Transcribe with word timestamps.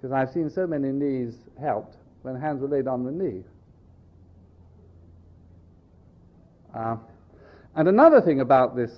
Because 0.00 0.12
I've 0.12 0.32
seen 0.32 0.48
so 0.48 0.66
many 0.66 0.92
knees 0.92 1.34
helped 1.60 1.96
when 2.22 2.34
hands 2.34 2.62
were 2.62 2.68
laid 2.68 2.86
on 2.86 3.04
the 3.04 3.12
knee. 3.12 3.42
Uh, 6.74 6.96
and 7.74 7.86
another 7.88 8.20
thing 8.22 8.40
about 8.40 8.74
this 8.74 8.92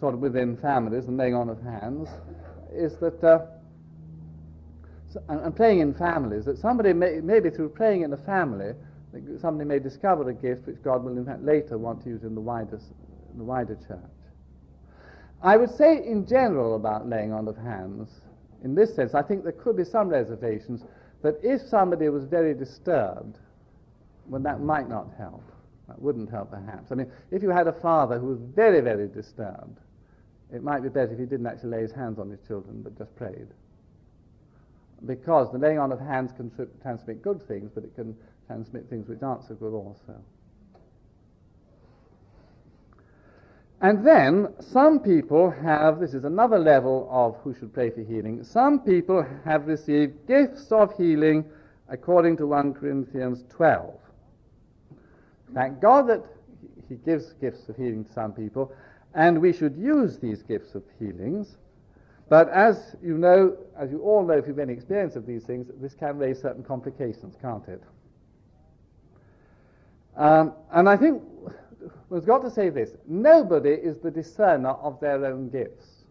sort 0.00 0.14
of 0.14 0.20
within 0.20 0.56
families 0.56 1.04
and 1.06 1.16
laying 1.18 1.34
on 1.34 1.50
of 1.50 1.60
hands 1.62 2.08
is 2.72 2.96
that, 3.00 3.22
uh, 3.22 3.46
and, 5.28 5.40
and, 5.40 5.56
praying 5.56 5.80
in 5.80 5.92
families, 5.92 6.44
that 6.44 6.58
somebody 6.58 6.92
may, 6.92 7.20
maybe 7.22 7.50
through 7.50 7.70
praying 7.70 8.02
in 8.02 8.12
a 8.12 8.16
family, 8.16 8.72
somebody 9.40 9.68
may 9.68 9.78
discover 9.78 10.28
a 10.28 10.34
gift 10.34 10.66
which 10.66 10.82
God 10.82 11.04
will 11.04 11.16
in 11.16 11.24
fact 11.24 11.42
later 11.42 11.76
want 11.76 12.02
to 12.04 12.08
use 12.08 12.22
in 12.22 12.34
the 12.34 12.40
wider, 12.40 12.78
in 13.32 13.38
the 13.38 13.44
wider 13.44 13.76
church. 13.86 13.98
I 15.42 15.56
would 15.56 15.70
say 15.70 16.04
in 16.06 16.26
general 16.26 16.76
about 16.76 17.08
laying 17.08 17.32
on 17.32 17.46
of 17.48 17.56
hands, 17.56 18.08
in 18.64 18.74
this 18.74 18.94
sense, 18.94 19.14
I 19.14 19.22
think 19.22 19.42
there 19.42 19.52
could 19.52 19.76
be 19.76 19.84
some 19.84 20.08
reservations 20.08 20.82
that 21.22 21.38
if 21.42 21.60
somebody 21.62 22.08
was 22.08 22.24
very 22.24 22.54
disturbed, 22.54 23.38
well, 24.28 24.40
that 24.42 24.60
might 24.60 24.88
not 24.88 25.08
help. 25.16 25.42
That 25.88 26.00
wouldn't 26.00 26.30
help, 26.30 26.50
perhaps. 26.50 26.90
I 26.90 26.96
mean, 26.96 27.10
if 27.30 27.42
you 27.42 27.50
had 27.50 27.68
a 27.68 27.72
father 27.72 28.18
who 28.18 28.26
was 28.26 28.40
very, 28.54 28.80
very 28.80 29.08
disturbed, 29.08 29.78
it 30.52 30.62
might 30.62 30.82
be 30.82 30.88
better 30.88 31.12
if 31.12 31.18
he 31.18 31.26
didn't 31.26 31.46
actually 31.46 31.70
lay 31.70 31.82
his 31.82 31.92
hands 31.92 32.18
on 32.18 32.30
his 32.30 32.40
children, 32.46 32.82
but 32.82 32.96
just 32.98 33.14
prayed. 33.16 33.48
Because 35.04 35.52
the 35.52 35.58
laying 35.58 35.78
on 35.78 35.92
of 35.92 36.00
hands 36.00 36.32
can 36.36 36.50
transmit 36.82 37.22
good 37.22 37.46
things, 37.46 37.70
but 37.74 37.84
it 37.84 37.94
can 37.94 38.16
transmit 38.46 38.88
things 38.88 39.08
which 39.08 39.22
aren't 39.22 39.46
so 39.46 39.54
good 39.54 39.74
also. 39.74 40.14
And 43.80 44.06
then 44.06 44.54
some 44.58 45.00
people 45.00 45.50
have, 45.50 46.00
this 46.00 46.14
is 46.14 46.24
another 46.24 46.58
level 46.58 47.08
of 47.10 47.36
who 47.42 47.54
should 47.54 47.74
pray 47.74 47.90
for 47.90 48.00
healing, 48.00 48.42
some 48.42 48.80
people 48.80 49.24
have 49.44 49.66
received 49.66 50.26
gifts 50.26 50.72
of 50.72 50.96
healing 50.96 51.44
according 51.88 52.38
to 52.38 52.46
1 52.46 52.74
Corinthians 52.74 53.44
12. 53.50 53.94
Thank 55.54 55.80
God 55.80 56.08
that 56.08 56.24
He 56.88 56.96
gives 56.96 57.34
gifts 57.34 57.68
of 57.68 57.76
healing 57.76 58.04
to 58.04 58.12
some 58.12 58.32
people, 58.32 58.72
and 59.14 59.40
we 59.40 59.52
should 59.52 59.76
use 59.76 60.18
these 60.18 60.42
gifts 60.42 60.74
of 60.74 60.82
healings. 60.98 61.56
But 62.28 62.48
as 62.48 62.96
you 63.02 63.16
know, 63.18 63.56
as 63.78 63.90
you 63.90 64.00
all 64.00 64.24
know 64.24 64.34
if 64.34 64.46
you've 64.48 64.58
any 64.58 64.72
experience 64.72 65.14
of 65.16 65.26
these 65.26 65.44
things, 65.44 65.70
this 65.80 65.94
can 65.94 66.18
raise 66.18 66.40
certain 66.40 66.64
complications, 66.64 67.36
can't 67.40 67.66
it? 67.68 67.82
Um, 70.16 70.54
and 70.72 70.88
I 70.88 70.96
think 70.96 71.22
we've 72.08 72.26
got 72.26 72.42
to 72.42 72.50
say 72.50 72.68
this 72.68 72.90
nobody 73.06 73.70
is 73.70 73.98
the 73.98 74.10
discerner 74.10 74.70
of 74.70 75.00
their 75.00 75.24
own 75.26 75.48
gifts. 75.48 76.04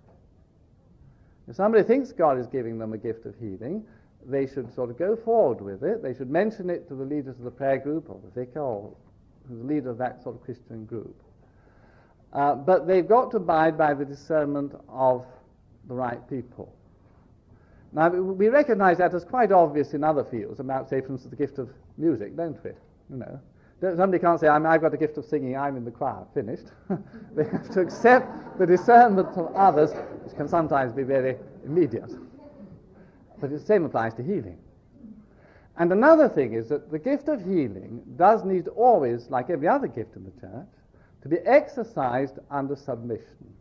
If 1.47 1.55
somebody 1.55 1.83
thinks 1.83 2.11
God 2.11 2.39
is 2.39 2.47
giving 2.47 2.79
them 2.79 2.93
a 2.93 2.97
gift 2.97 3.25
of 3.25 3.35
healing, 3.39 3.85
they 4.25 4.47
should 4.47 4.73
sort 4.73 4.89
of 4.89 4.97
go 4.97 5.15
forward 5.15 5.61
with 5.61 5.83
it. 5.83 6.01
They 6.01 6.13
should 6.13 6.29
mention 6.29 6.69
it 6.69 6.87
to 6.87 6.95
the 6.95 7.05
leaders 7.05 7.37
of 7.37 7.43
the 7.43 7.51
prayer 7.51 7.77
group 7.77 8.09
or 8.09 8.19
the 8.23 8.39
vicar 8.39 8.61
or 8.61 8.95
the 9.49 9.63
leader 9.63 9.91
of 9.91 9.97
that 9.99 10.23
sort 10.23 10.35
of 10.35 10.43
Christian 10.43 10.85
group. 10.85 11.15
Uh, 12.33 12.55
but 12.55 12.87
they've 12.87 13.07
got 13.07 13.31
to 13.31 13.37
abide 13.37 13.77
by 13.77 13.93
the 13.93 14.03
discernment 14.03 14.73
of 14.89 15.25
the 15.87 15.93
right 15.93 16.27
people. 16.29 16.73
Now, 17.93 18.09
we 18.09 18.49
recognize 18.49 18.97
that 18.97 19.13
as 19.13 19.23
quite 19.23 19.51
obvious 19.51 19.93
in 19.93 20.03
other 20.03 20.23
fields, 20.23 20.59
about, 20.59 20.89
say, 20.89 20.99
for 20.99 21.13
instance, 21.13 21.29
the 21.29 21.37
gift 21.37 21.59
of 21.59 21.69
music, 21.97 22.35
don't 22.35 22.61
we? 22.63 22.71
You 23.09 23.17
know, 23.17 23.39
Somebody 23.95 24.19
can't 24.19 24.39
say, 24.39 24.47
i 24.47 24.71
have 24.71 24.81
got 24.81 24.91
the 24.91 24.97
gift 24.97 25.17
of 25.17 25.25
singing, 25.25 25.55
I'm 25.55 25.77
in 25.77 25.85
the 25.85 25.91
choir, 25.91 26.25
finished. 26.33 26.65
they 27.35 27.43
have 27.43 27.69
to 27.71 27.81
accept 27.81 28.57
the 28.57 28.65
discernment 28.65 29.29
of 29.37 29.53
others, 29.53 29.91
which 30.23 30.35
can 30.35 30.47
sometimes 30.47 30.91
be 30.93 31.03
very 31.03 31.37
immediate. 31.65 32.11
But 33.39 33.51
the 33.51 33.59
same 33.59 33.85
applies 33.85 34.13
to 34.15 34.23
healing. 34.23 34.57
And 35.77 35.91
another 35.91 36.29
thing 36.29 36.53
is 36.53 36.69
that 36.69 36.89
the 36.89 36.97
gift 36.97 37.27
of 37.27 37.43
healing 37.43 38.01
does 38.15 38.43
need 38.43 38.67
always, 38.69 39.29
like 39.29 39.49
every 39.49 39.67
other 39.67 39.87
gift 39.87 40.15
in 40.15 40.23
the 40.23 40.31
church, 40.41 40.67
to 41.21 41.29
be 41.29 41.37
exercised 41.39 42.39
under 42.49 42.75
submission. 42.75 43.53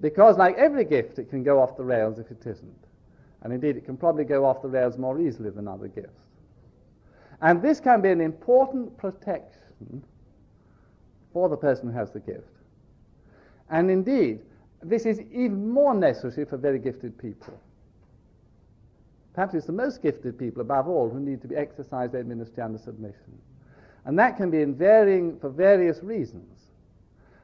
Because, 0.00 0.38
like 0.38 0.56
every 0.56 0.84
gift, 0.84 1.18
it 1.18 1.30
can 1.30 1.42
go 1.42 1.60
off 1.60 1.76
the 1.76 1.84
rails 1.84 2.18
if 2.18 2.30
it 2.30 2.40
isn't. 2.46 2.84
And 3.42 3.52
indeed, 3.52 3.76
it 3.76 3.84
can 3.84 3.96
probably 3.96 4.24
go 4.24 4.44
off 4.44 4.62
the 4.62 4.68
rails 4.68 4.96
more 4.98 5.20
easily 5.20 5.50
than 5.50 5.68
other 5.68 5.88
gifts. 5.88 6.23
And 7.40 7.60
this 7.62 7.80
can 7.80 8.00
be 8.00 8.10
an 8.10 8.20
important 8.20 8.96
protection 8.96 10.02
for 11.32 11.48
the 11.48 11.56
person 11.56 11.90
who 11.90 11.98
has 11.98 12.10
the 12.10 12.20
gift. 12.20 12.48
And 13.70 13.90
indeed, 13.90 14.40
this 14.82 15.06
is 15.06 15.20
even 15.20 15.68
more 15.68 15.94
necessary 15.94 16.46
for 16.46 16.56
very 16.56 16.78
gifted 16.78 17.18
people. 17.18 17.58
Perhaps 19.34 19.54
it's 19.54 19.66
the 19.66 19.72
most 19.72 20.00
gifted 20.00 20.38
people, 20.38 20.60
above 20.60 20.86
all, 20.86 21.10
who 21.10 21.18
need 21.18 21.42
to 21.42 21.48
be 21.48 21.56
exercised 21.56 22.12
their 22.12 22.22
ministry 22.22 22.62
under 22.62 22.78
submission. 22.78 23.38
And 24.04 24.18
that 24.18 24.36
can 24.36 24.50
be 24.50 24.60
in 24.62 24.74
varying, 24.74 25.38
for 25.40 25.48
various 25.48 26.02
reasons. 26.02 26.60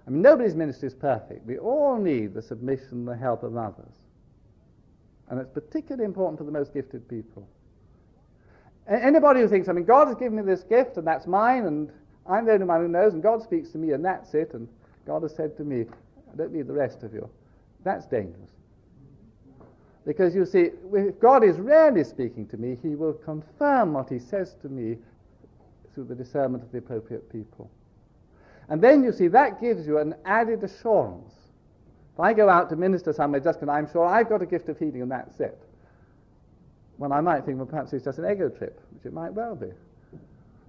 I 0.06 0.10
mean, 0.10 0.22
nobody's 0.22 0.54
ministry 0.54 0.88
is 0.88 0.94
perfect. 0.94 1.44
We 1.46 1.58
all 1.58 1.98
need 1.98 2.34
the 2.34 2.42
submission, 2.42 3.04
the 3.04 3.16
help 3.16 3.42
of 3.42 3.56
others. 3.56 3.92
And 5.28 5.40
it's 5.40 5.50
particularly 5.50 6.04
important 6.04 6.38
to 6.38 6.44
the 6.44 6.52
most 6.52 6.72
gifted 6.72 7.08
people. 7.08 7.48
Anybody 8.90 9.40
who 9.40 9.48
thinks, 9.48 9.68
I 9.68 9.72
mean, 9.72 9.84
God 9.84 10.08
has 10.08 10.16
given 10.16 10.36
me 10.36 10.42
this 10.42 10.64
gift 10.64 10.96
and 10.96 11.06
that's 11.06 11.26
mine 11.28 11.64
and 11.66 11.92
I'm 12.26 12.44
the 12.44 12.52
only 12.52 12.66
one 12.66 12.80
who 12.80 12.88
knows 12.88 13.14
and 13.14 13.22
God 13.22 13.42
speaks 13.42 13.70
to 13.70 13.78
me 13.78 13.92
and 13.92 14.04
that's 14.04 14.34
it 14.34 14.52
and 14.52 14.68
God 15.06 15.22
has 15.22 15.34
said 15.34 15.56
to 15.58 15.64
me, 15.64 15.86
I 16.32 16.36
don't 16.36 16.52
need 16.52 16.66
the 16.66 16.72
rest 16.72 17.04
of 17.04 17.14
you. 17.14 17.28
That's 17.84 18.06
dangerous. 18.06 18.50
Because 20.04 20.34
you 20.34 20.44
see, 20.44 20.70
if 20.92 21.20
God 21.20 21.44
is 21.44 21.58
rarely 21.58 22.02
speaking 22.02 22.46
to 22.48 22.56
me, 22.56 22.76
he 22.82 22.96
will 22.96 23.12
confirm 23.12 23.92
what 23.92 24.08
he 24.08 24.18
says 24.18 24.56
to 24.62 24.68
me 24.68 24.96
through 25.94 26.04
the 26.04 26.14
discernment 26.14 26.64
of 26.64 26.72
the 26.72 26.78
appropriate 26.78 27.30
people. 27.30 27.70
And 28.68 28.82
then 28.82 29.04
you 29.04 29.12
see, 29.12 29.28
that 29.28 29.60
gives 29.60 29.86
you 29.86 29.98
an 29.98 30.14
added 30.24 30.64
assurance. 30.64 31.32
If 32.14 32.20
I 32.20 32.32
go 32.32 32.48
out 32.48 32.68
to 32.70 32.76
minister 32.76 33.12
somewhere 33.12 33.40
just 33.40 33.60
because 33.60 33.72
I'm 33.72 33.90
sure 33.90 34.04
I've 34.04 34.28
got 34.28 34.42
a 34.42 34.46
gift 34.46 34.68
of 34.68 34.78
healing 34.78 35.02
and 35.02 35.10
that's 35.10 35.38
it, 35.38 35.60
well, 37.00 37.14
I 37.14 37.22
might 37.22 37.46
think, 37.46 37.56
well, 37.56 37.66
perhaps 37.66 37.94
it's 37.94 38.04
just 38.04 38.18
an 38.18 38.30
ego 38.30 38.50
trip, 38.50 38.78
which 38.92 39.06
it 39.06 39.14
might 39.14 39.32
well 39.32 39.56
be. 39.56 39.68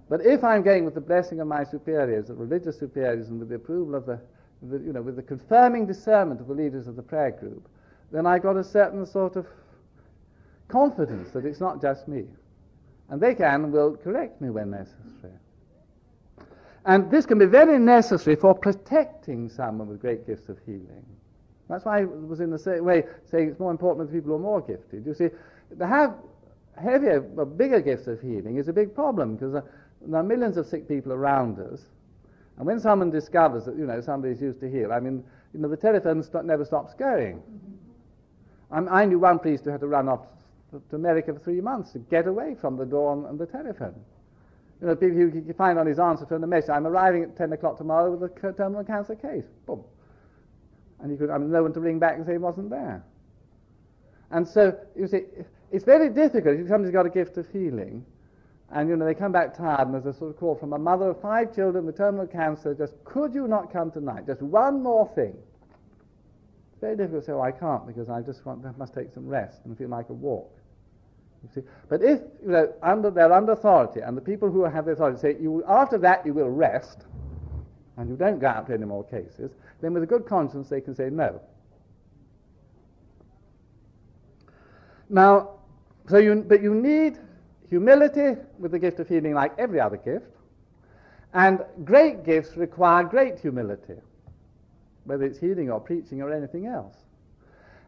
But 0.08 0.24
if 0.24 0.42
I'm 0.42 0.62
going 0.62 0.86
with 0.86 0.94
the 0.94 1.00
blessing 1.00 1.40
of 1.40 1.46
my 1.46 1.62
superiors, 1.62 2.28
the 2.28 2.34
religious 2.34 2.78
superiors, 2.78 3.28
and 3.28 3.38
with 3.38 3.50
the 3.50 3.56
approval 3.56 3.94
of 3.94 4.06
the, 4.06 4.18
the, 4.62 4.78
you 4.78 4.94
know, 4.94 5.02
with 5.02 5.16
the 5.16 5.22
confirming 5.22 5.86
discernment 5.86 6.40
of 6.40 6.48
the 6.48 6.54
leaders 6.54 6.88
of 6.88 6.96
the 6.96 7.02
prayer 7.02 7.32
group, 7.32 7.68
then 8.12 8.26
I've 8.26 8.42
got 8.42 8.56
a 8.56 8.64
certain 8.64 9.04
sort 9.04 9.36
of 9.36 9.46
confidence 10.68 11.32
that 11.32 11.44
it's 11.44 11.60
not 11.60 11.82
just 11.82 12.08
me. 12.08 12.24
And 13.10 13.20
they 13.20 13.34
can 13.34 13.64
and 13.64 13.72
will 13.72 13.98
correct 13.98 14.40
me 14.40 14.48
when 14.48 14.70
necessary. 14.70 15.34
And 16.86 17.10
this 17.10 17.26
can 17.26 17.38
be 17.38 17.44
very 17.44 17.78
necessary 17.78 18.36
for 18.36 18.54
protecting 18.54 19.50
someone 19.50 19.86
with 19.86 20.00
great 20.00 20.26
gifts 20.26 20.48
of 20.48 20.58
healing. 20.64 21.04
That's 21.68 21.84
why 21.84 22.00
I 22.00 22.04
was 22.04 22.40
in 22.40 22.50
the 22.50 22.58
same 22.58 22.84
way 22.84 23.04
saying 23.30 23.50
it's 23.50 23.60
more 23.60 23.70
important 23.70 24.06
with 24.06 24.14
people 24.14 24.30
who 24.30 24.36
are 24.36 24.38
more 24.38 24.62
gifted. 24.62 25.04
You 25.06 25.14
see, 25.14 25.28
to 25.78 25.86
have 25.86 26.14
heavier, 26.80 27.20
bigger 27.20 27.80
gifts 27.80 28.06
of 28.06 28.20
healing 28.20 28.56
is 28.56 28.68
a 28.68 28.72
big 28.72 28.94
problem 28.94 29.36
because 29.36 29.54
uh, 29.54 29.62
there 30.06 30.20
are 30.20 30.24
millions 30.24 30.56
of 30.56 30.66
sick 30.66 30.88
people 30.88 31.12
around 31.12 31.58
us. 31.58 31.80
And 32.58 32.66
when 32.66 32.80
someone 32.80 33.10
discovers 33.10 33.64
that, 33.64 33.76
you 33.76 33.86
know, 33.86 34.00
somebody's 34.00 34.40
used 34.40 34.60
to 34.60 34.70
heal, 34.70 34.92
I 34.92 35.00
mean, 35.00 35.24
you 35.54 35.60
know, 35.60 35.68
the 35.68 35.76
telephone 35.76 36.22
st- 36.22 36.44
never 36.44 36.64
stops 36.64 36.94
going. 36.94 37.42
i 38.70 39.04
knew 39.04 39.18
one 39.18 39.38
priest 39.38 39.64
who 39.64 39.70
had 39.70 39.80
to 39.80 39.86
run 39.86 40.08
off 40.08 40.20
to 40.72 40.96
America 40.96 41.32
for 41.32 41.40
three 41.40 41.60
months 41.60 41.92
to 41.92 41.98
get 41.98 42.26
away 42.26 42.56
from 42.60 42.76
the 42.76 42.86
door 42.86 43.26
and 43.28 43.38
the 43.38 43.46
telephone. 43.46 43.94
You 44.80 44.88
know, 44.88 44.96
people 44.96 45.18
you 45.18 45.30
can 45.30 45.54
find 45.54 45.78
on 45.78 45.86
his 45.86 45.98
answer 45.98 46.26
phone 46.26 46.42
a 46.42 46.46
message, 46.46 46.70
I'm 46.70 46.86
arriving 46.86 47.22
at 47.22 47.36
10 47.36 47.52
o'clock 47.52 47.78
tomorrow 47.78 48.10
with 48.10 48.30
a 48.30 48.52
terminal 48.52 48.82
cancer 48.82 49.14
case. 49.14 49.44
Boom. 49.66 49.84
And 51.00 51.10
he 51.10 51.16
could, 51.16 51.30
I 51.30 51.38
mean, 51.38 51.50
no 51.50 51.62
one 51.62 51.72
to 51.74 51.80
ring 51.80 51.98
back 51.98 52.16
and 52.16 52.26
say 52.26 52.32
he 52.32 52.38
wasn't 52.38 52.70
there. 52.70 53.04
And 54.30 54.48
so, 54.48 54.76
you 54.96 55.06
see, 55.06 55.22
it's 55.72 55.84
very 55.84 56.10
difficult 56.10 56.58
if 56.58 56.68
somebody's 56.68 56.92
got 56.92 57.06
a 57.06 57.10
gift 57.10 57.38
of 57.38 57.48
healing, 57.50 58.04
and 58.70 58.88
you 58.88 58.96
know 58.96 59.04
they 59.04 59.14
come 59.14 59.32
back 59.32 59.56
tired, 59.56 59.88
and 59.88 59.94
there's 59.94 60.14
a 60.14 60.18
sort 60.18 60.30
of 60.30 60.36
call 60.36 60.54
from 60.54 60.74
a 60.74 60.78
mother 60.78 61.10
of 61.10 61.20
five 61.20 61.54
children 61.54 61.86
with 61.86 61.96
terminal 61.96 62.26
cancer. 62.26 62.74
Just 62.74 62.94
could 63.04 63.34
you 63.34 63.48
not 63.48 63.72
come 63.72 63.90
tonight? 63.90 64.26
Just 64.26 64.42
one 64.42 64.82
more 64.82 65.10
thing. 65.14 65.34
It's 66.72 66.80
very 66.80 66.96
difficult 66.96 67.22
to 67.22 67.26
say, 67.26 67.32
oh, 67.32 67.40
I 67.40 67.52
can't 67.52 67.86
because 67.86 68.08
I 68.08 68.20
just 68.20 68.44
want, 68.44 68.78
must 68.78 68.94
take 68.94 69.12
some 69.12 69.26
rest 69.26 69.60
and 69.64 69.76
feel 69.76 69.88
like 69.88 70.10
a 70.10 70.14
walk. 70.14 70.50
You 71.42 71.48
see, 71.54 71.68
but 71.88 72.02
if 72.02 72.20
you 72.42 72.52
know 72.52 72.72
under 72.82 73.10
they're 73.10 73.32
under 73.32 73.52
authority, 73.52 74.00
and 74.00 74.16
the 74.16 74.22
people 74.22 74.50
who 74.50 74.64
have 74.64 74.84
the 74.84 74.92
authority 74.92 75.18
say, 75.18 75.36
you 75.40 75.64
after 75.66 75.96
that 75.98 76.24
you 76.26 76.34
will 76.34 76.50
rest, 76.50 77.06
and 77.96 78.10
you 78.10 78.16
don't 78.16 78.38
go 78.38 78.46
out 78.46 78.66
to 78.66 78.74
any 78.74 78.84
more 78.84 79.04
cases, 79.04 79.52
then 79.80 79.94
with 79.94 80.02
a 80.02 80.06
good 80.06 80.26
conscience 80.26 80.68
they 80.68 80.82
can 80.82 80.94
say 80.94 81.08
no. 81.10 81.40
Now, 85.08 85.58
so 86.12 86.18
you, 86.18 86.44
but 86.46 86.62
you 86.62 86.74
need 86.74 87.16
humility 87.70 88.38
with 88.58 88.72
the 88.72 88.78
gift 88.78 89.00
of 89.00 89.08
healing 89.08 89.32
like 89.32 89.58
every 89.58 89.80
other 89.80 89.96
gift. 89.96 90.26
And 91.32 91.64
great 91.84 92.22
gifts 92.22 92.54
require 92.54 93.02
great 93.02 93.38
humility, 93.38 93.94
whether 95.04 95.24
it's 95.24 95.38
healing 95.38 95.70
or 95.70 95.80
preaching 95.80 96.20
or 96.20 96.30
anything 96.30 96.66
else. 96.66 96.94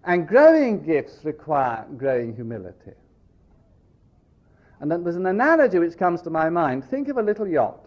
And 0.04 0.26
growing 0.26 0.82
gifts 0.82 1.18
require 1.22 1.84
growing 1.98 2.34
humility. 2.34 2.92
And 4.80 4.90
then 4.90 5.04
there's 5.04 5.16
an 5.16 5.26
analogy 5.26 5.78
which 5.78 5.98
comes 5.98 6.22
to 6.22 6.30
my 6.30 6.48
mind. 6.48 6.86
Think 6.86 7.08
of 7.08 7.18
a 7.18 7.22
little 7.22 7.46
yacht 7.46 7.84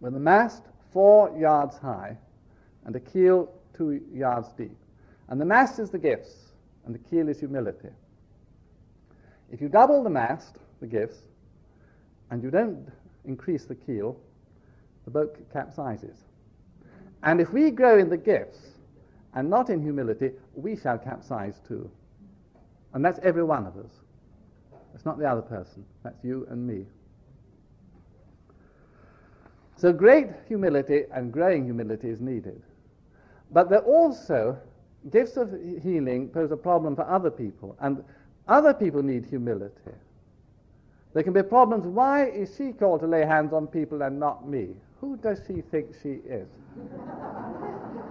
with 0.00 0.16
a 0.16 0.18
mast 0.18 0.62
four 0.94 1.30
yards 1.38 1.76
high 1.76 2.16
and 2.86 2.96
a 2.96 3.00
keel 3.00 3.52
two 3.76 4.00
yards 4.14 4.48
deep. 4.56 4.78
And 5.28 5.38
the 5.38 5.44
mast 5.44 5.78
is 5.78 5.90
the 5.90 5.98
gifts, 5.98 6.54
and 6.86 6.94
the 6.94 6.98
keel 6.98 7.28
is 7.28 7.38
humility. 7.38 7.90
If 9.54 9.60
you 9.60 9.68
double 9.68 10.02
the 10.02 10.10
mast, 10.10 10.56
the 10.80 10.86
gifts, 10.88 11.18
and 12.32 12.42
you 12.42 12.50
don't 12.50 12.88
increase 13.24 13.66
the 13.66 13.76
keel, 13.76 14.18
the 15.04 15.12
boat 15.12 15.38
capsizes. 15.54 16.16
And 17.22 17.40
if 17.40 17.52
we 17.52 17.70
grow 17.70 17.96
in 17.96 18.08
the 18.08 18.16
gifts 18.16 18.58
and 19.32 19.48
not 19.48 19.70
in 19.70 19.80
humility, 19.80 20.32
we 20.56 20.76
shall 20.76 20.98
capsize 20.98 21.60
too. 21.68 21.88
And 22.94 23.04
that's 23.04 23.20
every 23.22 23.44
one 23.44 23.64
of 23.64 23.76
us. 23.76 23.92
It's 24.92 25.04
not 25.04 25.20
the 25.20 25.30
other 25.30 25.42
person. 25.42 25.84
That's 26.02 26.18
you 26.24 26.48
and 26.50 26.66
me. 26.66 26.86
So 29.76 29.92
great 29.92 30.30
humility 30.48 31.04
and 31.12 31.32
growing 31.32 31.64
humility 31.64 32.08
is 32.08 32.20
needed. 32.20 32.60
But 33.52 33.70
there 33.70 33.82
also, 33.82 34.58
gifts 35.10 35.36
of 35.36 35.52
healing 35.80 36.28
pose 36.28 36.50
a 36.50 36.56
problem 36.56 36.96
for 36.96 37.08
other 37.08 37.30
people, 37.30 37.76
and 37.80 38.02
other 38.48 38.74
people 38.74 39.02
need 39.02 39.24
humility. 39.24 39.92
There 41.12 41.22
can 41.22 41.32
be 41.32 41.42
problems. 41.42 41.86
Why 41.86 42.26
is 42.26 42.54
she 42.56 42.72
called 42.72 43.00
to 43.00 43.06
lay 43.06 43.24
hands 43.24 43.52
on 43.52 43.66
people 43.66 44.02
and 44.02 44.18
not 44.18 44.48
me? 44.48 44.70
Who 45.00 45.16
does 45.16 45.40
she 45.46 45.60
think 45.60 45.94
she 46.02 46.20
is? 46.28 46.48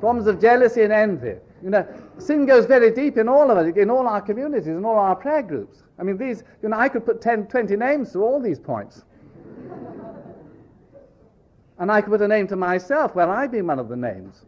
problems 0.00 0.26
of 0.26 0.40
jealousy 0.40 0.82
and 0.82 0.92
envy. 0.92 1.36
You 1.62 1.70
know, 1.70 1.86
sin 2.18 2.46
goes 2.46 2.66
very 2.66 2.92
deep 2.92 3.18
in 3.18 3.28
all 3.28 3.50
of 3.50 3.58
us, 3.58 3.76
in 3.76 3.90
all 3.90 4.06
our 4.06 4.20
communities, 4.20 4.68
in 4.68 4.84
all 4.84 4.98
our 4.98 5.16
prayer 5.16 5.42
groups. 5.42 5.82
I 5.98 6.04
mean, 6.04 6.16
these, 6.16 6.44
you 6.62 6.68
know, 6.68 6.78
I 6.78 6.88
could 6.88 7.04
put 7.04 7.20
10, 7.20 7.48
20 7.48 7.76
names 7.76 8.12
to 8.12 8.20
all 8.20 8.40
these 8.40 8.58
points. 8.58 9.04
and 11.78 11.90
I 11.90 12.00
could 12.00 12.10
put 12.10 12.22
a 12.22 12.28
name 12.28 12.46
to 12.48 12.56
myself 12.56 13.14
where 13.14 13.28
I've 13.28 13.50
been 13.50 13.66
one 13.66 13.78
of 13.78 13.88
the 13.88 13.96
names. 13.96 14.44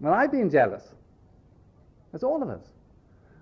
When 0.00 0.12
I've 0.12 0.32
been 0.32 0.50
jealous. 0.50 0.82
That's 2.12 2.24
all 2.24 2.42
of 2.42 2.48
us. 2.48 2.62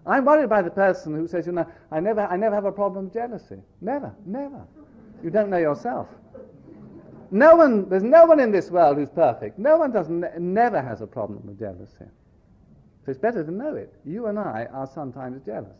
I'm 0.06 0.24
worried 0.24 0.48
by 0.48 0.62
the 0.62 0.70
person 0.70 1.14
who 1.14 1.26
says, 1.26 1.46
you 1.46 1.52
know, 1.52 1.66
I 1.90 2.00
never, 2.00 2.20
I 2.20 2.36
never 2.36 2.54
have 2.54 2.64
a 2.64 2.72
problem 2.72 3.06
with 3.06 3.14
jealousy. 3.14 3.58
Never, 3.80 4.14
never. 4.24 4.62
You 5.22 5.30
don't 5.30 5.50
know 5.50 5.56
yourself. 5.56 6.08
No 7.32 7.56
one, 7.56 7.88
there's 7.88 8.04
no 8.04 8.24
one 8.24 8.38
in 8.38 8.52
this 8.52 8.70
world 8.70 8.98
who's 8.98 9.10
perfect. 9.10 9.58
No 9.58 9.78
one 9.78 9.90
does 9.90 10.08
never 10.08 10.80
has 10.80 11.00
a 11.00 11.06
problem 11.06 11.44
with 11.44 11.58
jealousy. 11.58 12.06
So 13.04 13.10
it's 13.10 13.18
better 13.18 13.42
to 13.44 13.50
know 13.50 13.74
it. 13.74 13.92
You 14.04 14.26
and 14.26 14.38
I 14.38 14.68
are 14.72 14.86
sometimes 14.86 15.44
jealous. 15.44 15.78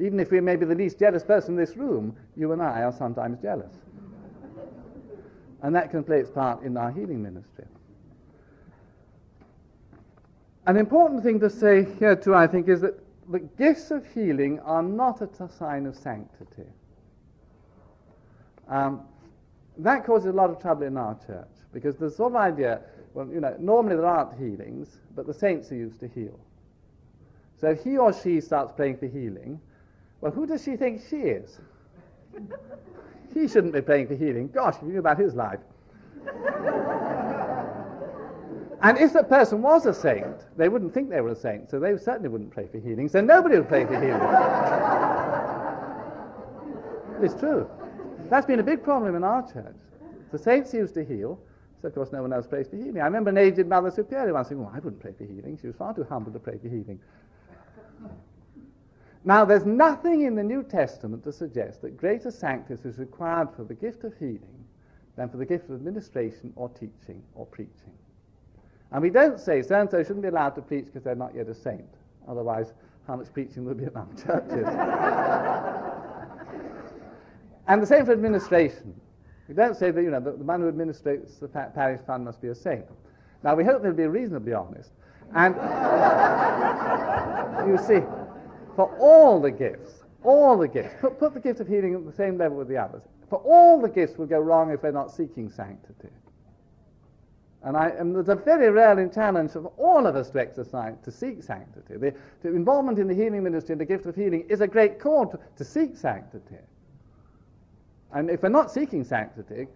Even 0.00 0.18
if 0.18 0.30
we 0.30 0.40
may 0.40 0.56
be 0.56 0.64
the 0.64 0.74
least 0.74 0.98
jealous 0.98 1.22
person 1.22 1.54
in 1.54 1.56
this 1.56 1.76
room, 1.76 2.16
you 2.36 2.52
and 2.52 2.60
I 2.60 2.82
are 2.82 2.92
sometimes 2.92 3.40
jealous. 3.40 3.72
and 5.62 5.74
that 5.74 5.90
can 5.90 6.02
play 6.02 6.20
its 6.20 6.30
part 6.30 6.62
in 6.62 6.76
our 6.76 6.90
healing 6.90 7.22
ministry. 7.22 7.64
An 10.66 10.76
important 10.76 11.22
thing 11.22 11.40
to 11.40 11.50
say 11.50 11.86
here, 11.98 12.14
too, 12.14 12.34
I 12.34 12.46
think, 12.46 12.68
is 12.68 12.80
that 12.82 12.94
the 13.30 13.40
gifts 13.40 13.90
of 13.90 14.06
healing 14.06 14.58
are 14.60 14.82
not 14.82 15.20
a 15.20 15.48
sign 15.48 15.86
of 15.86 15.96
sanctity. 15.96 16.68
Um, 18.68 19.02
that 19.78 20.04
causes 20.04 20.28
a 20.28 20.32
lot 20.32 20.50
of 20.50 20.60
trouble 20.60 20.84
in 20.84 20.96
our 20.96 21.16
church 21.26 21.48
because 21.72 21.96
the 21.96 22.10
sort 22.10 22.32
of 22.32 22.36
idea, 22.36 22.80
well, 23.14 23.28
you 23.28 23.40
know, 23.40 23.54
normally 23.58 23.96
there 23.96 24.06
aren't 24.06 24.38
healings, 24.38 24.98
but 25.14 25.26
the 25.26 25.34
saints 25.34 25.70
are 25.70 25.76
used 25.76 26.00
to 26.00 26.08
heal. 26.08 26.38
So 27.60 27.70
if 27.70 27.82
he 27.82 27.96
or 27.98 28.12
she 28.12 28.40
starts 28.40 28.72
praying 28.72 28.98
for 28.98 29.06
healing, 29.06 29.60
well, 30.20 30.32
who 30.32 30.46
does 30.46 30.62
she 30.64 30.76
think 30.76 31.02
she 31.08 31.16
is? 31.16 31.58
he 33.34 33.48
shouldn't 33.48 33.72
be 33.72 33.80
praying 33.80 34.08
for 34.08 34.14
healing. 34.14 34.48
Gosh, 34.48 34.76
if 34.76 34.82
you 34.82 34.88
knew 34.88 34.98
about 34.98 35.18
his 35.18 35.34
life. 35.34 35.60
and 38.82 38.96
if 38.98 39.12
that 39.12 39.28
person 39.28 39.60
was 39.60 39.86
a 39.86 39.94
saint, 39.94 40.46
they 40.56 40.68
wouldn't 40.68 40.94
think 40.94 41.10
they 41.10 41.20
were 41.20 41.30
a 41.30 41.36
saint, 41.36 41.68
so 41.70 41.80
they 41.80 41.96
certainly 41.96 42.28
wouldn't 42.28 42.50
pray 42.50 42.66
for 42.66 42.78
healing, 42.78 43.08
so 43.08 43.20
nobody 43.20 43.56
would 43.56 43.68
pray 43.68 43.84
for 43.84 43.94
healing. 44.00 44.20
it's 47.24 47.34
true. 47.40 47.68
That's 48.30 48.46
been 48.46 48.60
a 48.60 48.64
big 48.64 48.82
problem 48.82 49.16
in 49.16 49.24
our 49.24 49.42
church. 49.50 49.74
The 50.30 50.38
saints 50.38 50.72
used 50.74 50.94
to 50.94 51.04
heal, 51.04 51.40
so 51.80 51.88
of 51.88 51.94
course 51.94 52.12
no 52.12 52.22
one 52.22 52.32
else 52.32 52.46
prays 52.46 52.68
for 52.68 52.76
healing. 52.76 53.00
I 53.00 53.04
remember 53.04 53.30
an 53.30 53.38
aged 53.38 53.66
Mother 53.66 53.90
Superior 53.90 54.32
once 54.32 54.48
saying, 54.48 54.60
well, 54.60 54.70
I 54.74 54.78
wouldn't 54.78 55.00
pray 55.00 55.12
for 55.16 55.24
healing. 55.24 55.58
She 55.60 55.66
was 55.66 55.76
far 55.76 55.94
too 55.94 56.04
humble 56.08 56.32
to 56.32 56.38
pray 56.38 56.58
for 56.58 56.68
healing. 56.68 57.00
Now, 59.24 59.44
there's 59.44 59.66
nothing 59.66 60.22
in 60.22 60.34
the 60.36 60.42
New 60.42 60.62
Testament 60.62 61.24
to 61.24 61.32
suggest 61.32 61.82
that 61.82 61.96
greater 61.96 62.30
sanctity 62.30 62.88
is 62.88 62.98
required 62.98 63.48
for 63.56 63.64
the 63.64 63.74
gift 63.74 64.04
of 64.04 64.16
healing 64.18 64.64
than 65.16 65.28
for 65.28 65.36
the 65.36 65.44
gift 65.44 65.68
of 65.68 65.74
administration 65.74 66.52
or 66.56 66.68
teaching 66.70 67.22
or 67.34 67.44
preaching. 67.46 67.92
And 68.92 69.02
we 69.02 69.10
don't 69.10 69.38
say 69.38 69.62
so 69.62 69.80
and 69.80 69.90
so 69.90 70.02
shouldn't 70.02 70.22
be 70.22 70.28
allowed 70.28 70.50
to 70.50 70.62
preach 70.62 70.86
because 70.86 71.02
they're 71.02 71.14
not 71.14 71.34
yet 71.34 71.48
a 71.48 71.54
saint. 71.54 71.84
Otherwise, 72.26 72.72
how 73.06 73.16
much 73.16 73.32
preaching 73.32 73.64
would 73.64 73.78
be 73.78 73.84
in 73.84 73.96
our 73.96 74.08
churches? 74.16 74.66
And 77.68 77.82
the 77.82 77.86
same 77.86 78.06
for 78.06 78.12
administration. 78.12 78.98
We 79.46 79.54
don't 79.54 79.76
say 79.76 79.90
that, 79.90 80.02
you 80.02 80.10
know, 80.10 80.20
the, 80.20 80.32
the 80.32 80.44
man 80.44 80.60
who 80.60 80.72
administrates 80.72 81.38
the 81.38 81.48
parish 81.48 82.00
fund 82.06 82.24
must 82.24 82.40
be 82.40 82.48
a 82.48 82.54
saint. 82.54 82.86
Now, 83.42 83.54
we 83.54 83.64
hope 83.64 83.82
they'll 83.82 83.92
be 83.92 84.06
reasonably 84.06 84.54
honest. 84.54 84.90
And 85.34 85.54
you 87.70 87.78
see, 87.78 88.00
for 88.74 88.94
all 88.98 89.40
the 89.40 89.50
gifts, 89.50 90.02
all 90.24 90.56
the 90.56 90.68
gifts, 90.68 90.94
put, 91.00 91.18
put 91.18 91.34
the 91.34 91.40
gift 91.40 91.60
of 91.60 91.68
healing 91.68 91.94
at 91.94 92.06
the 92.06 92.12
same 92.12 92.38
level 92.38 92.56
with 92.56 92.68
the 92.68 92.76
others. 92.76 93.02
For 93.28 93.38
all 93.38 93.80
the 93.80 93.88
gifts 93.88 94.16
will 94.16 94.26
go 94.26 94.38
wrong 94.38 94.70
if 94.70 94.80
they're 94.80 94.92
not 94.92 95.10
seeking 95.10 95.50
sanctity. 95.50 96.08
And, 97.64 97.76
I, 97.76 97.88
and 97.88 98.14
there's 98.14 98.28
a 98.28 98.36
very 98.36 98.70
rare 98.70 99.08
challenge 99.08 99.52
for 99.52 99.72
all 99.76 100.06
of 100.06 100.14
us 100.14 100.30
to 100.30 100.38
exercise, 100.38 100.94
to 101.04 101.10
seek 101.10 101.42
sanctity. 101.42 101.96
The, 101.96 102.14
the 102.42 102.54
involvement 102.54 102.98
in 102.98 103.08
the 103.08 103.14
healing 103.14 103.42
ministry 103.42 103.72
and 103.72 103.80
the 103.80 103.84
gift 103.84 104.06
of 104.06 104.14
healing 104.14 104.46
is 104.48 104.60
a 104.60 104.66
great 104.66 105.00
call 105.00 105.26
to, 105.26 105.38
to 105.56 105.64
seek 105.64 105.96
sanctity. 105.96 106.62
And 108.12 108.30
if 108.30 108.42
we're 108.42 108.48
not 108.48 108.70
seeking 108.70 109.02
sanctity, 109.04 109.66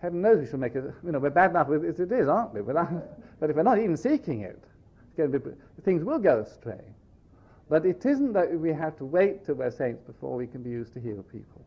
heaven 0.00 0.22
knows 0.22 0.40
we 0.40 0.46
shall 0.46 0.58
make 0.58 0.76
it, 0.76 0.84
you 1.04 1.12
know, 1.12 1.18
we're 1.18 1.30
bad 1.30 1.50
enough 1.50 1.68
as 1.70 1.98
it 1.98 2.12
is, 2.12 2.28
aren't 2.28 2.54
we? 2.54 2.60
but 3.40 3.50
if 3.50 3.56
we're 3.56 3.62
not 3.62 3.78
even 3.78 3.96
seeking 3.96 4.42
it, 4.42 4.62
be, 5.16 5.38
things 5.84 6.04
will 6.04 6.18
go 6.18 6.40
astray. 6.40 6.80
But 7.68 7.86
it 7.86 8.04
isn't 8.06 8.32
that 8.34 8.52
we 8.52 8.72
have 8.72 8.96
to 8.98 9.04
wait 9.04 9.44
till 9.46 9.56
we're 9.56 9.70
saints 9.70 10.02
before 10.02 10.36
we 10.36 10.46
can 10.46 10.62
be 10.62 10.70
used 10.70 10.94
to 10.94 11.00
heal 11.00 11.24
people. 11.24 11.62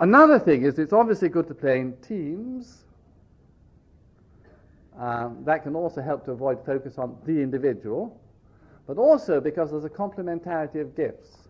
Another 0.00 0.38
thing 0.38 0.62
is 0.62 0.78
it's 0.78 0.92
obviously 0.92 1.28
good 1.28 1.48
to 1.48 1.54
play 1.54 1.80
in 1.80 1.96
teams. 1.96 2.84
Um, 4.98 5.44
that 5.44 5.62
can 5.62 5.76
also 5.76 6.02
help 6.02 6.24
to 6.24 6.32
avoid 6.32 6.64
focus 6.66 6.98
on 6.98 7.16
the 7.24 7.40
individual, 7.40 8.20
but 8.86 8.98
also 8.98 9.40
because 9.40 9.70
there's 9.70 9.84
a 9.84 9.90
complementarity 9.90 10.80
of 10.80 10.96
gifts. 10.96 11.48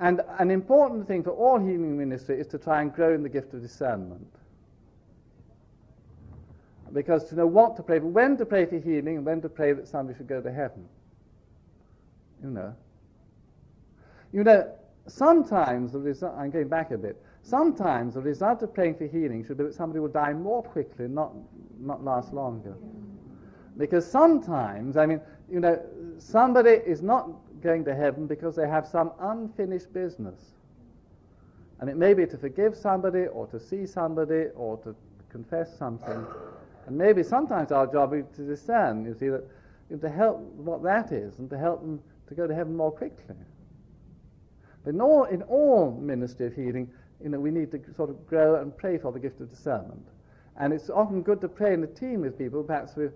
And 0.00 0.22
an 0.38 0.50
important 0.50 1.06
thing 1.06 1.22
for 1.24 1.30
all 1.30 1.58
healing 1.58 1.98
ministry 1.98 2.40
is 2.40 2.46
to 2.48 2.58
try 2.58 2.80
and 2.80 2.94
grow 2.94 3.14
in 3.14 3.22
the 3.22 3.28
gift 3.28 3.52
of 3.52 3.60
discernment. 3.60 4.32
Because 6.92 7.28
to 7.28 7.34
know 7.34 7.46
what 7.46 7.76
to 7.76 7.82
pray 7.82 7.98
for, 7.98 8.06
when 8.06 8.38
to 8.38 8.46
pray 8.46 8.64
for 8.64 8.78
healing, 8.78 9.16
and 9.16 9.26
when 9.26 9.42
to 9.42 9.48
pray 9.48 9.72
that 9.74 9.88
somebody 9.88 10.16
should 10.16 10.28
go 10.28 10.40
to 10.40 10.50
heaven. 10.50 10.88
You 12.42 12.50
know. 12.50 12.74
You 14.32 14.44
know, 14.44 14.72
sometimes 15.06 15.92
the 15.92 15.98
result, 15.98 16.34
I'm 16.38 16.50
going 16.50 16.68
back 16.68 16.92
a 16.92 16.98
bit, 16.98 17.20
sometimes 17.48 18.14
the 18.14 18.20
result 18.20 18.62
of 18.62 18.74
praying 18.74 18.96
for 18.96 19.06
healing 19.06 19.44
should 19.44 19.58
be 19.58 19.64
that 19.64 19.74
somebody 19.74 20.00
will 20.00 20.08
die 20.08 20.32
more 20.32 20.62
quickly, 20.62 21.08
not, 21.08 21.32
not 21.80 22.04
last 22.04 22.32
longer. 22.32 22.74
Because 23.76 24.08
sometimes, 24.08 24.96
I 24.96 25.06
mean, 25.06 25.20
you 25.50 25.60
know, 25.60 25.80
somebody 26.18 26.70
is 26.70 27.00
not 27.00 27.30
going 27.62 27.84
to 27.84 27.94
heaven 27.94 28.26
because 28.26 28.56
they 28.56 28.68
have 28.68 28.86
some 28.86 29.12
unfinished 29.20 29.92
business. 29.92 30.40
And 31.80 31.88
it 31.88 31.96
may 31.96 32.12
be 32.12 32.26
to 32.26 32.36
forgive 32.36 32.76
somebody 32.76 33.26
or 33.26 33.46
to 33.48 33.60
see 33.60 33.86
somebody 33.86 34.46
or 34.56 34.78
to 34.78 34.94
confess 35.30 35.76
something. 35.76 36.26
And 36.86 36.98
maybe 36.98 37.22
sometimes 37.22 37.70
our 37.70 37.86
job 37.86 38.14
is 38.14 38.24
to 38.36 38.42
discern, 38.42 39.04
you 39.04 39.14
see, 39.14 39.28
that 39.28 39.44
you 39.88 39.96
know, 39.96 40.02
to 40.02 40.08
help 40.08 40.40
what 40.56 40.82
that 40.82 41.12
is 41.12 41.38
and 41.38 41.48
to 41.50 41.58
help 41.58 41.80
them 41.80 42.00
to 42.28 42.34
go 42.34 42.46
to 42.46 42.54
heaven 42.54 42.76
more 42.76 42.90
quickly. 42.90 43.36
But 44.84 44.94
in 44.94 45.00
all, 45.00 45.24
in 45.24 45.42
all 45.42 45.92
ministry 46.00 46.46
of 46.46 46.54
healing, 46.54 46.90
you 47.22 47.28
know, 47.28 47.40
we 47.40 47.50
need 47.50 47.70
to 47.72 47.80
sort 47.94 48.10
of 48.10 48.26
grow 48.26 48.56
and 48.56 48.76
pray 48.76 48.98
for 48.98 49.12
the 49.12 49.18
gift 49.20 49.40
of 49.40 49.50
discernment. 49.50 50.06
And 50.60 50.72
it's 50.72 50.90
often 50.90 51.22
good 51.22 51.40
to 51.40 51.48
pray 51.48 51.74
in 51.74 51.82
a 51.84 51.86
team 51.86 52.22
with 52.22 52.38
people, 52.38 52.62
perhaps 52.62 52.96
with 52.96 53.12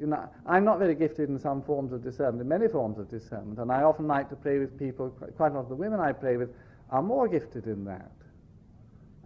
you 0.00 0.06
know, 0.06 0.26
I'm 0.46 0.64
not 0.64 0.78
very 0.78 0.94
gifted 0.94 1.28
in 1.28 1.38
some 1.38 1.62
forms 1.62 1.92
of 1.92 2.02
discernment, 2.02 2.40
in 2.40 2.48
many 2.48 2.68
forms 2.68 2.98
of 2.98 3.10
discernment, 3.10 3.58
and 3.58 3.70
I 3.70 3.82
often 3.82 4.06
like 4.06 4.30
to 4.30 4.36
pray 4.36 4.58
with 4.58 4.78
people, 4.78 5.10
quite 5.10 5.52
a 5.52 5.54
lot 5.54 5.60
of 5.60 5.68
the 5.68 5.74
women 5.74 6.00
I 6.00 6.12
pray 6.12 6.38
with 6.38 6.48
are 6.88 7.02
more 7.02 7.28
gifted 7.28 7.66
in 7.66 7.84
that. 7.84 8.10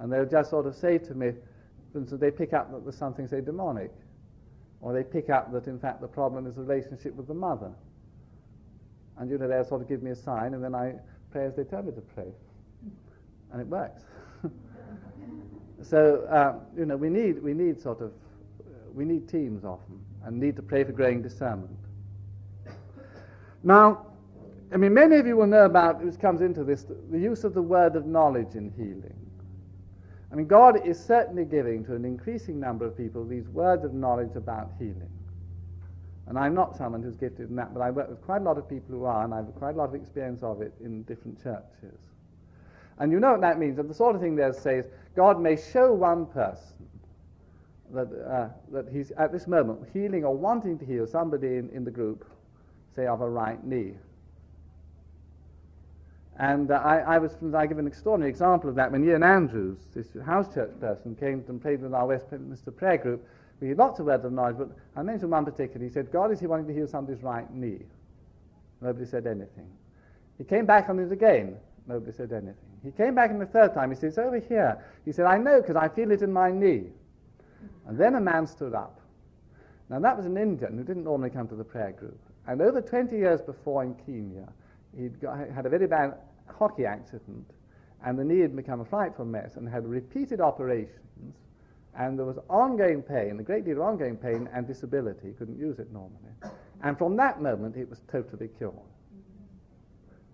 And 0.00 0.12
they'll 0.12 0.26
just 0.26 0.50
sort 0.50 0.66
of 0.66 0.75
say 0.75 0.99
to 0.99 1.14
me, 1.14 1.30
for 1.92 1.99
instance, 2.00 2.21
they 2.21 2.33
pick 2.33 2.52
up 2.52 2.73
that 2.73 2.83
there's 2.83 2.99
something, 2.99 3.28
say, 3.28 3.40
demonic, 3.40 3.92
Or 4.80 4.92
they 4.92 5.04
pick 5.04 5.30
up 5.30 5.52
that, 5.52 5.68
in 5.68 5.78
fact, 5.78 6.00
the 6.00 6.09
problem 6.09 6.44
is 6.49 6.56
the 6.56 6.62
relationship 6.62 7.14
with 7.14 7.28
the 7.28 7.35
mother. 7.35 7.71
And, 9.16 9.30
you 9.30 9.38
know, 9.38 9.47
they'll 9.47 9.64
sort 9.64 9.80
of 9.80 9.88
give 9.88 10.02
me 10.02 10.11
a 10.11 10.16
sign, 10.16 10.54
and 10.54 10.64
then 10.64 10.75
I 10.75 10.94
pray 11.30 11.47
as 11.47 11.54
they 11.54 11.62
tell 11.62 11.85
me 11.85 11.92
to 11.92 12.00
pray. 12.00 12.33
And 13.54 13.61
it 13.61 13.68
works. 13.68 14.02
so, 15.82 16.26
uh, 16.28 16.54
you 16.76 16.87
know, 16.87 16.96
we 16.96 17.08
need, 17.08 17.40
we 17.40 17.54
need 17.54 17.80
sort 17.80 18.00
of, 18.00 18.11
we 18.92 19.04
need 19.04 19.28
teams 19.28 19.64
often, 19.64 20.00
and 20.25 20.40
need 20.40 20.56
to 20.56 20.62
pray 20.62 20.82
for 20.82 20.90
growing 20.90 21.23
discernment. 21.23 21.70
Now, 23.62 24.06
I 24.73 24.76
mean, 24.76 24.92
many 24.92 25.18
of 25.18 25.26
you 25.28 25.37
will 25.37 25.46
know 25.46 25.66
about, 25.66 26.04
this 26.04 26.16
comes 26.16 26.40
into 26.40 26.64
this, 26.64 26.84
the 27.12 27.18
use 27.20 27.44
of 27.44 27.54
the 27.54 27.62
word 27.62 27.94
of 27.94 28.06
knowledge 28.06 28.56
in 28.56 28.73
healing. 28.76 29.14
I 30.32 30.34
mean, 30.34 30.49
God 30.49 30.84
is 30.84 30.99
certainly 30.99 31.44
giving 31.44 31.84
to 31.84 31.94
an 31.94 32.04
increasing 32.04 32.58
number 32.58 32.84
of 32.84 32.96
people 32.96 33.25
these 33.25 33.46
words 33.50 33.84
of 33.84 33.94
knowledge 33.94 34.34
about 34.34 34.73
healing. 34.80 35.12
And 36.26 36.37
I'm 36.37 36.54
not 36.54 36.76
someone 36.76 37.04
who's 37.04 37.14
gifted 37.14 37.50
in 37.50 37.56
that, 37.56 37.73
but 37.73 37.82
I 37.82 37.92
work 37.92 38.08
with 38.08 38.20
quite 38.23 38.40
a 38.40 38.44
lot 38.44 38.58
of 38.58 38.68
people 38.68 38.96
who 38.96 39.04
are, 39.04 39.23
and 39.23 39.32
I 39.32 39.37
have 39.37 39.54
quite 39.54 39.76
a 39.76 39.78
lot 39.78 39.90
of 39.90 39.94
experience 39.94 40.42
of 40.42 40.61
it 40.61 40.75
in 40.82 41.04
different 41.04 41.40
churches. 41.40 42.00
And 42.99 43.11
you 43.11 43.21
know 43.21 43.33
what 43.33 43.41
that 43.41 43.59
means. 43.59 43.77
The 43.77 43.95
sort 43.95 44.15
of 44.15 44.21
thing 44.21 44.37
they 44.37 44.53
says, 44.53 44.87
God 45.17 45.41
may 45.41 45.57
show 45.57 45.93
one 45.93 46.27
person 46.27 46.89
that, 47.93 48.09
uh, 48.29 48.49
that 48.73 48.87
he's 48.93 49.11
at 49.13 49.33
this 49.33 49.47
moment 49.47 49.81
healing 49.93 50.25
or 50.25 50.37
wanting 50.37 50.79
to 50.79 50.85
heal 50.85 51.07
somebody 51.07 51.57
in, 51.57 51.71
in 51.71 51.85
the 51.85 51.91
group, 51.91 52.25
say, 52.95 53.07
of 53.07 53.21
a 53.21 53.29
right 53.29 53.63
knee. 53.65 53.95
And 56.39 56.71
uh, 56.71 56.75
I, 56.75 56.99
I, 56.99 57.19
was, 57.19 57.37
I 57.55 57.67
give 57.67 57.79
an 57.79 57.87
extraordinary 57.87 58.31
example 58.31 58.69
of 58.69 58.77
that 58.77 58.91
when 58.91 59.05
Ian 59.05 59.23
Andrews, 59.23 59.79
this 59.95 60.09
house 60.25 60.53
church 60.53 60.73
person, 60.81 61.15
came 61.15 61.45
and 61.49 61.61
prayed 61.61 61.81
with 61.81 61.95
our 61.95 62.07
Westminster 62.07 62.73
prayer 62.73 62.99
group. 62.99 63.25
We 63.61 63.69
had 63.69 63.79
lots 63.79 64.01
of 64.01 64.07
words 64.07 64.25
of 64.25 64.33
knowledge, 64.33 64.57
but 64.59 64.71
I 64.97 65.03
mentioned 65.03 65.31
one 65.31 65.45
particular. 65.45 65.85
He 65.85 65.93
said, 65.93 66.11
God, 66.11 66.33
is 66.33 66.41
he 66.41 66.47
wanting 66.47 66.67
to 66.67 66.75
heal 66.75 66.89
somebody's 66.89 67.23
right 67.23 67.49
knee? 67.55 67.83
Nobody 68.81 69.07
said 69.07 69.27
anything. 69.27 69.71
He 70.37 70.45
came 70.45 70.67
back 70.67 70.89
on 70.89 70.99
it 70.99 71.13
again. 71.13 71.57
Nobody 71.87 72.12
said 72.12 72.33
anything. 72.33 72.57
He 72.83 72.91
came 72.91 73.14
back 73.14 73.31
in 73.31 73.38
the 73.38 73.47
third 73.47 73.75
time. 73.75 73.91
He 73.91 73.97
said, 73.97 74.09
It's 74.09 74.19
over 74.19 74.38
here. 74.38 74.83
He 75.05 75.12
said, 75.12 75.26
I 75.26 75.38
know 75.38 75.61
because 75.61 75.76
I 75.76 75.88
feel 75.88 76.11
it 76.11 76.23
in 76.23 76.33
my 76.33 76.50
knee. 76.50 76.85
And 77.87 77.99
then 77.99 78.14
a 78.14 78.21
man 78.21 78.47
stood 78.47 78.75
up. 78.75 79.00
Now, 79.91 80.00
that 80.00 80.17
was 80.17 80.25
an 80.25 80.38
Indian 80.38 80.79
who 80.79 80.85
didn't 80.85 81.05
normally 81.05 81.31
come 81.31 81.47
to 81.49 81.55
the 81.55 81.64
prayer 81.64 81.93
group. 81.93 82.19
And 82.47 82.61
over 82.62 82.81
20 82.81 83.17
years 83.17 83.41
before 83.43 83.83
in 83.83 83.95
Kenya, 84.07 84.49
he'd 84.97 85.21
got, 85.21 85.38
had 85.50 85.67
a 85.67 85.69
very 85.69 85.87
bad 85.87 86.14
hockey 86.47 86.87
accident, 86.87 87.50
and 88.05 88.19
the 88.19 88.25
knee 88.25 88.41
had 88.41 88.55
become 88.55 88.81
a 88.81 88.85
frightful 88.85 89.25
mess 89.25 89.57
and 89.57 89.69
had 89.69 89.87
repeated 89.87 90.41
operations, 90.41 91.35
and 91.97 92.19
there 92.19 92.26
was 92.26 92.38
ongoing 92.49 93.03
pain, 93.03 93.38
a 93.41 93.43
great 93.43 93.64
deal 93.64 93.76
of 93.76 93.83
ongoing 93.83 94.17
pain 94.17 94.49
and 94.53 94.67
disability. 94.67 95.29
He 95.29 95.33
couldn't 95.33 95.59
use 95.59 95.79
it 95.79 95.93
normally. 95.93 96.33
And 96.83 96.99
from 96.99 97.17
that 97.17 97.41
moment, 97.41 97.76
it 97.76 97.88
was 97.88 98.00
totally 98.11 98.49
cured. 98.59 98.75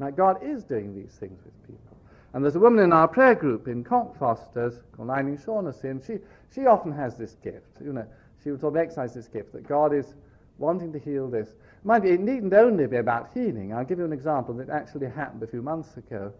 Now, 0.00 0.10
God 0.10 0.42
is 0.42 0.64
doing 0.64 0.94
these 0.94 1.12
things 1.12 1.38
with 1.44 1.66
people. 1.66 1.96
And 2.32 2.42
there's 2.42 2.56
a 2.56 2.60
woman 2.60 2.82
in 2.82 2.92
our 2.92 3.06
prayer 3.06 3.34
group 3.34 3.68
in 3.68 3.84
Cockfosters 3.84 4.80
called 4.92 5.08
Lining 5.08 5.38
Shaughnessy, 5.38 5.88
and 5.88 6.02
she, 6.02 6.14
she 6.54 6.66
often 6.66 6.90
has 6.90 7.16
this 7.18 7.36
gift. 7.44 7.80
You 7.84 7.92
know, 7.92 8.06
she 8.42 8.50
would 8.50 8.60
sort 8.60 8.74
of 8.74 8.80
exercise 8.80 9.14
this 9.14 9.28
gift 9.28 9.52
that 9.52 9.68
God 9.68 9.94
is 9.94 10.14
wanting 10.58 10.92
to 10.92 10.98
heal 10.98 11.28
this. 11.28 11.50
Mind 11.84 12.04
you, 12.04 12.14
it 12.14 12.20
needn't 12.20 12.54
only 12.54 12.86
be 12.86 12.96
about 12.96 13.30
healing. 13.34 13.74
I'll 13.74 13.84
give 13.84 13.98
you 13.98 14.04
an 14.06 14.12
example 14.12 14.54
that 14.54 14.70
actually 14.70 15.08
happened 15.08 15.42
a 15.42 15.46
few 15.46 15.62
months 15.62 15.96
ago. 15.96 16.32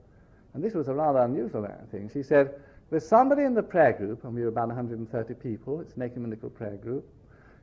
And 0.54 0.64
this 0.64 0.74
was 0.74 0.88
a 0.88 0.94
rather 0.94 1.20
unusual 1.20 1.68
thing. 1.90 2.10
She 2.12 2.22
said, 2.22 2.54
There's 2.90 3.06
somebody 3.06 3.42
in 3.42 3.54
the 3.54 3.62
prayer 3.62 3.92
group, 3.92 4.24
and 4.24 4.34
we 4.34 4.40
were 4.40 4.48
about 4.48 4.68
130 4.68 5.34
people, 5.34 5.80
it's 5.80 5.94
an 5.94 6.02
ecumenical 6.02 6.50
prayer 6.50 6.76
group. 6.76 7.06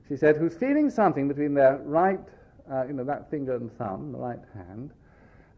She 0.08 0.16
said, 0.16 0.38
who's 0.38 0.56
feeling 0.56 0.90
something 0.90 1.28
between 1.28 1.54
their 1.54 1.78
right, 1.84 2.20
uh, 2.72 2.86
you 2.86 2.94
know, 2.94 3.04
that 3.04 3.30
finger 3.30 3.56
and 3.56 3.76
thumb, 3.78 4.14
the 4.14 4.18
right 4.18 4.40
hand, 4.54 4.92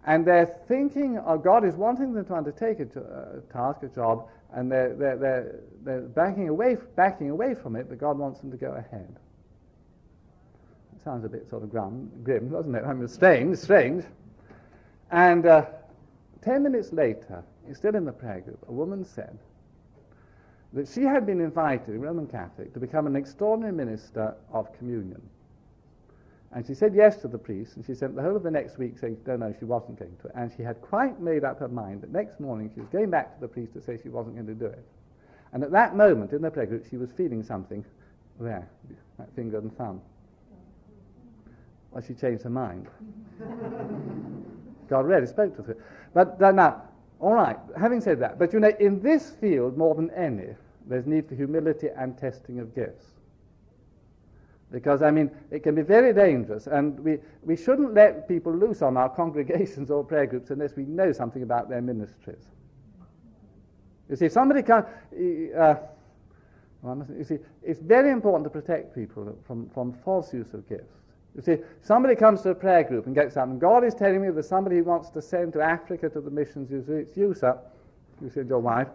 and 0.05 0.25
they're 0.25 0.57
thinking, 0.67 1.19
oh, 1.25 1.37
God 1.37 1.65
is 1.65 1.75
wanting 1.75 2.13
them 2.13 2.25
to 2.25 2.35
undertake 2.35 2.79
a, 2.79 2.83
a 2.83 3.53
task, 3.53 3.83
a 3.83 3.87
job, 3.87 4.27
and 4.53 4.71
they're, 4.71 4.95
they're, 4.95 5.17
they're, 5.17 5.59
they're 5.83 6.01
backing, 6.01 6.47
away, 6.49 6.77
backing 6.95 7.29
away 7.29 7.53
from 7.55 7.75
it, 7.75 7.87
but 7.89 7.99
God 7.99 8.17
wants 8.17 8.39
them 8.39 8.51
to 8.51 8.57
go 8.57 8.71
ahead. 8.71 9.15
It 10.95 11.03
Sounds 11.03 11.25
a 11.25 11.29
bit 11.29 11.49
sort 11.49 11.63
of 11.63 11.69
grim, 11.69 12.09
grim 12.23 12.49
doesn't 12.49 12.73
it? 12.73 12.83
I 12.85 12.93
mean, 12.93 13.07
strange, 13.07 13.57
strange. 13.57 14.03
And 15.11 15.45
uh, 15.45 15.65
ten 16.41 16.63
minutes 16.63 16.91
later, 16.91 17.43
still 17.73 17.95
in 17.95 18.05
the 18.05 18.11
prayer 18.11 18.41
group, 18.41 18.63
a 18.67 18.71
woman 18.71 19.05
said 19.05 19.37
that 20.73 20.87
she 20.87 21.01
had 21.01 21.25
been 21.25 21.41
invited, 21.41 21.95
a 21.95 21.99
Roman 21.99 22.27
Catholic, 22.27 22.73
to 22.73 22.79
become 22.79 23.07
an 23.07 23.15
extraordinary 23.15 23.73
minister 23.73 24.35
of 24.51 24.71
communion. 24.77 25.21
And 26.51 26.65
she 26.65 26.73
said 26.73 26.95
yes 26.95 27.17
to 27.17 27.27
the 27.27 27.37
priest, 27.37 27.75
and 27.75 27.85
she 27.85 27.93
spent 27.93 28.15
the 28.15 28.23
whole 28.23 28.35
of 28.35 28.41
the 28.41 28.49
next 28.49 28.79
week 28.79 28.97
saying, 28.97 29.17
no, 29.27 29.35
no, 29.35 29.53
she 29.59 29.65
wasn't 29.65 29.99
going 29.99 30.15
to. 30.23 30.31
And 30.35 30.51
she 30.55 30.63
had 30.63 30.81
quite 30.81 31.19
made 31.19 31.43
up 31.43 31.59
her 31.59 31.67
mind 31.67 32.01
that 32.01 32.11
next 32.11 32.39
morning 32.39 32.71
she 32.73 32.79
was 32.79 32.89
going 32.89 33.11
back 33.11 33.35
to 33.35 33.41
the 33.41 33.47
priest 33.47 33.73
to 33.73 33.81
say 33.81 33.99
she 34.01 34.09
wasn't 34.09 34.35
going 34.35 34.47
to 34.47 34.55
do 34.55 34.65
it. 34.65 34.83
And 35.53 35.63
at 35.63 35.71
that 35.71 35.95
moment 35.95 36.33
in 36.33 36.41
the 36.41 36.49
prayer 36.49 36.65
group, 36.65 36.85
she 36.89 36.97
was 36.97 37.11
feeling 37.11 37.43
something 37.43 37.85
there, 38.39 38.67
that 39.19 39.33
finger 39.35 39.59
and 39.59 39.75
thumb. 39.77 40.01
Well, 41.91 42.03
she 42.07 42.13
changed 42.13 42.43
her 42.43 42.49
mind. 42.49 42.87
God 44.89 45.05
really 45.05 45.27
spoke 45.27 45.55
to 45.57 45.63
her. 45.63 45.77
But 46.13 46.41
uh, 46.41 46.51
now, 46.51 46.83
all 47.19 47.33
right, 47.33 47.57
having 47.79 48.01
said 48.01 48.19
that, 48.21 48.39
but 48.39 48.53
you 48.53 48.59
know, 48.59 48.71
in 48.79 49.01
this 49.01 49.29
field 49.29 49.77
more 49.77 49.93
than 49.93 50.09
any, 50.11 50.55
there's 50.87 51.05
need 51.05 51.27
for 51.27 51.35
humility 51.35 51.89
and 51.95 52.17
testing 52.17 52.59
of 52.59 52.73
gifts. 52.73 53.05
Because, 54.71 55.01
I 55.01 55.09
mean, 55.09 55.31
it 55.49 55.63
can 55.63 55.73
be 55.73 55.81
very 55.81 56.13
dangerous, 56.13 56.67
and 56.67 56.99
we, 56.99 57.17
we 57.41 57.55
shouldn't 57.55 57.95
let 57.95 58.27
people 58.27 58.55
loose 58.55 58.81
on 58.81 58.97
our 58.97 59.09
congregations 59.15 59.89
or 59.89 60.03
prayer 60.03 60.27
groups 60.27 60.51
unless 60.51 60.75
we 60.75 60.83
know 60.83 61.11
something 61.11 61.41
about 61.41 61.69
their 61.69 61.81
ministries. 61.81 62.45
You 64.09 64.15
see, 64.15 64.25
if 64.25 64.31
somebody 64.31 64.63
can, 64.63 64.85
uh, 65.57 65.75
you 67.17 67.23
see, 67.23 67.37
it's 67.63 67.79
very 67.79 68.11
important 68.11 68.43
to 68.45 68.49
protect 68.49 68.95
people 68.95 69.37
from, 69.45 69.69
from 69.69 69.93
false 69.93 70.33
use 70.33 70.53
of 70.53 70.67
gifts. 70.67 70.95
You 71.35 71.41
see, 71.41 71.57
somebody 71.81 72.15
comes 72.15 72.41
to 72.41 72.49
a 72.49 72.55
prayer 72.55 72.83
group 72.83 73.05
and 73.05 73.13
gets 73.13 73.35
and 73.35 73.61
God 73.61 73.83
is 73.83 73.93
telling 73.93 74.21
me 74.21 74.29
there's 74.31 74.47
somebody 74.47 74.77
who 74.77 74.83
wants 74.83 75.09
to 75.11 75.21
send 75.21 75.53
to 75.53 75.61
Africa 75.61 76.09
to 76.09 76.21
the 76.21 76.31
missions. 76.31 76.71
You 76.71 76.83
see, 76.85 76.93
it's 76.93 77.15
you, 77.15 77.35
sir. 77.35 77.57
You 78.21 78.29
said 78.29 78.47
your 78.47 78.59
wife. 78.59 78.87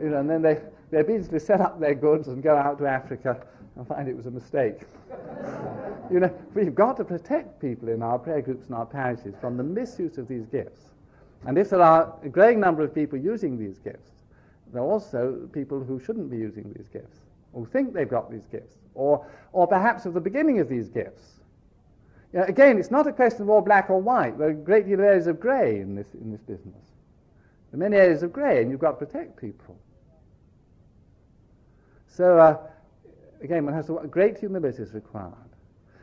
You 0.00 0.10
know, 0.10 0.18
and 0.18 0.28
then 0.28 0.42
they, 0.42 0.60
they 0.90 0.98
obediently 0.98 1.38
set 1.38 1.60
up 1.60 1.80
their 1.80 1.94
goods 1.94 2.28
and 2.28 2.42
go 2.42 2.54
out 2.54 2.78
to 2.78 2.86
Africa 2.86 3.40
and 3.78 3.88
find 3.88 4.08
it 4.08 4.16
was 4.16 4.26
a 4.26 4.30
mistake. 4.30 4.80
you 6.10 6.20
know, 6.20 6.30
we've 6.54 6.74
got 6.74 6.98
to 6.98 7.04
protect 7.04 7.60
people 7.60 7.88
in 7.88 8.02
our 8.02 8.18
prayer 8.18 8.42
groups 8.42 8.66
and 8.66 8.74
our 8.74 8.84
parishes 8.84 9.34
from 9.40 9.56
the 9.56 9.62
misuse 9.62 10.18
of 10.18 10.28
these 10.28 10.44
gifts. 10.46 10.82
And 11.46 11.56
if 11.56 11.70
there 11.70 11.80
are 11.80 12.14
a 12.22 12.28
growing 12.28 12.60
number 12.60 12.82
of 12.82 12.94
people 12.94 13.18
using 13.18 13.58
these 13.58 13.78
gifts, 13.78 14.10
there 14.72 14.82
are 14.82 14.86
also 14.86 15.48
people 15.52 15.82
who 15.82 15.98
shouldn't 15.98 16.30
be 16.30 16.36
using 16.36 16.70
these 16.76 16.88
gifts, 16.88 17.20
who 17.54 17.64
think 17.64 17.94
they've 17.94 18.08
got 18.08 18.30
these 18.30 18.44
gifts, 18.44 18.76
or, 18.94 19.24
or 19.52 19.66
perhaps 19.66 20.04
at 20.04 20.12
the 20.12 20.20
beginning 20.20 20.58
of 20.58 20.68
these 20.68 20.88
gifts 20.88 21.38
you 22.32 22.40
know, 22.40 22.44
again, 22.44 22.78
it's 22.78 22.90
not 22.90 23.06
a 23.06 23.12
question 23.12 23.42
of 23.42 23.50
all 23.50 23.62
black 23.62 23.88
or 23.88 24.00
white. 24.00 24.36
There 24.36 24.48
are 24.48 24.50
a 24.50 24.54
great 24.54 24.86
deal 24.86 24.94
of 24.94 25.00
areas 25.00 25.26
of 25.26 25.40
grey 25.40 25.80
in 25.80 25.94
this, 25.94 26.12
in 26.14 26.30
this 26.30 26.42
business. 26.42 26.84
There 27.70 27.80
are 27.80 27.88
many 27.88 27.96
areas 27.96 28.22
of 28.22 28.32
grey, 28.32 28.60
and 28.60 28.70
you've 28.70 28.80
got 28.80 28.98
to 28.98 29.06
protect 29.06 29.36
people. 29.40 29.78
So, 32.06 32.38
uh, 32.38 32.58
again, 33.42 33.64
one 33.64 33.74
has 33.74 33.86
to, 33.86 34.00
great 34.10 34.38
humility 34.38 34.82
is 34.82 34.92
required. 34.94 35.34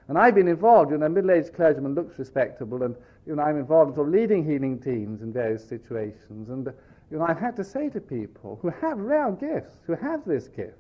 And 0.08 0.18
I've 0.18 0.36
been 0.36 0.48
involved, 0.48 0.92
you 0.92 0.98
know, 0.98 1.08
a 1.08 1.10
middle-aged 1.10 1.54
clergyman 1.54 1.96
looks 1.96 2.20
respectable, 2.20 2.84
and, 2.84 2.96
you 3.26 3.36
know, 3.36 3.44
I'm 3.44 3.58
involved 3.58 3.90
in 3.90 3.96
sort 3.96 4.08
of 4.08 4.14
leading 4.14 4.46
healing 4.46 4.80
teams 4.80 5.22
in 5.22 5.34
various 5.34 5.68
situations. 5.68 6.50
And, 6.50 6.68
you 7.10 7.18
know, 7.18 7.26
I've 7.26 7.40
had 7.40 7.56
to 7.56 7.64
say 7.64 7.90
to 7.90 8.00
people 8.00 8.60
who 8.62 8.70
have 8.70 9.00
rare 9.00 9.32
gifts, 9.32 9.78
who 9.88 9.94
have 9.94 10.24
this 10.26 10.48
gift, 10.48 10.78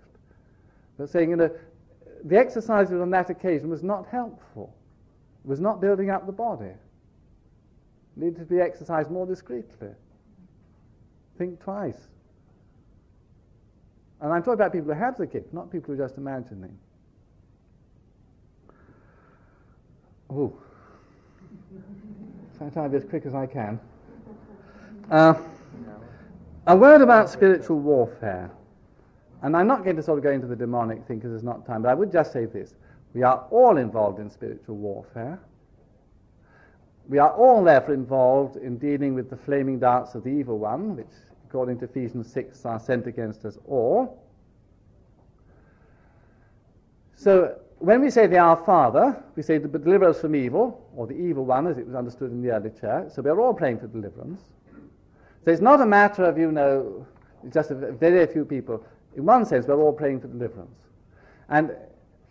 that 0.97 1.09
saying, 1.09 1.31
you 1.31 1.35
know, 1.35 1.51
the 2.23 2.37
exercise 2.37 2.91
on 2.91 3.09
that 3.09 3.29
occasion 3.29 3.69
was 3.69 3.83
not 3.83 4.07
helpful 4.07 4.75
it 5.45 5.49
was 5.49 5.59
not 5.59 5.79
building 5.79 6.09
up 6.09 6.25
the 6.25 6.31
body. 6.31 6.65
it 6.65 6.77
Needed 8.15 8.39
to 8.39 8.45
be 8.45 8.59
exercised 8.59 9.11
more 9.11 9.27
discreetly. 9.27 9.89
Think 11.37 11.59
twice. 11.59 12.07
And 14.25 14.33
I'm 14.33 14.41
talking 14.41 14.55
about 14.55 14.71
people 14.71 14.91
who 14.91 14.99
have 14.99 15.17
the 15.17 15.27
gift, 15.27 15.53
not 15.53 15.71
people 15.71 15.93
who 15.93 16.01
are 16.01 16.07
just 16.07 16.17
imagining. 16.17 16.75
Oh. 20.31 20.51
So 22.57 22.65
I 22.65 22.69
try 22.69 22.83
to 22.85 22.89
be 22.89 22.97
as 22.97 23.05
quick 23.05 23.27
as 23.27 23.35
I 23.35 23.45
can. 23.45 23.79
Uh, 25.11 25.35
a 26.65 26.75
word 26.75 27.01
about 27.01 27.29
spiritual 27.29 27.77
warfare. 27.77 28.49
And 29.43 29.55
I'm 29.55 29.67
not 29.67 29.83
going 29.83 29.95
to 29.95 30.01
sort 30.01 30.17
of 30.17 30.23
go 30.23 30.31
into 30.31 30.47
the 30.47 30.55
demonic 30.55 31.05
thing 31.05 31.17
because 31.17 31.29
there's 31.29 31.43
not 31.43 31.63
time, 31.67 31.83
but 31.83 31.89
I 31.89 31.93
would 31.93 32.11
just 32.11 32.33
say 32.33 32.45
this. 32.45 32.73
We 33.13 33.21
are 33.21 33.45
all 33.51 33.77
involved 33.77 34.17
in 34.17 34.31
spiritual 34.31 34.77
warfare. 34.77 35.39
We 37.07 37.19
are 37.19 37.29
all 37.29 37.63
therefore 37.63 37.93
involved 37.93 38.55
in 38.57 38.79
dealing 38.79 39.13
with 39.13 39.29
the 39.29 39.37
flaming 39.37 39.77
darts 39.77 40.15
of 40.15 40.23
the 40.23 40.31
evil 40.31 40.57
one, 40.57 40.95
which, 40.95 41.13
according 41.55 41.79
to 41.79 41.85
Ephesians 41.85 42.29
6, 42.33 42.65
are 42.65 42.81
sent 42.81 43.07
against 43.07 43.45
us 43.45 43.57
all. 43.65 44.21
So 47.15 47.55
when 47.79 48.01
we 48.01 48.09
say 48.09 48.27
the 48.27 48.37
Our 48.39 48.57
Father, 48.57 49.23
we 49.37 49.41
say 49.41 49.57
deliver 49.57 50.09
us 50.09 50.19
from 50.19 50.35
evil, 50.35 50.85
or 50.97 51.07
the 51.07 51.13
evil 51.13 51.45
one 51.45 51.65
as 51.67 51.77
it 51.77 51.85
was 51.85 51.95
understood 51.95 52.31
in 52.31 52.41
the 52.41 52.51
early 52.51 52.71
church. 52.71 53.13
So 53.13 53.21
we're 53.21 53.39
all 53.39 53.53
praying 53.53 53.79
for 53.79 53.87
deliverance. 53.87 54.41
So 55.45 55.51
it's 55.51 55.61
not 55.61 55.79
a 55.79 55.85
matter 55.85 56.25
of, 56.25 56.37
you 56.37 56.51
know, 56.51 57.07
just 57.53 57.71
a 57.71 57.93
very 57.93 58.27
few 58.27 58.43
people. 58.43 58.85
In 59.15 59.23
one 59.23 59.45
sense, 59.45 59.65
we're 59.65 59.81
all 59.81 59.93
praying 59.93 60.19
for 60.19 60.27
deliverance. 60.27 60.75
And 61.47 61.71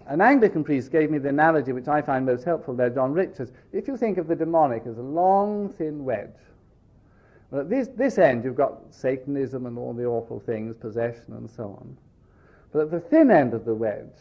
an 0.07 0.21
Anglican 0.21 0.65
priest 0.65 0.93
gave 0.93 1.11
me 1.11 1.17
the 1.17 1.31
analogy 1.31 1.73
which 1.73 1.89
I 1.89 2.03
find 2.03 2.27
most 2.27 2.45
helpful 2.45 2.75
there, 2.75 2.91
John 2.91 3.15
Richards. 3.15 3.53
If 3.73 3.89
you 3.89 3.97
think 3.97 4.19
of 4.19 4.27
the 4.27 4.37
demonic 4.37 4.83
as 4.87 4.99
a 4.99 5.03
long, 5.03 5.71
thin 5.71 6.05
wedge, 6.05 6.29
well, 7.55 7.63
at 7.63 7.71
this, 7.71 7.87
this 7.95 8.19
end 8.19 8.43
you've 8.43 8.57
got 8.57 8.81
Satanism 8.91 9.67
and 9.67 9.79
all 9.79 9.93
the 9.93 10.05
awful 10.05 10.41
things, 10.41 10.77
possession 10.77 11.35
and 11.35 11.49
so 11.49 11.79
on. 11.79 11.97
But 12.73 12.81
at 12.81 12.91
the 12.91 12.99
thin 12.99 13.31
end 13.31 13.55
of 13.55 13.65
the 13.65 13.73
wedge, 13.73 14.17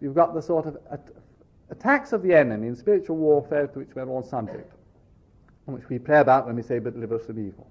you've 0.00 0.14
got 0.14 0.32
the 0.32 0.40
sort 0.40 0.66
of 0.66 0.78
at- 0.92 1.10
attacks 1.70 2.12
of 2.12 2.22
the 2.22 2.32
enemy 2.32 2.68
in 2.68 2.76
spiritual 2.76 3.16
warfare 3.16 3.66
to 3.66 3.80
which 3.80 3.88
we're 3.96 4.06
all 4.06 4.22
subject, 4.22 4.72
which 5.64 5.88
we 5.88 5.98
pray 5.98 6.20
about 6.20 6.46
when 6.46 6.54
we 6.54 6.62
say, 6.62 6.78
but 6.78 6.94
deliver 6.94 7.16
us 7.16 7.26
from 7.26 7.44
evil. 7.44 7.68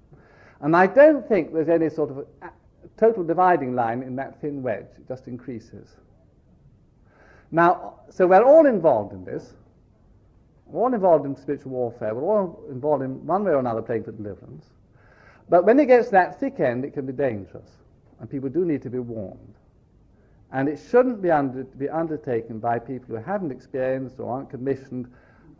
And 0.60 0.76
I 0.76 0.88
don't 0.88 1.26
think 1.26 1.54
there's 1.54 1.70
any 1.70 1.88
sort 1.88 2.10
of 2.10 2.26
a 2.42 2.50
total 2.98 3.24
dividing 3.24 3.74
line 3.74 4.02
in 4.02 4.14
that 4.16 4.42
thin 4.42 4.62
wedge. 4.62 4.88
It 4.98 5.08
just 5.08 5.26
increases. 5.26 5.96
Now, 7.50 7.94
so 8.10 8.26
we're 8.26 8.44
all 8.44 8.66
involved 8.66 9.14
in 9.14 9.24
this. 9.24 9.54
We're 10.66 10.82
all 10.82 10.92
involved 10.92 11.24
in 11.24 11.34
spiritual 11.34 11.72
warfare. 11.72 12.14
We're 12.14 12.24
all 12.24 12.62
involved 12.70 13.04
in 13.04 13.26
one 13.26 13.42
way 13.42 13.52
or 13.52 13.58
another 13.58 13.80
praying 13.80 14.04
for 14.04 14.12
deliverance. 14.12 14.66
But 15.52 15.66
when 15.66 15.78
it 15.80 15.84
gets 15.84 16.08
that 16.08 16.40
thick 16.40 16.60
end, 16.60 16.82
it 16.82 16.94
can 16.94 17.04
be 17.04 17.12
dangerous. 17.12 17.68
And 18.18 18.30
people 18.30 18.48
do 18.48 18.64
need 18.64 18.80
to 18.84 18.88
be 18.88 19.00
warned. 19.00 19.54
And 20.50 20.66
it 20.66 20.80
shouldn't 20.90 21.20
be, 21.20 21.30
under, 21.30 21.64
be 21.64 21.90
undertaken 21.90 22.58
by 22.58 22.78
people 22.78 23.14
who 23.14 23.22
haven't 23.22 23.50
experienced 23.50 24.18
or 24.18 24.32
aren't 24.32 24.48
commissioned. 24.48 25.12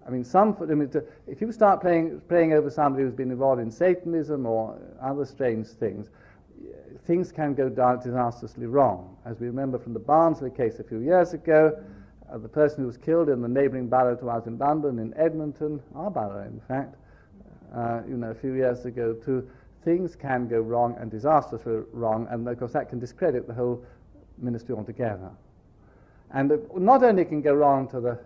I 0.06 0.10
mean, 0.10 0.24
some, 0.24 0.56
I 0.62 0.72
mean, 0.72 0.88
to, 0.88 1.04
if 1.26 1.42
you 1.42 1.52
start 1.52 1.82
playing, 1.82 2.22
praying 2.26 2.54
over 2.54 2.70
somebody 2.70 3.04
who's 3.04 3.12
been 3.12 3.30
involved 3.30 3.60
in 3.60 3.70
Satanism 3.70 4.46
or 4.46 4.80
other 5.02 5.26
strange 5.26 5.66
things, 5.66 6.08
things 7.06 7.30
can 7.30 7.52
go 7.52 7.68
disastrously 7.68 8.64
wrong. 8.64 9.14
As 9.26 9.40
we 9.40 9.46
remember 9.46 9.78
from 9.78 9.92
the 9.92 10.00
Barnsley 10.00 10.48
case 10.50 10.78
a 10.78 10.84
few 10.84 11.00
years 11.00 11.34
ago, 11.34 11.78
uh, 12.32 12.38
the 12.38 12.48
person 12.48 12.80
who 12.80 12.86
was 12.86 12.96
killed 12.96 13.28
in 13.28 13.42
the 13.42 13.48
neighbouring 13.48 13.88
borough 13.88 14.16
to 14.16 14.30
us 14.30 14.46
in 14.46 14.56
London, 14.56 14.98
in 14.98 15.12
Edmonton, 15.18 15.82
our 15.94 16.10
borough 16.10 16.46
in 16.46 16.62
fact, 16.66 16.94
uh, 17.74 18.00
you 18.08 18.16
know, 18.16 18.30
a 18.30 18.34
few 18.34 18.54
years 18.54 18.86
ago 18.86 19.12
too, 19.12 19.46
things 19.84 20.16
can 20.16 20.48
go 20.48 20.60
wrong 20.60 20.96
and 21.00 21.10
disastrously 21.10 21.82
wrong, 21.92 22.26
and 22.30 22.46
of 22.48 22.58
course 22.58 22.72
that 22.72 22.88
can 22.88 22.98
discredit 22.98 23.46
the 23.46 23.54
whole 23.54 23.84
ministry 24.38 24.74
altogether. 24.74 25.30
And 26.32 26.52
not 26.76 27.02
only 27.02 27.24
can 27.24 27.42
go 27.42 27.54
wrong 27.54 27.88
to 27.88 28.00
the, 28.00 28.18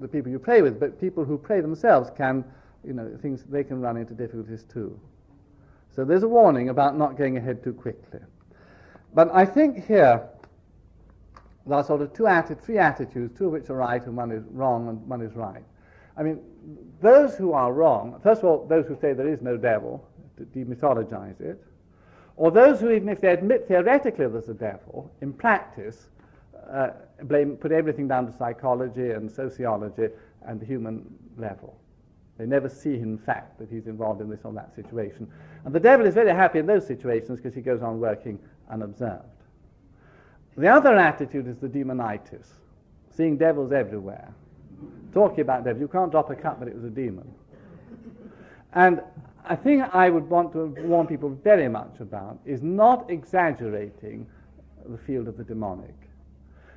the 0.00 0.08
people 0.08 0.30
you 0.30 0.38
pray 0.38 0.62
with, 0.62 0.80
but 0.80 1.00
people 1.00 1.24
who 1.24 1.38
pray 1.38 1.60
themselves 1.60 2.10
can, 2.16 2.44
you 2.84 2.92
know, 2.92 3.16
things, 3.22 3.44
they 3.48 3.62
can 3.62 3.80
run 3.80 3.96
into 3.96 4.14
difficulties 4.14 4.64
too. 4.64 4.98
So 5.94 6.04
there's 6.04 6.22
a 6.22 6.28
warning 6.28 6.68
about 6.68 6.96
not 6.96 7.16
going 7.16 7.36
ahead 7.36 7.62
too 7.62 7.72
quickly. 7.72 8.20
But 9.14 9.30
I 9.32 9.44
think 9.44 9.86
here 9.86 10.28
there 11.66 11.76
are 11.76 11.84
sort 11.84 12.02
of 12.02 12.12
two 12.12 12.24
atti- 12.24 12.60
three 12.60 12.78
attitudes, 12.78 13.36
two 13.38 13.46
of 13.46 13.52
which 13.52 13.70
are 13.70 13.76
right 13.76 14.04
and 14.04 14.16
one 14.16 14.32
is 14.32 14.44
wrong 14.50 14.88
and 14.88 15.06
one 15.08 15.22
is 15.22 15.34
right. 15.34 15.62
I 16.16 16.22
mean, 16.22 16.40
those 17.00 17.36
who 17.36 17.52
are 17.52 17.72
wrong, 17.72 18.18
first 18.22 18.40
of 18.40 18.46
all, 18.46 18.66
those 18.66 18.86
who 18.86 18.96
say 19.00 19.12
there 19.12 19.28
is 19.28 19.40
no 19.40 19.56
devil, 19.56 20.06
demythologize 20.44 21.40
it, 21.40 21.62
or 22.36 22.50
those 22.50 22.80
who, 22.80 22.90
even 22.90 23.08
if 23.08 23.20
they 23.20 23.32
admit 23.32 23.66
theoretically 23.66 24.26
there's 24.28 24.48
a 24.48 24.54
devil, 24.54 25.10
in 25.20 25.32
practice, 25.32 26.08
uh, 26.70 26.90
blame, 27.24 27.56
put 27.56 27.72
everything 27.72 28.06
down 28.06 28.26
to 28.26 28.36
psychology 28.36 29.10
and 29.10 29.30
sociology 29.30 30.08
and 30.46 30.60
the 30.60 30.66
human 30.66 31.04
level. 31.36 31.76
They 32.36 32.46
never 32.46 32.68
see, 32.68 32.94
in 32.94 33.18
fact, 33.18 33.58
that 33.58 33.68
he's 33.68 33.88
involved 33.88 34.20
in 34.20 34.30
this 34.30 34.40
or 34.44 34.52
that 34.52 34.74
situation. 34.76 35.28
And 35.64 35.74
the 35.74 35.80
devil 35.80 36.06
is 36.06 36.14
very 36.14 36.30
happy 36.30 36.60
in 36.60 36.66
those 36.66 36.86
situations 36.86 37.40
because 37.40 37.54
he 37.54 37.60
goes 37.60 37.82
on 37.82 37.98
working 37.98 38.38
unobserved. 38.70 39.24
The 40.56 40.68
other 40.68 40.96
attitude 40.96 41.48
is 41.48 41.56
the 41.58 41.68
demonitis, 41.68 42.46
seeing 43.10 43.36
devils 43.36 43.72
everywhere. 43.72 44.32
Talking 45.12 45.40
about 45.40 45.64
devils, 45.64 45.80
you 45.80 45.88
can't 45.88 46.12
drop 46.12 46.30
a 46.30 46.36
cup, 46.36 46.60
but 46.60 46.68
it 46.68 46.74
was 46.74 46.84
a 46.84 46.90
demon. 46.90 47.28
And 48.72 49.02
I 49.48 49.56
thing 49.56 49.82
I 49.82 50.10
would 50.10 50.28
want 50.28 50.52
to 50.52 50.66
warn 50.82 51.06
people 51.06 51.30
very 51.30 51.68
much 51.68 52.00
about 52.00 52.38
is 52.44 52.62
not 52.62 53.10
exaggerating 53.10 54.26
the 54.86 54.98
field 54.98 55.26
of 55.26 55.38
the 55.38 55.44
demonic. 55.44 55.94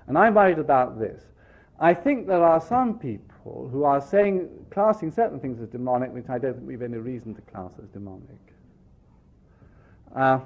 And 0.07 0.17
I'm 0.17 0.33
worried 0.35 0.59
about 0.59 0.97
this. 0.97 1.21
I 1.79 1.93
think 1.93 2.27
there 2.27 2.43
are 2.43 2.61
some 2.61 2.97
people 2.97 3.67
who 3.71 3.83
are 3.83 3.99
saying, 3.99 4.47
classing 4.69 5.11
certain 5.11 5.39
things 5.39 5.59
as 5.59 5.67
demonic, 5.67 6.13
which 6.13 6.29
I 6.29 6.37
don't 6.37 6.53
think 6.53 6.67
we've 6.67 6.81
any 6.81 6.97
reason 6.97 7.35
to 7.35 7.41
class 7.41 7.71
as 7.81 7.89
demonic. 7.89 8.39
Uh, 10.15 10.39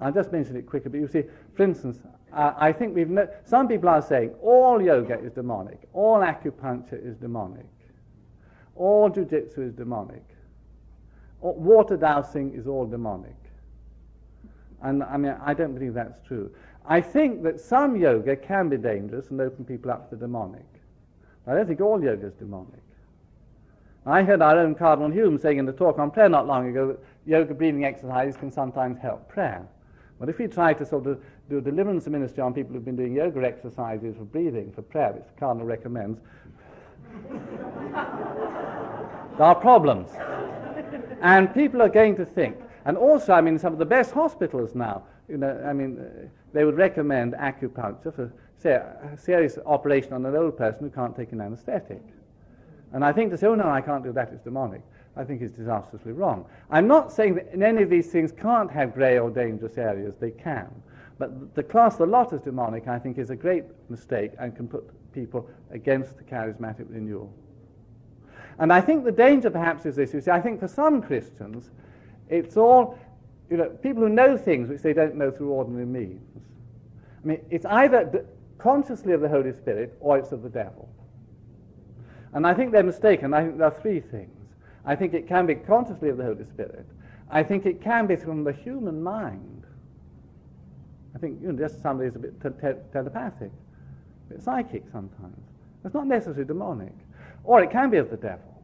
I'll 0.00 0.12
just 0.12 0.32
mention 0.32 0.56
it 0.56 0.66
quickly, 0.66 0.90
but 0.90 1.00
you 1.00 1.08
see, 1.08 1.22
for 1.54 1.62
instance, 1.62 2.00
uh, 2.32 2.52
I 2.56 2.72
think 2.72 2.94
we've 2.94 3.08
no- 3.08 3.28
some 3.44 3.66
people 3.66 3.88
are 3.88 4.02
saying 4.02 4.34
all 4.42 4.82
yoga 4.82 5.18
is 5.20 5.32
demonic, 5.32 5.88
all 5.94 6.18
acupuncture 6.18 7.02
is 7.02 7.16
demonic, 7.16 7.66
all 8.74 9.08
jujitsu 9.08 9.58
is 9.58 9.72
demonic, 9.72 10.24
water 11.40 11.96
dowsing 11.96 12.54
is 12.54 12.66
all 12.66 12.86
demonic. 12.86 13.36
And 14.82 15.02
I 15.02 15.16
mean, 15.16 15.36
I 15.42 15.54
don't 15.54 15.74
believe 15.74 15.94
that's 15.94 16.18
true. 16.26 16.50
I 16.84 17.00
think 17.00 17.42
that 17.42 17.60
some 17.60 17.96
yoga 17.96 18.36
can 18.36 18.68
be 18.68 18.76
dangerous 18.76 19.30
and 19.30 19.40
open 19.40 19.64
people 19.64 19.90
up 19.90 20.08
to 20.10 20.16
the 20.16 20.26
demonic. 20.26 20.66
I 21.46 21.54
don't 21.54 21.66
think 21.66 21.80
all 21.80 22.02
yoga 22.02 22.26
is 22.26 22.34
demonic. 22.34 22.80
I 24.04 24.22
heard 24.22 24.40
our 24.40 24.58
own 24.58 24.76
Cardinal 24.76 25.10
Hume 25.10 25.36
saying 25.36 25.58
in 25.58 25.66
the 25.66 25.72
talk 25.72 25.98
on 25.98 26.12
prayer 26.12 26.28
not 26.28 26.46
long 26.46 26.68
ago 26.68 26.88
that 26.88 26.98
yoga 27.26 27.54
breathing 27.54 27.84
exercises 27.84 28.36
can 28.36 28.52
sometimes 28.52 28.98
help 29.00 29.28
prayer. 29.28 29.66
But 30.20 30.28
if 30.28 30.38
we 30.38 30.46
try 30.46 30.74
to 30.74 30.86
sort 30.86 31.06
of 31.06 31.20
do 31.50 31.58
a 31.58 31.60
deliverance 31.60 32.06
ministry 32.06 32.42
on 32.42 32.54
people 32.54 32.74
who've 32.74 32.84
been 32.84 32.96
doing 32.96 33.14
yoga 33.14 33.44
exercises 33.44 34.16
for 34.16 34.24
breathing, 34.24 34.72
for 34.72 34.82
prayer, 34.82 35.12
which 35.12 35.24
the 35.24 35.40
Cardinal 35.40 35.66
recommends, 35.66 36.20
there 39.36 39.46
are 39.46 39.54
problems. 39.54 40.10
And 41.20 41.52
people 41.54 41.82
are 41.82 41.88
going 41.88 42.16
to 42.16 42.24
think. 42.24 42.56
And 42.84 42.96
also, 42.96 43.32
I 43.32 43.40
mean, 43.40 43.58
some 43.58 43.72
of 43.72 43.78
the 43.78 43.84
best 43.84 44.12
hospitals 44.12 44.74
now, 44.74 45.04
you 45.28 45.38
know, 45.38 45.60
I 45.66 45.72
mean, 45.72 45.98
uh, 45.98 46.28
they 46.52 46.64
would 46.64 46.76
recommend 46.76 47.34
acupuncture 47.34 48.14
for, 48.14 48.32
say, 48.58 48.74
a 48.74 49.16
serious 49.16 49.58
operation 49.66 50.12
on 50.12 50.24
an 50.24 50.36
old 50.36 50.56
person 50.56 50.84
who 50.84 50.90
can't 50.90 51.16
take 51.16 51.32
an 51.32 51.40
anesthetic. 51.40 52.02
And 52.92 53.04
I 53.04 53.12
think 53.12 53.30
to 53.32 53.36
say, 53.36 53.48
oh 53.48 53.54
no, 53.54 53.68
I 53.68 53.80
can't 53.80 54.04
do 54.04 54.12
that, 54.12 54.30
it's 54.32 54.42
demonic, 54.42 54.82
I 55.16 55.24
think 55.24 55.42
is 55.42 55.50
disastrously 55.50 56.12
wrong. 56.12 56.46
I'm 56.70 56.86
not 56.86 57.12
saying 57.12 57.34
that 57.34 57.60
any 57.60 57.82
of 57.82 57.90
these 57.90 58.10
things 58.10 58.30
can't 58.32 58.70
have 58.70 58.94
grey 58.94 59.18
or 59.18 59.30
dangerous 59.30 59.76
areas, 59.76 60.14
they 60.16 60.30
can. 60.30 60.70
But 61.18 61.54
the 61.54 61.62
class 61.62 61.96
the 61.96 62.06
lot 62.06 62.32
as 62.32 62.40
demonic, 62.42 62.88
I 62.88 62.98
think, 62.98 63.18
is 63.18 63.30
a 63.30 63.36
great 63.36 63.64
mistake 63.88 64.32
and 64.38 64.54
can 64.54 64.68
put 64.68 64.88
people 65.16 65.48
against 65.70 66.16
the 66.18 66.22
charismatic 66.22 66.86
renewal. 66.88 67.32
And 68.58 68.72
I 68.72 68.80
think 68.80 69.04
the 69.04 69.12
danger 69.12 69.50
perhaps 69.50 69.84
is 69.86 69.96
this. 69.96 70.14
You 70.14 70.20
see, 70.20 70.30
I 70.30 70.40
think 70.40 70.60
for 70.60 70.68
some 70.68 71.02
Christians, 71.02 71.70
it's 72.28 72.56
all, 72.56 72.98
you 73.50 73.56
know, 73.56 73.70
people 73.70 74.02
who 74.02 74.08
know 74.08 74.36
things 74.36 74.68
which 74.68 74.82
they 74.82 74.92
don't 74.92 75.16
know 75.16 75.30
through 75.30 75.50
ordinary 75.50 75.86
means. 75.86 76.44
I 77.24 77.26
mean, 77.26 77.40
it's 77.50 77.66
either 77.66 78.24
consciously 78.58 79.12
of 79.12 79.20
the 79.20 79.28
Holy 79.28 79.52
Spirit 79.52 79.96
or 80.00 80.18
it's 80.18 80.32
of 80.32 80.42
the 80.42 80.48
devil. 80.48 80.88
And 82.32 82.46
I 82.46 82.54
think 82.54 82.70
they're 82.70 82.82
mistaken. 82.82 83.34
I 83.34 83.42
think 83.42 83.58
there 83.58 83.66
are 83.66 83.80
three 83.80 84.00
things. 84.00 84.30
I 84.84 84.94
think 84.94 85.14
it 85.14 85.26
can 85.26 85.46
be 85.46 85.54
consciously 85.54 86.10
of 86.10 86.16
the 86.16 86.24
Holy 86.24 86.44
Spirit. 86.44 86.86
I 87.30 87.42
think 87.42 87.66
it 87.66 87.80
can 87.80 88.06
be 88.06 88.16
from 88.16 88.44
the 88.44 88.52
human 88.52 89.02
mind. 89.02 89.64
I 91.14 91.18
think 91.18 91.40
you 91.40 91.50
know, 91.50 91.58
just 91.58 91.82
somebody 91.82 92.08
is 92.08 92.16
a 92.16 92.18
bit 92.18 92.40
te- 92.40 92.92
telepathic, 92.92 93.50
bit 94.28 94.42
psychic 94.42 94.84
sometimes. 94.92 95.36
It's 95.84 95.94
not 95.94 96.06
necessarily 96.06 96.44
demonic. 96.44 96.92
Or 97.44 97.62
it 97.62 97.70
can 97.70 97.90
be 97.90 97.98
of 97.98 98.10
the 98.10 98.16
devil. 98.16 98.62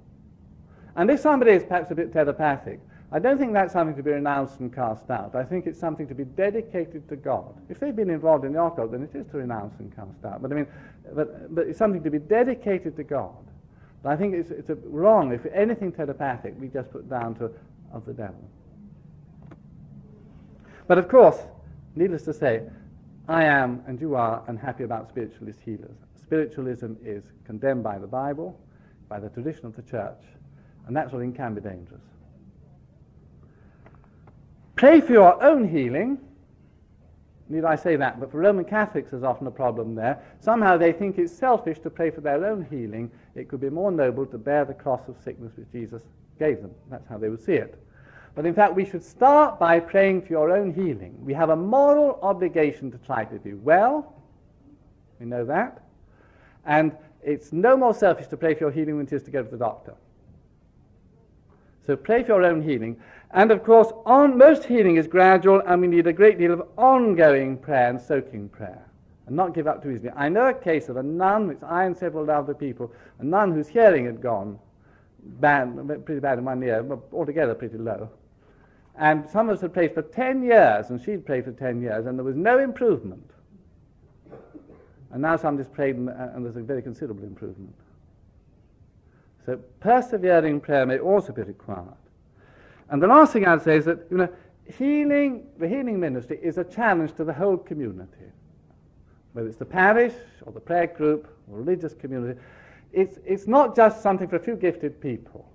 And 0.97 1.11
if 1.11 1.21
somebody 1.21 1.53
is 1.53 1.65
perhaps 1.65 1.91
a 1.91 1.95
bit 1.95 2.13
telepathic, 2.13 2.81
I 3.13 3.19
don't 3.19 3.39
think 3.39 3.53
that's 3.53 3.73
something 3.73 3.95
to 3.97 4.03
be 4.03 4.11
renounced 4.11 4.61
and 4.61 4.75
cast 4.75 5.11
out. 5.11 5.35
I 5.35 5.45
think 5.45 5.67
it's 5.67 5.79
something 5.79 6.09
to 6.09 6.15
be 6.15 6.25
dedicated 6.25 7.09
to 7.11 7.17
God. 7.17 7.55
If 7.69 7.79
they've 7.79 7.95
been 7.95 8.11
involved 8.11 8.45
in 8.45 8.55
the 8.55 8.63
occult, 8.63 8.93
then 8.93 9.03
it 9.03 9.15
is 9.15 9.27
to 9.29 9.37
renounce 9.37 9.79
and 9.79 9.95
cast 9.95 10.25
out. 10.25 10.41
But 10.41 10.51
I 10.51 10.55
mean, 10.55 10.67
but, 11.15 11.55
but 11.55 11.67
it's 11.67 11.79
something 11.79 12.03
to 12.03 12.11
be 12.11 12.19
dedicated 12.19 12.97
to 12.97 13.05
God. 13.05 13.37
But 14.03 14.13
I 14.13 14.17
think 14.17 14.35
it's, 14.35 14.51
it's 14.51 14.71
wrong 14.85 15.33
if 15.33 15.45
anything 15.53 15.93
telepathic 15.93 16.55
we 16.59 16.69
just 16.69 16.91
put 16.91 17.09
down 17.09 17.35
to 17.37 17.51
of 17.93 18.07
the 18.07 18.15
devil. 18.15 18.49
But 20.87 20.99
of 20.99 21.09
course, 21.09 21.39
needless 21.95 22.23
to 22.25 22.33
say, 22.33 22.63
I 23.29 23.45
am 23.45 23.83
and 23.87 24.01
you 24.01 24.15
are 24.15 24.43
unhappy 24.49 24.85
about 24.85 25.09
spiritualist 25.09 25.61
healers. 25.65 25.97
Spiritualism 26.23 26.95
is 27.05 27.25
condemned 27.45 27.83
by 27.83 27.99
the 27.99 28.07
Bible, 28.07 28.59
by 29.09 29.21
the 29.21 29.29
tradition 29.29 29.67
of 29.67 29.77
the 29.77 29.83
church, 29.83 30.23
and 30.87 30.97
that 30.97 31.11
sort 31.11 31.23
of 31.23 31.29
thing 31.29 31.35
can 31.35 31.55
be 31.55 31.61
dangerous. 31.61 32.03
Pray 34.77 35.01
for 35.01 35.13
your 35.13 35.43
own 35.43 35.69
healing, 35.69 36.19
Need 37.53 37.65
I 37.67 37.77
say 37.77 37.97
that? 37.97 38.19
But 38.19 38.31
for 38.31 38.39
Roman 38.39 38.65
Catholics, 38.65 39.11
there's 39.11 39.23
often 39.23 39.47
a 39.47 39.51
problem 39.51 39.95
there. 39.95 40.25
Somehow 40.41 40.79
they 40.79 40.91
think 40.91 41.19
it's 41.19 41.33
selfish 41.33 41.79
to 41.81 41.91
pray 41.91 42.11
for 42.11 42.23
their 42.23 42.47
own 42.47 42.67
healing. 42.71 43.11
It 43.35 43.49
could 43.49 43.61
be 43.61 43.69
more 43.69 43.91
noble 43.91 44.25
to 44.27 44.39
bear 44.39 44.65
the 44.65 44.73
cross 44.73 45.07
of 45.07 45.17
sickness 45.23 45.53
which 45.57 45.71
Jesus 45.71 46.03
gave 46.39 46.63
them. 46.63 46.71
That's 46.89 47.07
how 47.09 47.19
they 47.19 47.29
would 47.29 47.43
see 47.43 47.53
it. 47.53 47.79
But 48.35 48.47
in 48.47 48.55
fact, 48.55 48.75
we 48.75 48.85
should 48.85 49.05
start 49.05 49.59
by 49.59 49.79
praying 49.79 50.23
for 50.23 50.29
your 50.29 50.57
own 50.57 50.73
healing. 50.73 51.15
We 51.23 51.35
have 51.35 51.51
a 51.51 51.57
moral 51.57 52.19
obligation 52.23 52.91
to 52.91 52.99
try 52.99 53.25
to 53.27 53.39
do 53.39 53.59
well. 53.63 54.15
We 55.21 55.27
know 55.27 55.45
that. 55.45 55.83
And 56.65 56.93
it's 57.23 57.53
no 57.53 57.77
more 57.77 57.93
selfish 57.93 58.29
to 58.29 58.37
pray 58.37 58.55
for 58.55 58.65
your 58.65 58.71
healing 58.71 58.99
than 58.99 59.07
it 59.07 59.13
is 59.13 59.23
to 59.25 59.31
go 59.31 59.43
to 59.43 59.51
the 59.51 59.59
doctor. 59.59 59.95
So 61.87 61.97
pray 61.97 62.23
for 62.23 62.29
your 62.29 62.45
own 62.45 62.63
healing. 62.63 62.97
And 63.33 63.51
of 63.51 63.65
course, 63.65 63.89
on, 64.07 64.39
most 64.39 64.65
healing 64.65 64.97
is 64.97 65.07
gradual, 65.07 65.61
and 65.67 65.81
we 65.81 65.89
need 65.89 66.07
a 66.07 66.13
great 66.13 66.39
deal 66.39 66.53
of 66.53 66.63
ongoing 66.77 67.59
prayer 67.59 67.91
and 67.91 68.01
soaking 68.01 68.49
prayer, 68.51 68.87
and 69.27 69.37
not 69.37 69.55
give 69.55 69.67
up 69.67 69.83
too 69.83 69.91
easily. 69.91 70.11
I 70.15 70.29
know 70.29 70.49
a 70.49 70.55
case 70.55 70.89
of 70.89 70.97
a 70.97 71.03
nun, 71.03 71.49
which 71.49 71.63
I 71.63 71.85
and 71.85 71.97
several 71.97 72.31
other 72.31 72.55
people, 72.55 72.93
a 73.19 73.25
nun 73.25 73.53
whose 73.53 73.69
hearing 73.69 74.07
had 74.07 74.21
gone 74.21 74.59
bad, 75.23 76.05
pretty 76.05 76.21
bad 76.21 76.39
in 76.39 76.45
one 76.45 76.63
ear, 76.63 76.83
but 76.83 77.01
altogether 77.13 77.55
pretty 77.55 77.79
low. 77.79 78.09
And 78.97 79.29
some 79.29 79.49
of 79.49 79.57
us 79.57 79.63
had 79.63 79.73
prayed 79.73 79.95
for 79.95 80.03
10 80.03 80.43
years, 80.43 80.91
and 80.91 81.01
she'd 81.01 81.25
prayed 81.25 81.45
for 81.45 81.53
10 81.53 81.81
years, 81.81 82.07
and 82.07 82.19
there 82.19 82.25
was 82.25 82.37
no 82.37 82.59
improvement. 82.59 83.31
And 85.13 85.23
now 85.23 85.37
somebody's 85.37 85.71
prayed, 85.71 85.97
and, 85.97 86.09
uh, 86.09 86.29
and 86.35 86.45
there's 86.45 86.57
a 86.57 86.63
very 86.63 86.83
considerable 86.83 87.25
improvement. 87.25 87.75
So 89.45 89.59
persevering 89.81 90.61
prayer 90.61 90.87
may 90.87 90.99
also 90.99 91.33
be 91.33 91.43
required. 91.43 91.89
And 92.91 93.03
the 93.03 93.07
last 93.07 93.33
thing 93.33 93.47
I'd 93.47 93.63
say 93.63 93.77
is 93.77 93.87
that, 93.87 94.07
you 94.11 94.19
know, 94.19 94.29
healing, 94.79 95.47
the 95.59 95.69
healing 95.69 95.99
ministry 95.99 96.39
is 96.43 96.59
a 96.59 96.65
challenge 96.65 97.15
to 97.15 97.25
the 97.25 97.33
whole 97.33 97.57
community. 97.57 98.27
Whether 99.33 99.49
it's 99.49 99.57
the 99.57 99.65
parish 99.65 100.15
or 100.43 100.53
the 100.53 100.61
prayer 100.61 100.87
group 100.87 101.27
or 101.51 101.59
religious 101.59 101.95
community, 101.95 102.39
it's, 102.93 103.19
it's 103.25 103.47
not 103.47 103.75
just 103.75 104.03
something 104.03 104.29
for 104.29 104.37
a 104.37 104.41
few 104.41 104.57
gifted 104.57 105.01
people. 105.01 105.51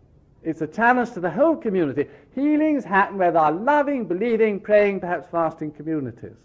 It's 0.47 0.61
a 0.61 0.67
challenge 0.67 1.11
to 1.11 1.19
the 1.19 1.29
whole 1.29 1.57
community. 1.57 2.07
Healings 2.33 2.85
happen 2.85 3.17
where 3.17 3.33
there 3.33 3.41
are 3.41 3.51
loving, 3.51 4.05
believing, 4.05 4.61
praying, 4.61 5.01
perhaps 5.01 5.27
fasting 5.29 5.71
communities. 5.71 6.37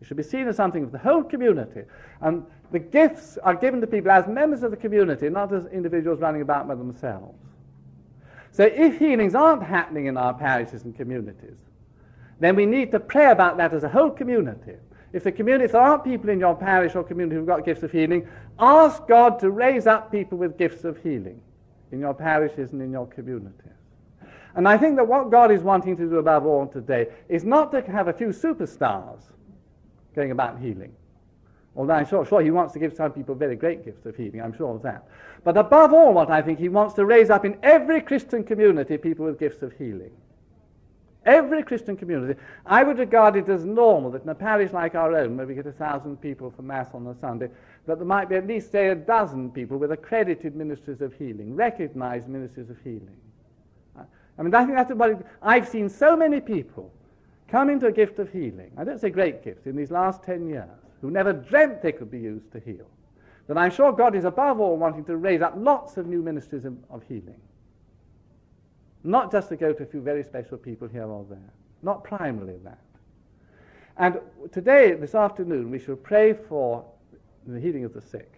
It 0.00 0.06
should 0.08 0.16
be 0.16 0.24
seen 0.24 0.48
as 0.48 0.56
something 0.56 0.82
of 0.82 0.90
the 0.90 0.98
whole 0.98 1.22
community. 1.22 1.82
And 2.22 2.44
the 2.72 2.80
gifts 2.80 3.38
are 3.38 3.54
given 3.54 3.80
to 3.82 3.86
people 3.86 4.10
as 4.10 4.26
members 4.26 4.64
of 4.64 4.72
the 4.72 4.76
community, 4.76 5.28
not 5.28 5.52
as 5.52 5.66
individuals 5.66 6.18
running 6.18 6.42
about 6.42 6.66
by 6.66 6.74
themselves. 6.74 7.38
So 8.50 8.64
if 8.64 8.98
healings 8.98 9.36
aren't 9.36 9.62
happening 9.62 10.06
in 10.06 10.16
our 10.16 10.34
parishes 10.34 10.82
and 10.82 10.96
communities, 10.96 11.58
then 12.40 12.56
we 12.56 12.66
need 12.66 12.90
to 12.90 12.98
pray 12.98 13.30
about 13.30 13.58
that 13.58 13.74
as 13.74 13.84
a 13.84 13.88
whole 13.88 14.10
community. 14.10 14.74
If 15.12 15.22
the 15.22 15.30
community, 15.30 15.66
if 15.66 15.72
there 15.72 15.80
aren't 15.80 16.02
people 16.02 16.30
in 16.30 16.40
your 16.40 16.56
parish 16.56 16.96
or 16.96 17.04
community 17.04 17.36
who've 17.36 17.46
got 17.46 17.64
gifts 17.64 17.84
of 17.84 17.92
healing, 17.92 18.26
ask 18.58 19.06
God 19.06 19.38
to 19.38 19.52
raise 19.52 19.86
up 19.86 20.10
people 20.10 20.36
with 20.36 20.58
gifts 20.58 20.82
of 20.82 21.00
healing 21.00 21.40
in 21.92 22.00
your 22.00 22.14
parishes 22.14 22.72
and 22.72 22.82
in 22.82 22.92
your 22.92 23.06
communities. 23.06 23.72
And 24.54 24.66
I 24.66 24.78
think 24.78 24.96
that 24.96 25.06
what 25.06 25.30
God 25.30 25.50
is 25.50 25.62
wanting 25.62 25.96
to 25.98 26.08
do 26.08 26.16
above 26.16 26.46
all 26.46 26.66
today 26.66 27.08
is 27.28 27.44
not 27.44 27.70
to 27.72 27.82
have 27.82 28.08
a 28.08 28.12
few 28.12 28.28
superstars 28.28 29.20
going 30.14 30.30
about 30.30 30.58
healing. 30.58 30.92
Although 31.76 31.92
I'm 31.92 32.06
sure, 32.06 32.24
sure 32.24 32.40
he 32.40 32.50
wants 32.50 32.72
to 32.72 32.78
give 32.78 32.94
some 32.94 33.12
people 33.12 33.34
very 33.34 33.54
great 33.54 33.84
gifts 33.84 34.06
of 34.06 34.16
healing, 34.16 34.40
I'm 34.40 34.56
sure 34.56 34.74
of 34.74 34.82
that. 34.82 35.06
But 35.44 35.58
above 35.58 35.92
all, 35.92 36.14
what 36.14 36.30
I 36.30 36.40
think 36.40 36.58
he 36.58 36.70
wants 36.70 36.94
to 36.94 37.04
raise 37.04 37.28
up 37.28 37.44
in 37.44 37.58
every 37.62 38.00
Christian 38.00 38.42
community 38.42 38.96
people 38.96 39.26
with 39.26 39.38
gifts 39.38 39.62
of 39.62 39.72
healing. 39.72 40.10
Every 41.26 41.62
Christian 41.62 41.96
community. 41.96 42.38
I 42.64 42.84
would 42.84 42.98
regard 42.98 43.36
it 43.36 43.48
as 43.48 43.64
normal 43.64 44.12
that 44.12 44.22
in 44.22 44.28
a 44.28 44.34
parish 44.34 44.72
like 44.72 44.94
our 44.94 45.14
own, 45.14 45.36
where 45.36 45.46
we 45.46 45.54
get 45.54 45.66
a 45.66 45.72
thousand 45.72 46.16
people 46.18 46.50
for 46.50 46.62
Mass 46.62 46.88
on 46.94 47.06
a 47.08 47.14
Sunday, 47.20 47.50
that 47.86 47.98
there 47.98 48.06
might 48.06 48.28
be 48.28 48.36
at 48.36 48.46
least, 48.46 48.70
say, 48.70 48.88
a 48.88 48.94
dozen 48.94 49.50
people 49.50 49.76
with 49.76 49.90
accredited 49.90 50.54
ministries 50.54 51.00
of 51.00 51.12
healing, 51.14 51.54
recognized 51.54 52.28
ministries 52.28 52.70
of 52.70 52.78
healing. 52.82 53.18
I 54.38 54.42
mean, 54.42 54.54
I 54.54 54.64
think 54.64 54.76
that's 54.76 54.92
what 54.92 55.10
it, 55.10 55.26
I've 55.42 55.68
seen 55.68 55.88
so 55.88 56.16
many 56.16 56.40
people 56.40 56.92
come 57.48 57.70
into 57.70 57.86
a 57.86 57.92
gift 57.92 58.18
of 58.18 58.30
healing. 58.30 58.70
I 58.76 58.84
don't 58.84 59.00
say 59.00 59.10
great 59.10 59.42
gifts 59.42 59.66
in 59.66 59.76
these 59.76 59.90
last 59.90 60.22
ten 60.22 60.48
years 60.48 60.68
who 61.00 61.10
never 61.10 61.32
dreamt 61.32 61.82
they 61.82 61.92
could 61.92 62.10
be 62.10 62.20
used 62.20 62.52
to 62.52 62.60
heal. 62.60 62.86
That 63.48 63.56
I'm 63.56 63.70
sure 63.70 63.92
God 63.92 64.14
is 64.14 64.24
above 64.24 64.60
all 64.60 64.76
wanting 64.76 65.04
to 65.04 65.16
raise 65.16 65.40
up 65.40 65.54
lots 65.56 65.96
of 65.96 66.06
new 66.06 66.22
ministries 66.22 66.64
of, 66.64 66.76
of 66.90 67.02
healing. 67.08 67.40
Not 69.06 69.30
just 69.30 69.48
to 69.50 69.56
go 69.56 69.72
to 69.72 69.84
a 69.84 69.86
few 69.86 70.00
very 70.00 70.24
special 70.24 70.58
people 70.58 70.88
here 70.88 71.04
or 71.04 71.24
there. 71.30 71.52
Not 71.80 72.02
primarily 72.02 72.56
that. 72.64 72.80
And 73.96 74.18
today, 74.50 74.94
this 74.94 75.14
afternoon, 75.14 75.70
we 75.70 75.78
shall 75.78 75.94
pray 75.94 76.32
for 76.32 76.84
the 77.46 77.60
healing 77.60 77.84
of 77.84 77.94
the 77.94 78.00
sick. 78.00 78.32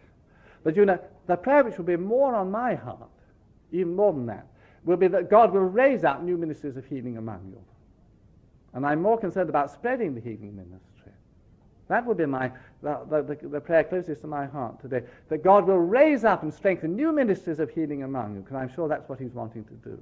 But 0.63 0.77
you 0.77 0.85
know, 0.85 1.01
the 1.27 1.37
prayer 1.37 1.65
which 1.65 1.79
will 1.79 1.87
be 1.87 1.97
more 1.97 2.35
on 2.35 2.51
my 2.51 2.75
heart, 2.75 3.09
even 3.73 3.97
more 3.97 4.13
than 4.13 4.27
that, 4.27 4.47
will 4.85 4.99
be 4.99 5.09
that 5.09 5.31
God 5.31 5.55
will 5.55 5.63
raise 5.63 6.05
up 6.05 6.23
new 6.23 6.37
ministries 6.37 6.77
of 6.77 6.85
healing 6.85 7.17
among 7.17 7.47
you. 7.49 7.65
And 8.75 8.85
I'm 8.85 9.01
more 9.01 9.19
concerned 9.19 9.49
about 9.49 9.71
spreading 9.71 10.15
the 10.15 10.21
healing 10.21 10.55
ministry. 10.55 11.13
That 11.89 12.05
would 12.05 12.19
be 12.19 12.27
my, 12.27 12.53
the, 12.83 13.01
the, 13.09 13.49
the, 13.49 13.61
prayer 13.61 13.85
closest 13.85 14.21
to 14.21 14.27
my 14.27 14.45
heart 14.45 14.83
today. 14.83 15.03
That 15.31 15.43
God 15.43 15.67
will 15.67 15.79
raise 15.79 16.25
up 16.25 16.43
and 16.43 16.53
strengthen 16.53 16.95
new 16.95 17.11
ministries 17.11 17.59
of 17.59 17.71
healing 17.71 18.03
among 18.03 18.35
you, 18.35 18.41
because 18.43 18.57
I'm 18.57 18.71
sure 18.75 18.87
that's 18.87 19.09
what 19.09 19.19
He's 19.19 19.33
wanting 19.33 19.65
to 19.65 19.75
do 19.77 19.99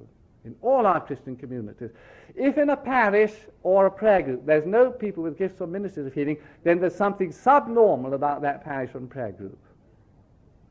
in 0.46 0.54
all 0.62 0.86
our 0.86 1.00
Christian 1.00 1.36
communities. 1.36 1.90
If 2.34 2.56
in 2.58 2.70
a 2.70 2.76
parish 2.76 3.32
or 3.62 3.86
a 3.86 3.90
prayer 3.90 4.22
group 4.22 4.46
there's 4.46 4.66
no 4.66 4.90
people 4.90 5.22
with 5.22 5.36
gifts 5.36 5.60
or 5.60 5.66
ministries 5.66 6.06
of 6.06 6.14
healing, 6.14 6.38
then 6.64 6.80
there's 6.80 6.94
something 6.94 7.32
subnormal 7.32 8.14
about 8.14 8.42
that 8.42 8.64
parish 8.64 8.90
or 8.94 9.00
prayer 9.00 9.32
group. 9.32 9.58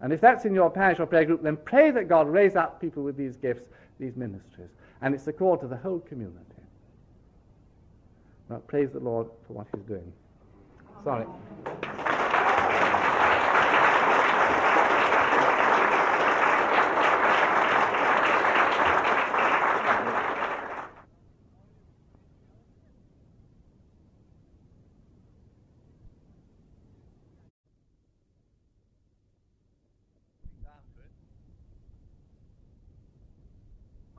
And 0.02 0.12
if 0.12 0.22
that's 0.22 0.46
in 0.46 0.54
your 0.54 0.70
parish 0.70 1.00
or 1.00 1.06
prayer 1.06 1.26
group, 1.26 1.42
then 1.42 1.58
pray 1.58 1.92
that 1.92 2.08
God 2.08 2.28
raise 2.28 2.56
up 2.56 2.82
people 2.82 3.04
with 3.04 3.18
these 3.18 3.38
gifts, 3.38 3.70
these 4.00 4.16
ministries. 4.16 4.70
And 5.02 5.14
it's 5.14 5.28
a 5.28 5.34
call 5.34 5.58
to 5.58 5.68
the 5.68 5.78
whole 5.78 6.00
community. 6.00 6.40
Now, 8.50 8.58
praise 8.68 8.92
the 8.92 9.00
Lord 9.00 9.28
for 9.48 9.54
what 9.54 9.68
He's 9.74 9.84
doing. 9.84 10.12
Sorry. 11.04 11.26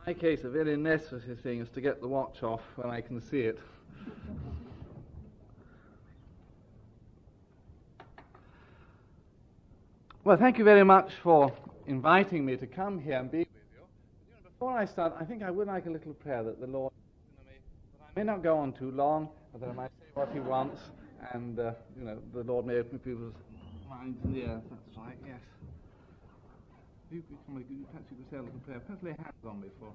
My 0.07 0.15
case, 0.15 0.45
a 0.45 0.49
very 0.49 0.77
necessary 0.77 1.35
thing 1.43 1.61
is 1.61 1.69
to 1.71 1.81
get 1.81 2.01
the 2.01 2.07
watch 2.07 2.45
off 2.45 2.61
when 2.77 2.93
I 2.93 3.01
can 3.01 3.21
see 3.21 3.41
it. 3.41 3.59
Well, 10.23 10.37
thank 10.37 10.59
you 10.59 10.65
very 10.65 10.85
much 10.85 11.11
for 11.25 11.53
inviting 11.89 12.45
me 12.45 12.57
to 12.57 12.69
come 12.69 13.01
here 13.01 13.19
and 13.19 13.31
be 13.31 13.39
with 13.39 13.49
you. 13.49 13.81
before 14.45 14.79
I 14.79 14.85
start, 14.85 15.15
I 15.19 15.25
think 15.25 15.43
I 15.43 15.51
would 15.51 15.67
like 15.67 15.87
a 15.87 15.91
little 15.91 16.15
prayer 16.15 16.45
that 16.45 16.61
the 16.61 16.69
Lord, 16.69 16.93
may 18.15 18.23
not 18.23 18.45
go 18.45 18.59
on 18.59 18.73
too 18.73 18.93
long, 18.93 19.29
but 19.53 19.61
that 19.61 19.71
I 19.71 19.73
might 19.73 19.91
say 19.99 20.07
what 20.15 20.29
He 20.33 20.39
wants, 20.39 20.81
and 21.33 21.59
uh, 21.59 21.73
you 21.99 22.05
know, 22.05 22.19
the 22.33 22.45
Lord 22.45 22.65
may 22.65 22.77
open 22.77 23.01
people's 23.01 23.35
minds 23.89 24.19
and 24.23 24.37
ears. 24.37 24.63
That's 24.71 24.99
right. 24.99 25.17
Yes. 25.27 25.41
You, 27.11 27.23
perhaps 27.93 28.07
you 28.11 28.17
could 28.17 28.31
say 28.31 28.37
a 28.37 28.43
little 28.43 28.59
prayer. 28.67 28.81
Perhaps 28.81 29.03
lay 29.05 29.11
hands 29.11 29.45
on 29.47 29.61
me 29.61 29.69
for. 29.79 29.93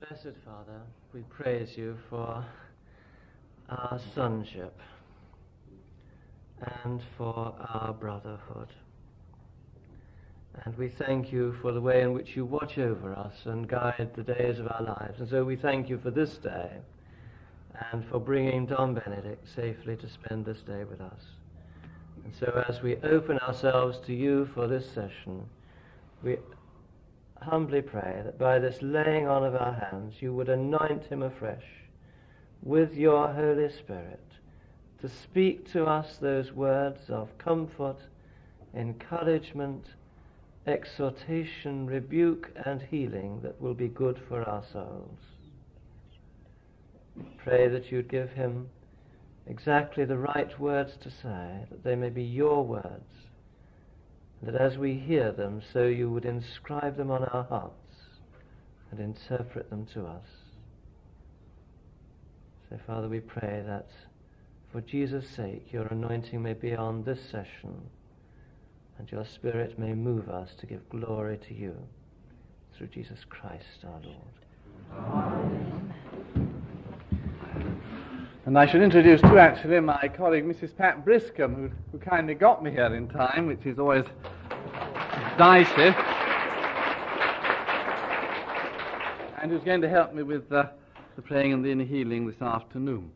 Blessed 0.00 0.36
Father, 0.44 0.80
we 1.12 1.20
praise 1.28 1.76
you 1.76 1.96
for 2.08 2.44
our 3.68 4.00
sonship 4.14 4.80
and 6.84 7.02
for 7.18 7.54
our 7.68 7.92
brotherhood. 7.92 8.68
And 10.64 10.76
we 10.76 10.88
thank 10.88 11.32
you 11.32 11.54
for 11.60 11.72
the 11.72 11.80
way 11.80 12.02
in 12.02 12.12
which 12.12 12.36
you 12.36 12.44
watch 12.46 12.78
over 12.78 13.12
us 13.12 13.34
and 13.44 13.68
guide 13.68 14.10
the 14.16 14.22
days 14.22 14.58
of 14.58 14.66
our 14.66 14.82
lives. 14.82 15.20
And 15.20 15.28
so 15.28 15.44
we 15.44 15.56
thank 15.56 15.88
you 15.88 15.98
for 15.98 16.10
this 16.10 16.38
day 16.38 16.70
and 17.92 18.04
for 18.08 18.18
bringing 18.18 18.66
Dom 18.66 18.94
Benedict 18.94 19.46
safely 19.54 19.96
to 19.96 20.08
spend 20.08 20.44
this 20.44 20.62
day 20.62 20.84
with 20.84 21.00
us. 21.00 21.22
And 22.24 22.34
so 22.38 22.64
as 22.68 22.82
we 22.82 22.96
open 22.96 23.38
ourselves 23.38 23.98
to 24.06 24.14
you 24.14 24.48
for 24.54 24.66
this 24.66 24.90
session, 24.90 25.46
we 26.22 26.36
humbly 27.40 27.82
pray 27.82 28.20
that 28.24 28.38
by 28.38 28.58
this 28.58 28.82
laying 28.82 29.26
on 29.26 29.44
of 29.44 29.54
our 29.54 29.72
hands 29.72 30.20
you 30.20 30.34
would 30.34 30.48
anoint 30.48 31.04
him 31.04 31.22
afresh 31.22 31.64
with 32.62 32.94
your 32.94 33.32
Holy 33.32 33.70
Spirit 33.70 34.20
to 35.00 35.08
speak 35.08 35.70
to 35.72 35.86
us 35.86 36.18
those 36.18 36.52
words 36.52 37.08
of 37.08 37.36
comfort, 37.38 37.96
encouragement, 38.74 39.86
exhortation, 40.66 41.86
rebuke, 41.86 42.50
and 42.66 42.82
healing 42.82 43.40
that 43.42 43.58
will 43.60 43.74
be 43.74 43.88
good 43.88 44.20
for 44.28 44.42
our 44.42 44.62
souls. 44.72 45.18
Pray 47.38 47.68
that 47.68 47.90
you'd 47.90 48.08
give 48.08 48.30
him 48.30 48.68
exactly 49.50 50.04
the 50.04 50.16
right 50.16 50.58
words 50.58 50.92
to 51.02 51.10
say, 51.10 51.66
that 51.70 51.82
they 51.84 51.96
may 51.96 52.08
be 52.08 52.22
your 52.22 52.64
words, 52.64 53.12
and 54.40 54.54
that 54.54 54.60
as 54.60 54.78
we 54.78 54.94
hear 54.94 55.32
them, 55.32 55.60
so 55.72 55.86
you 55.86 56.10
would 56.10 56.24
inscribe 56.24 56.96
them 56.96 57.10
on 57.10 57.24
our 57.24 57.44
hearts 57.44 57.74
and 58.90 59.00
interpret 59.00 59.68
them 59.68 59.86
to 59.92 60.06
us. 60.06 60.26
So, 62.68 62.78
Father, 62.86 63.08
we 63.08 63.20
pray 63.20 63.62
that 63.66 63.88
for 64.72 64.80
Jesus' 64.80 65.28
sake, 65.28 65.72
your 65.72 65.86
anointing 65.86 66.40
may 66.40 66.54
be 66.54 66.74
on 66.74 67.02
this 67.02 67.20
session, 67.30 67.74
and 68.98 69.10
your 69.10 69.24
Spirit 69.24 69.78
may 69.78 69.92
move 69.92 70.28
us 70.28 70.50
to 70.60 70.66
give 70.66 70.88
glory 70.88 71.38
to 71.48 71.54
you 71.54 71.74
through 72.76 72.86
Jesus 72.88 73.18
Christ 73.28 73.84
our 73.84 74.00
Lord. 74.00 74.40
Amen. 74.92 75.79
And 78.50 78.58
I 78.58 78.66
should 78.66 78.82
introduce 78.82 79.20
too, 79.20 79.38
actually, 79.38 79.78
my 79.78 80.10
colleague 80.16 80.44
Mrs. 80.44 80.76
Pat 80.76 81.04
Briscombe, 81.04 81.54
who, 81.54 81.70
who 81.92 81.98
kindly 81.98 82.34
got 82.34 82.64
me 82.64 82.72
here 82.72 82.92
in 82.96 83.06
time, 83.06 83.46
which 83.46 83.64
is 83.64 83.78
always 83.78 84.04
dicey, 85.38 85.94
and 89.40 89.52
who's 89.52 89.62
going 89.62 89.80
to 89.82 89.88
help 89.88 90.12
me 90.14 90.24
with 90.24 90.50
uh, 90.50 90.64
the 91.14 91.22
praying 91.22 91.52
and 91.52 91.64
the 91.64 91.70
inner 91.70 91.84
healing 91.84 92.26
this 92.26 92.42
afternoon. 92.42 93.12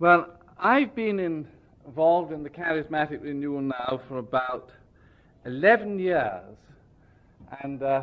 Well, 0.00 0.36
I've 0.58 0.92
been 0.96 1.20
in, 1.20 1.46
involved 1.86 2.32
in 2.32 2.42
the 2.42 2.50
charismatic 2.50 3.22
renewal 3.22 3.60
now 3.60 4.00
for 4.08 4.18
about 4.18 4.70
11 5.44 6.00
years, 6.00 6.56
and 7.62 7.80
uh, 7.84 8.02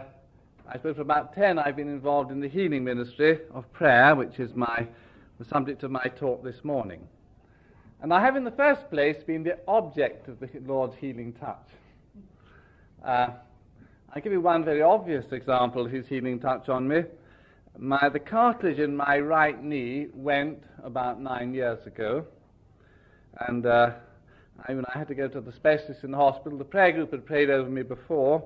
I 0.70 0.78
suppose 0.78 0.96
for 0.96 1.02
about 1.02 1.36
10 1.36 1.60
I've 1.60 1.76
been 1.76 1.90
involved 1.90 2.32
in 2.32 2.40
the 2.40 2.48
healing 2.48 2.86
ministry 2.86 3.40
of 3.54 3.70
prayer, 3.74 4.16
which 4.16 4.40
is 4.40 4.56
my, 4.56 4.88
the 5.42 5.48
subject 5.50 5.82
of 5.82 5.90
my 5.90 6.04
talk 6.20 6.44
this 6.44 6.64
morning. 6.64 7.02
And 8.04 8.14
I 8.14 8.22
have, 8.22 8.36
in 8.36 8.44
the 8.44 8.52
first 8.52 8.88
place, 8.92 9.16
been 9.26 9.42
the 9.42 9.58
object 9.68 10.28
of 10.28 10.40
the 10.40 10.48
Lord's 10.68 10.96
healing 11.00 11.34
touch. 11.34 11.68
Uh, 13.04 13.30
I'll 14.14 14.22
give 14.22 14.34
you 14.34 14.42
one 14.42 14.64
very 14.64 14.84
obvious 14.84 15.26
example 15.32 15.84
of 15.84 15.92
his 15.92 16.06
healing 16.06 16.40
touch 16.40 16.70
on 16.70 16.88
me. 16.88 17.06
My, 17.76 18.08
the 18.10 18.20
cartilage 18.20 18.78
in 18.78 18.96
my 18.96 19.18
right 19.18 19.64
knee 19.64 20.10
went 20.14 20.64
about 20.84 21.20
nine 21.20 21.56
years 21.56 21.88
ago, 21.88 22.24
and 23.48 23.66
uh, 23.66 23.94
I, 24.68 24.74
I 24.74 24.98
had 24.98 25.08
to 25.08 25.16
go 25.16 25.28
to 25.28 25.42
the 25.42 25.54
specialist 25.54 26.04
in 26.04 26.12
the 26.12 26.18
hospital. 26.18 26.56
The 26.56 26.66
prayer 26.66 26.92
group 26.92 27.14
had 27.14 27.26
prayed 27.26 27.50
over 27.50 27.68
me 27.68 27.82
before, 27.82 28.44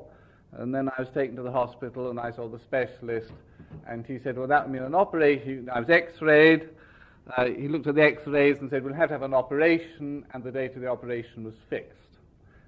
and 0.54 0.74
then 0.74 0.88
I 0.88 1.02
was 1.02 1.10
taken 1.14 1.36
to 1.36 1.42
the 1.42 1.52
hospital 1.52 2.10
and 2.10 2.22
I 2.22 2.32
saw 2.32 2.48
the 2.48 2.60
specialist, 2.60 3.34
and 3.86 4.06
he 4.06 4.18
said, 4.24 4.38
Well, 4.38 4.48
that 4.48 4.64
would 4.64 4.74
mean 4.74 4.84
an 4.84 4.96
operation. 4.96 5.68
I 5.74 5.82
was 5.82 5.90
x 5.90 6.22
rayed. 6.22 6.70
Uh, 7.36 7.46
he 7.46 7.68
looked 7.68 7.88
at 7.88 7.96
the 7.96 8.04
x 8.04 8.22
rays 8.28 8.58
and 8.60 8.70
said, 8.70 8.84
We'll 8.84 8.94
have 8.94 9.10
to 9.10 9.14
have 9.16 9.24
an 9.24 9.34
operation, 9.34 10.26
and 10.34 10.44
the 10.44 10.52
date 10.52 10.76
of 10.76 10.82
the 10.82 10.88
operation 10.88 11.44
was 11.44 11.56
fixed. 11.70 11.98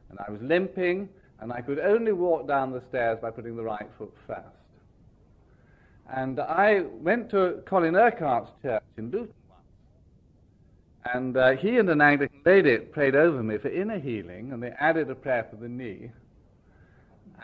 And 0.10 0.18
I 0.26 0.32
was 0.32 0.42
limping, 0.42 1.10
and 1.40 1.54
I 1.54 1.62
could 1.62 1.80
only 1.80 2.12
walk 2.12 2.48
down 2.48 2.72
the 2.72 2.82
stairs 2.90 3.20
by 3.22 3.30
putting 3.30 3.56
the 3.56 3.64
right 3.64 3.88
foot 3.98 4.14
first. 4.26 4.42
And 6.10 6.40
I 6.40 6.82
went 6.92 7.30
to 7.32 7.62
Colin 7.66 7.96
Urquhart's 7.96 8.50
church 8.62 8.84
in 8.98 9.12
Luton 9.12 9.34
once. 9.50 9.62
And 11.14 11.38
uh, 11.38 11.52
he 11.52 11.78
and 11.78 11.90
an 11.90 12.02
Anglican 12.02 12.42
lady 12.46 12.78
prayed 12.78 13.16
over 13.16 13.44
me 13.44 13.58
for 13.58 13.68
inner 13.68 14.00
healing, 14.00 14.54
and 14.54 14.64
they 14.64 14.72
added 14.80 15.10
a 15.12 15.16
prayer 15.16 15.46
for 15.50 15.58
the 15.58 15.70
knee. 15.70 16.10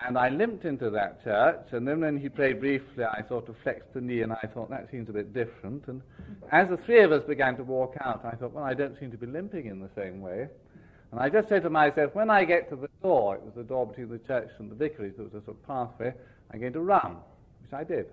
And 0.05 0.17
I 0.17 0.27
limped 0.27 0.65
into 0.65 0.89
that 0.89 1.23
church, 1.23 1.67
and 1.71 1.87
then 1.87 2.01
when 2.01 2.17
he 2.17 2.27
prayed 2.27 2.59
briefly, 2.59 3.05
I 3.05 3.23
sort 3.29 3.47
of 3.47 3.55
flexed 3.63 3.93
the 3.93 4.01
knee, 4.01 4.21
and 4.21 4.33
I 4.33 4.49
thought, 4.53 4.69
that 4.69 4.89
seems 4.91 5.07
a 5.07 5.13
bit 5.13 5.33
different. 5.33 5.87
And 5.87 6.01
as 6.51 6.67
the 6.67 6.77
three 6.77 7.01
of 7.03 7.13
us 7.13 7.23
began 7.25 7.55
to 7.55 7.63
walk 7.63 7.95
out, 8.01 8.25
I 8.25 8.35
thought, 8.35 8.51
well, 8.51 8.65
I 8.65 8.73
don't 8.73 8.99
seem 8.99 9.11
to 9.11 9.17
be 9.17 9.27
limping 9.27 9.67
in 9.67 9.79
the 9.79 9.89
same 9.95 10.19
way. 10.21 10.49
And 11.11 11.21
I 11.21 11.29
just 11.29 11.47
said 11.47 11.63
to 11.63 11.69
myself, 11.69 12.13
when 12.15 12.29
I 12.29 12.43
get 12.43 12.69
to 12.71 12.75
the 12.75 12.89
door, 13.01 13.35
it 13.35 13.43
was 13.43 13.53
the 13.55 13.63
door 13.63 13.87
between 13.87 14.09
the 14.09 14.17
church 14.19 14.49
and 14.59 14.69
the 14.69 14.75
vicarage, 14.75 15.13
there 15.15 15.23
was 15.23 15.33
a 15.35 15.45
sort 15.45 15.57
of 15.57 15.67
pathway, 15.67 16.13
I'm 16.51 16.59
going 16.59 16.73
to 16.73 16.81
run, 16.81 17.17
which 17.61 17.71
I 17.71 17.85
did. 17.85 18.07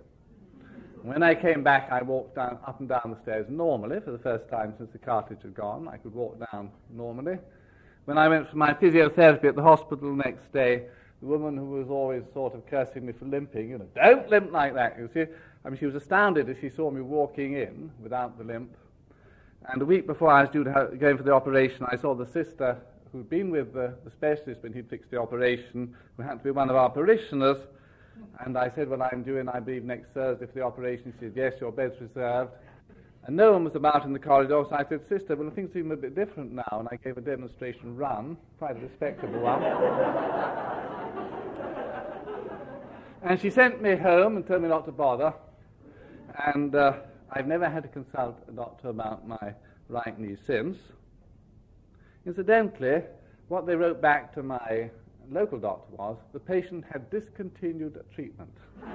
When 1.03 1.23
I 1.23 1.35
came 1.35 1.65
back, 1.65 1.91
I 1.91 2.03
walked 2.03 2.37
down, 2.37 2.59
up 2.67 2.79
and 2.79 2.89
down 2.89 3.17
the 3.17 3.23
stairs 3.23 3.47
normally 3.49 4.01
for 4.01 4.13
the 4.13 4.19
first 4.19 4.49
time 4.49 4.75
since 4.77 4.91
the 4.93 4.99
cartilage 4.99 5.43
had 5.43 5.55
gone. 5.55 5.89
I 5.89 5.97
could 5.97 6.15
walk 6.15 6.39
down 6.53 6.71
normally. 6.95 7.39
When 8.05 8.19
I 8.19 8.29
went 8.29 8.51
for 8.51 8.57
my 8.57 8.75
physiotherapy 8.75 9.45
at 9.45 9.57
the 9.57 9.63
hospital 9.63 10.15
the 10.15 10.23
next 10.23 10.53
day, 10.53 10.85
the 11.21 11.27
woman 11.27 11.57
who 11.57 11.67
was 11.67 11.89
always 11.89 12.23
sort 12.33 12.55
of 12.55 12.67
cursing 12.67 13.07
me 13.07 13.13
for 13.13 13.27
limping, 13.27 13.71
you 13.71 13.79
know, 13.79 13.87
don't 13.95 14.29
limp 14.31 14.53
like 14.53 14.75
that, 14.75 14.97
you 14.99 15.09
see. 15.13 15.25
I 15.65 15.69
mean, 15.69 15.79
she 15.79 15.87
was 15.87 15.95
astounded 15.95 16.49
as 16.49 16.57
she 16.61 16.71
saw 16.71 16.91
me 16.91 17.03
walking 17.03 17.55
in 17.55 17.91
without 18.03 18.39
the 18.39 18.45
limp. 18.45 18.75
And 19.69 19.83
a 19.83 19.85
week 19.85 20.07
before 20.07 20.31
I 20.31 20.43
was 20.43 20.51
due 20.51 20.65
to 20.65 20.73
have, 20.73 20.99
going 20.99 21.19
for 21.19 21.23
the 21.23 21.35
operation, 21.35 21.87
I 21.91 21.97
saw 21.97 22.15
the 22.15 22.27
sister 22.27 22.79
who'd 23.13 23.29
been 23.29 23.51
with 23.51 23.75
the, 23.75 23.95
the 24.05 24.11
specialist 24.11 24.63
when 24.63 24.73
he'd 24.73 24.89
fixed 24.89 25.11
the 25.11 25.19
operation, 25.19 25.95
who 26.17 26.23
happened 26.23 26.41
to 26.41 26.45
be 26.45 26.51
one 26.53 26.71
of 26.71 26.77
our 26.77 26.89
parishioners, 26.89 27.59
and 28.45 28.57
I 28.57 28.71
said, 28.75 28.89
Well, 28.89 29.03
I'm 29.03 29.23
due 29.23 29.39
in, 29.39 29.49
I 29.49 29.61
believe, 29.61 29.85
next 29.85 30.09
Thursday 30.15 30.47
for 30.47 30.53
the 30.53 30.63
operation. 30.63 31.13
She 31.19 31.27
said, 31.27 31.33
Yes, 31.37 31.55
your 31.61 31.73
bed's 31.73 32.01
reserved. 32.01 32.53
And 33.27 33.37
no 33.37 33.53
one 33.53 33.65
was 33.65 33.75
about 33.75 34.05
in 34.05 34.13
the 34.15 34.19
corridor, 34.19 34.65
so 34.69 34.75
I 34.75 34.85
said, 34.89 35.07
Sister, 35.07 35.37
well, 35.37 35.51
things 35.51 35.73
seem 35.73 35.91
a 35.91 35.97
bit 35.97 36.15
different 36.15 36.53
now. 36.53 36.65
And 36.73 36.89
I 36.91 36.97
gave 36.97 37.19
a 37.19 37.21
demonstration 37.21 37.97
run, 37.97 38.37
quite 38.59 38.77
a 38.77 38.81
respectable 38.81 39.41
one. 39.41 39.61
And 43.23 43.41
she 43.41 43.51
sent 43.51 43.83
me 43.83 43.97
home 43.97 44.37
and 44.37 44.47
told 44.47 44.63
me 44.63 44.69
not 44.69 44.87
to 44.87 44.93
bother. 44.93 45.33
And 46.47 46.75
uh, 46.75 46.95
I've 47.31 47.47
never 47.47 47.69
had 47.69 47.83
to 47.83 47.89
consult 47.89 48.39
a 48.49 48.53
doctor 48.53 48.89
about 48.89 49.27
my 49.29 49.55
right 49.89 50.19
knee 50.19 50.37
since. 50.47 50.79
Incidentally, 52.27 53.03
what 53.49 53.67
they 53.67 53.75
wrote 53.75 54.01
back 54.01 54.33
to 54.35 54.43
my 54.43 54.91
local 55.31 55.59
doctor 55.59 55.97
was 55.97 56.17
the 56.33 56.41
patient 56.41 56.85
had 56.91 57.11
discontinued 57.11 58.03
treatment. 58.15 58.51
uh, 58.83 58.89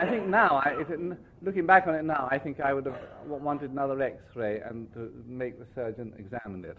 I 0.00 0.06
think 0.08 0.26
now, 0.26 0.62
I, 0.64 0.76
it, 0.80 1.18
looking 1.42 1.66
back 1.66 1.86
on 1.86 1.94
it 1.94 2.04
now, 2.04 2.28
I 2.30 2.38
think 2.38 2.60
I 2.60 2.72
would 2.72 2.86
have 2.86 2.98
wanted 3.26 3.70
another 3.70 4.00
X-ray 4.00 4.60
and 4.60 4.92
to 4.94 5.12
make 5.26 5.58
the 5.58 5.66
surgeon 5.74 6.14
examine 6.18 6.64
it 6.64 6.78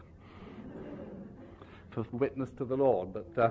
for 1.91 2.05
witness 2.11 2.49
to 2.57 2.65
the 2.65 2.77
Lord. 2.77 3.13
But 3.13 3.41
uh, 3.41 3.49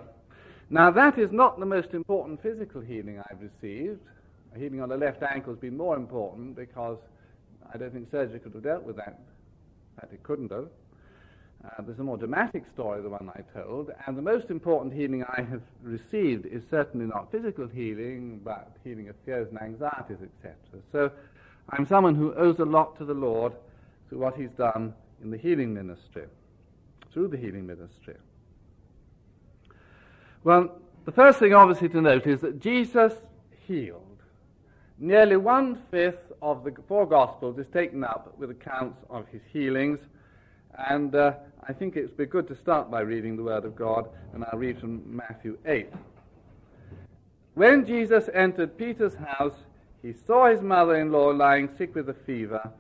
now 0.71 0.91
that 0.91 1.19
is 1.19 1.33
not 1.33 1.59
the 1.59 1.67
most 1.67 1.95
important 1.95 2.43
physical 2.43 2.81
healing 2.81 3.23
I've 3.31 3.41
received. 3.41 4.01
A 4.55 4.59
healing 4.59 4.81
on 4.81 4.89
the 4.89 4.97
left 4.97 5.23
ankle 5.23 5.53
has 5.53 5.61
been 5.61 5.77
more 5.77 5.97
important 5.97 6.57
because 6.57 6.99
I 7.73 7.77
don't 7.77 7.93
think 7.93 8.11
surgery 8.11 8.41
could 8.41 8.55
have 8.55 8.63
dealt 8.63 8.85
with 8.85 8.97
that 8.97 9.19
fact, 10.01 10.13
it 10.13 10.23
couldn't 10.23 10.51
have. 10.51 10.69
Uh, 11.65 11.83
there's 11.83 11.99
a 11.99 12.05
more 12.05 12.17
dramatic 12.17 12.65
story, 12.73 13.03
the 13.03 13.09
one 13.09 13.31
I 13.35 13.41
told, 13.59 13.91
and 14.07 14.17
the 14.17 14.23
most 14.23 14.49
important 14.49 14.95
healing 14.95 15.25
I 15.25 15.43
have 15.43 15.63
received 15.83 16.47
is 16.47 16.63
certainly 16.71 17.07
not 17.07 17.33
physical 17.33 17.67
healing, 17.67 18.41
but 18.45 18.77
healing 18.85 19.09
of 19.09 19.17
fears 19.25 19.49
and 19.49 19.61
anxieties, 19.61 20.19
etc. 20.23 20.55
So 20.93 21.11
I'm 21.71 21.85
someone 21.85 22.15
who 22.15 22.33
owes 22.35 22.61
a 22.61 22.65
lot 22.65 22.97
to 22.99 23.05
the 23.05 23.15
Lord 23.15 23.53
through 24.09 24.19
what 24.19 24.37
He's 24.37 24.51
done 24.51 24.95
in 25.21 25.31
the 25.31 25.37
healing 25.37 25.75
ministry, 25.75 26.27
through 27.13 27.29
the 27.29 27.37
healing 27.37 27.67
ministry. 27.67 28.15
Well, 30.49 30.81
the 31.05 31.13
first 31.13 31.41
thing 31.41 31.53
obviously 31.53 31.91
to 31.91 32.01
note 32.01 32.27
is 32.27 32.41
that 32.41 32.59
Jesus 32.59 33.13
healed. 33.67 34.23
Nearly 34.99 35.37
one 35.37 35.83
fifth 35.91 36.33
of 36.41 36.65
the 36.65 36.75
four 36.89 37.07
Gospels 37.07 37.59
is 37.59 37.67
taken 37.67 38.03
up 38.03 38.33
with 38.39 38.49
accounts 38.49 39.05
of 39.11 39.29
his 39.29 39.43
healings, 39.53 39.99
and 40.89 41.15
uh, 41.15 41.35
I 41.69 41.75
think 41.75 41.97
it 41.97 42.05
would 42.05 42.17
be 42.17 42.25
good 42.25 42.49
to 42.49 42.57
start 42.57 42.91
by 42.91 43.01
reading 43.01 43.37
the 43.37 43.43
Word 43.43 43.67
of 43.67 43.77
God, 43.77 44.09
and 44.33 44.43
I'll 44.43 44.59
read 44.59 44.81
from 44.81 45.03
Matthew 45.15 45.59
8. 45.67 45.93
When 47.53 47.85
Jesus 47.85 48.31
entered 48.33 48.79
Peter's 48.79 49.17
house, 49.17 49.67
he 50.01 50.15
saw 50.15 50.49
his 50.49 50.63
mother 50.63 50.97
in 50.97 51.13
law 51.13 51.29
lying 51.29 51.69
sick 51.77 51.95
with 51.95 52.09
a 52.09 52.15
fever. 52.15 52.73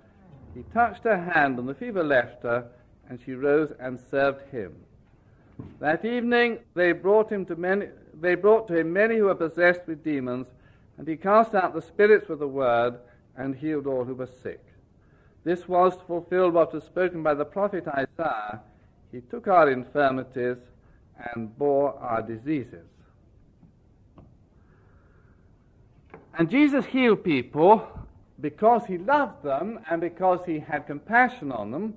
He 0.54 0.62
touched 0.72 1.04
her 1.04 1.18
hand, 1.18 1.59
and 1.59 1.68
the 1.68 1.74
fever 1.74 2.02
left 2.02 2.44
her, 2.44 2.66
and 3.11 3.20
she 3.22 3.33
rose 3.33 3.74
and 3.78 4.00
served 4.11 4.50
him. 4.50 4.74
That 5.81 6.05
evening 6.05 6.59
they 6.75 6.92
brought, 6.92 7.31
him 7.31 7.44
to 7.47 7.57
many, 7.57 7.87
they 8.21 8.35
brought 8.35 8.68
to 8.68 8.79
him 8.79 8.92
many 8.92 9.16
who 9.16 9.25
were 9.25 9.35
possessed 9.35 9.87
with 9.87 10.03
demons 10.05 10.49
and 10.97 11.07
he 11.07 11.16
cast 11.16 11.55
out 11.55 11.75
the 11.75 11.83
spirits 11.83 12.29
with 12.29 12.42
a 12.42 12.47
word 12.47 12.99
and 13.37 13.55
healed 13.55 13.87
all 13.87 14.05
who 14.05 14.14
were 14.14 14.27
sick. 14.27 14.64
This 15.44 15.68
was 15.68 15.97
to 15.97 16.05
fulfill 16.05 16.51
what 16.51 16.75
was 16.75 16.85
spoken 16.85 17.23
by 17.23 17.35
the 17.35 17.44
prophet 17.44 17.87
Isaiah. 17.87 18.61
He 19.12 19.21
took 19.21 19.47
our 19.47 19.71
infirmities 19.71 20.59
and 21.33 21.57
bore 21.57 21.94
our 22.01 22.21
diseases. 22.23 22.87
And 26.37 26.51
Jesus 26.51 26.85
healed 26.87 27.25
people 27.25 27.87
because 28.40 28.85
he 28.87 28.99
loved 28.99 29.42
them 29.42 29.81
and 29.90 30.01
because 30.01 30.40
he 30.47 30.59
had 30.59 30.87
compassion 30.87 31.51
on 31.51 31.71
them, 31.71 31.94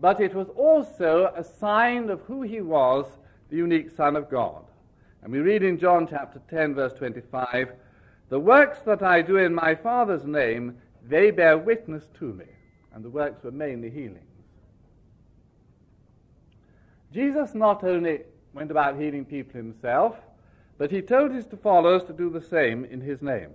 but 0.00 0.20
it 0.20 0.34
was 0.34 0.48
also 0.56 1.32
a 1.36 1.44
sign 1.44 2.10
of 2.10 2.20
who 2.22 2.42
he 2.42 2.60
was, 2.60 3.06
the 3.50 3.56
unique 3.56 3.90
Son 3.90 4.16
of 4.16 4.28
God. 4.28 4.64
And 5.22 5.32
we 5.32 5.38
read 5.38 5.62
in 5.62 5.78
John 5.78 6.06
chapter 6.08 6.40
10, 6.50 6.74
verse 6.74 6.92
25, 6.94 7.72
The 8.28 8.38
works 8.38 8.80
that 8.80 9.02
I 9.02 9.22
do 9.22 9.36
in 9.36 9.54
my 9.54 9.74
Father's 9.74 10.26
name, 10.26 10.76
they 11.06 11.30
bear 11.30 11.56
witness 11.56 12.04
to 12.18 12.32
me. 12.32 12.44
And 12.92 13.04
the 13.04 13.10
works 13.10 13.42
were 13.42 13.50
mainly 13.50 13.90
healings. 13.90 14.20
Jesus 17.12 17.54
not 17.54 17.84
only 17.84 18.20
went 18.52 18.70
about 18.70 19.00
healing 19.00 19.24
people 19.24 19.56
himself, 19.56 20.16
but 20.78 20.90
he 20.90 21.00
told 21.00 21.32
his 21.32 21.46
followers 21.62 22.04
to 22.04 22.12
do 22.12 22.28
the 22.28 22.40
same 22.40 22.84
in 22.84 23.00
his 23.00 23.22
name. 23.22 23.50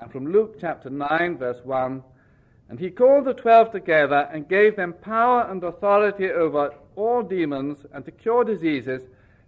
And 0.00 0.10
from 0.10 0.32
Luke 0.32 0.56
chapter 0.60 0.90
9, 0.90 1.38
verse 1.38 1.60
1, 1.62 2.02
and 2.68 2.80
he 2.80 2.90
called 2.90 3.26
the 3.26 3.34
twelve 3.34 3.70
together 3.72 4.28
and 4.32 4.48
gave 4.48 4.76
them 4.76 4.94
power 4.94 5.46
and 5.50 5.62
authority 5.62 6.30
over 6.30 6.74
all 6.96 7.22
demons 7.22 7.84
and 7.92 8.04
to 8.04 8.10
cure 8.10 8.44
diseases, 8.44 9.02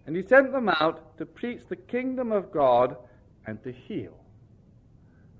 and 0.06 0.14
he 0.14 0.22
sent 0.22 0.52
them 0.52 0.68
out 0.68 1.16
to 1.18 1.26
preach 1.26 1.62
the 1.68 1.76
kingdom 1.76 2.30
of 2.30 2.52
God 2.52 2.96
and 3.46 3.62
to 3.64 3.72
heal. 3.72 4.16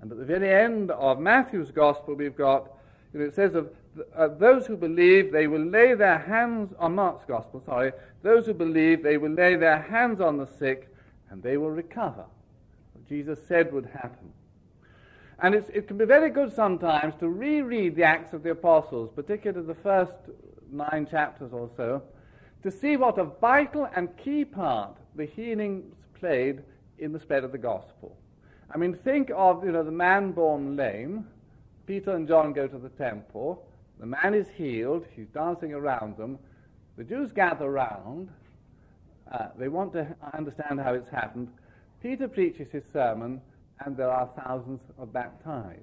And 0.01 0.11
at 0.11 0.17
the 0.17 0.25
very 0.25 0.49
end 0.49 0.91
of 0.91 1.19
Matthew's 1.19 1.71
gospel, 1.71 2.15
we've 2.15 2.35
got, 2.35 2.71
you 3.13 3.19
know, 3.19 3.25
it 3.25 3.35
says 3.35 3.55
of 3.55 3.69
uh, 4.15 4.27
those 4.27 4.67
who 4.67 4.77
believe, 4.77 5.31
they 5.31 5.47
will 5.47 5.65
lay 5.65 5.93
their 5.93 6.19
hands 6.19 6.73
on 6.77 6.95
Mark's 6.95 7.25
gospel, 7.25 7.61
sorry, 7.65 7.91
those 8.21 8.45
who 8.45 8.53
believe, 8.53 9.01
they 9.01 9.17
will 9.17 9.31
lay 9.31 9.55
their 9.55 9.81
hands 9.81 10.21
on 10.21 10.37
the 10.37 10.45
sick 10.45 10.93
and 11.29 11.41
they 11.41 11.57
will 11.57 11.71
recover. 11.71 12.25
What 12.93 13.07
Jesus 13.07 13.39
said 13.47 13.73
would 13.73 13.85
happen. 13.87 14.31
And 15.39 15.53
it 15.53 15.87
can 15.87 15.97
be 15.97 16.05
very 16.05 16.31
good 16.31 16.51
sometimes 16.51 17.13
to 17.19 17.29
reread 17.29 17.95
the 17.95 18.03
Acts 18.03 18.33
of 18.33 18.41
the 18.41 18.51
Apostles, 18.51 19.11
particularly 19.15 19.67
the 19.67 19.75
first 19.75 20.13
nine 20.71 21.05
chapters 21.05 21.53
or 21.53 21.69
so, 21.77 22.01
to 22.63 22.71
see 22.71 22.97
what 22.97 23.19
a 23.19 23.25
vital 23.25 23.87
and 23.95 24.15
key 24.17 24.43
part 24.43 24.97
the 25.15 25.25
healings 25.25 25.93
played 26.19 26.63
in 26.97 27.11
the 27.11 27.19
spread 27.19 27.43
of 27.43 27.51
the 27.51 27.57
gospel. 27.57 28.17
I 28.73 28.77
mean, 28.77 28.95
think 28.95 29.31
of 29.35 29.63
you 29.63 29.71
know 29.71 29.83
the 29.83 29.91
man 29.91 30.31
born 30.31 30.75
lame. 30.75 31.27
Peter 31.85 32.15
and 32.15 32.27
John 32.27 32.51
go 32.51 32.67
to 32.67 32.77
the 32.77 32.89
temple. 32.89 33.63
The 33.99 34.07
man 34.07 34.33
is 34.33 34.47
healed. 34.49 35.05
He's 35.15 35.27
dancing 35.27 35.73
around 35.73 36.17
them. 36.17 36.37
The 36.97 37.03
Jews 37.03 37.31
gather 37.31 37.69
round. 37.71 38.29
Uh, 39.31 39.47
they 39.57 39.67
want 39.67 39.93
to 39.93 40.15
understand 40.33 40.79
how 40.79 40.93
it's 40.93 41.09
happened. 41.09 41.49
Peter 42.01 42.27
preaches 42.27 42.71
his 42.71 42.83
sermon 42.91 43.41
and 43.85 43.95
there 43.95 44.09
are 44.09 44.29
thousands 44.43 44.81
of 44.97 45.13
baptized. 45.13 45.81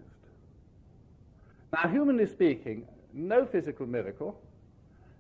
Now, 1.73 1.89
humanly 1.89 2.27
speaking, 2.27 2.87
no 3.13 3.45
physical 3.47 3.87
miracle, 3.87 4.41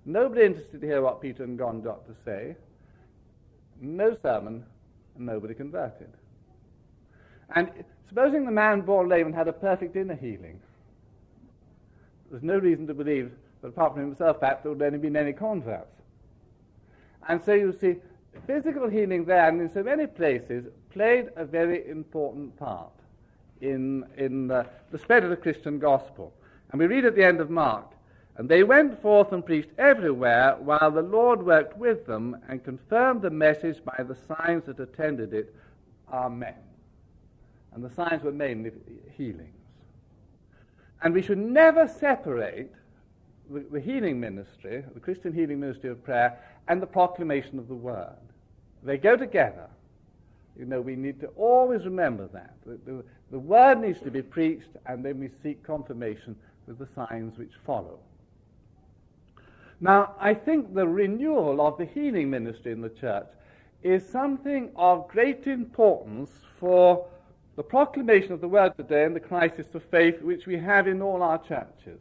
nobody 0.04 0.42
interested 0.42 0.80
to 0.80 0.86
hear 0.86 1.02
what 1.02 1.20
Peter 1.20 1.44
and 1.44 1.58
John 1.58 1.80
got 1.80 2.06
to 2.06 2.14
say, 2.24 2.56
no 3.80 4.16
sermon, 4.22 4.64
and 5.16 5.26
nobody 5.26 5.54
converted. 5.54 6.10
And 7.54 7.70
supposing 8.08 8.44
the 8.44 8.52
man 8.52 8.80
born 8.82 9.08
lame 9.08 9.32
had 9.32 9.48
a 9.48 9.52
perfect 9.52 9.96
inner 9.96 10.14
healing, 10.14 10.60
there's 12.30 12.42
no 12.42 12.58
reason 12.58 12.86
to 12.86 12.94
believe 12.94 13.32
that 13.62 13.68
apart 13.68 13.94
from 13.94 14.02
himself, 14.02 14.40
perhaps 14.40 14.62
there 14.62 14.72
would 14.72 14.82
only 14.82 14.98
been 14.98 15.16
any 15.16 15.32
converts. 15.32 16.02
And 17.28 17.42
so 17.44 17.54
you 17.54 17.72
see, 17.72 17.96
physical 18.46 18.88
healing 18.88 19.24
there 19.24 19.48
and 19.48 19.60
in 19.60 19.70
so 19.70 19.82
many 19.82 20.06
places 20.06 20.66
played 20.94 21.28
a 21.36 21.44
very 21.44 21.88
important 21.88 22.56
part 22.56 22.92
in, 23.60 24.04
in 24.16 24.46
the 24.48 24.66
spread 24.96 25.24
of 25.24 25.30
the 25.30 25.36
Christian 25.36 25.78
gospel. 25.78 26.32
And 26.70 26.80
we 26.80 26.86
read 26.86 27.04
at 27.04 27.16
the 27.16 27.24
end 27.24 27.40
of 27.40 27.50
Mark, 27.50 27.92
and 28.36 28.48
they 28.48 28.62
went 28.62 29.00
forth 29.02 29.32
and 29.32 29.44
preached 29.44 29.70
everywhere 29.76 30.56
while 30.58 30.90
the 30.90 31.02
Lord 31.02 31.44
worked 31.44 31.76
with 31.76 32.06
them 32.06 32.36
and 32.48 32.64
confirmed 32.64 33.22
the 33.22 33.30
message 33.30 33.84
by 33.84 34.02
the 34.02 34.16
signs 34.16 34.64
that 34.66 34.80
attended 34.80 35.34
it. 35.34 35.54
Amen. 36.12 36.54
And 37.72 37.84
the 37.84 37.90
signs 37.90 38.22
were 38.22 38.32
mainly 38.32 38.72
healings. 39.16 39.50
And 41.02 41.12
we 41.12 41.22
should 41.22 41.38
never 41.38 41.86
separate 41.86 42.72
the, 43.50 43.64
the 43.70 43.80
healing 43.80 44.18
ministry, 44.18 44.84
the 44.94 45.00
Christian 45.00 45.32
healing 45.32 45.60
ministry 45.60 45.90
of 45.90 46.02
prayer, 46.02 46.38
and 46.68 46.80
the 46.80 46.86
proclamation 46.86 47.58
of 47.58 47.68
the 47.68 47.74
word. 47.74 48.16
They 48.82 48.96
go 48.96 49.16
together. 49.16 49.68
You 50.58 50.66
know, 50.66 50.80
we 50.80 50.94
need 50.94 51.20
to 51.20 51.28
always 51.36 51.84
remember 51.84 52.28
that. 52.28 52.54
The, 52.64 52.78
the, 52.84 53.04
the, 53.32 53.38
word 53.38 53.80
needs 53.80 54.00
to 54.00 54.10
be 54.10 54.22
preached, 54.22 54.68
and 54.86 55.04
then 55.04 55.18
we 55.18 55.30
seek 55.42 55.62
confirmation 55.64 56.36
with 56.66 56.78
the 56.78 56.88
signs 56.94 57.36
which 57.36 57.50
follow. 57.66 57.98
Now, 59.80 60.14
I 60.20 60.34
think 60.34 60.74
the 60.74 60.86
renewal 60.86 61.60
of 61.60 61.76
the 61.76 61.84
healing 61.84 62.30
ministry 62.30 62.72
in 62.72 62.80
the 62.80 62.88
church 62.88 63.26
is 63.82 64.08
something 64.08 64.70
of 64.76 65.08
great 65.08 65.46
importance 65.46 66.30
for 66.58 67.06
the 67.56 67.62
proclamation 67.62 68.32
of 68.32 68.40
the 68.40 68.48
word 68.48 68.76
today 68.76 69.04
and 69.04 69.14
the 69.14 69.20
crisis 69.20 69.66
of 69.74 69.82
faith 69.84 70.22
which 70.22 70.46
we 70.46 70.56
have 70.56 70.88
in 70.88 71.02
all 71.02 71.22
our 71.22 71.38
churches. 71.38 72.00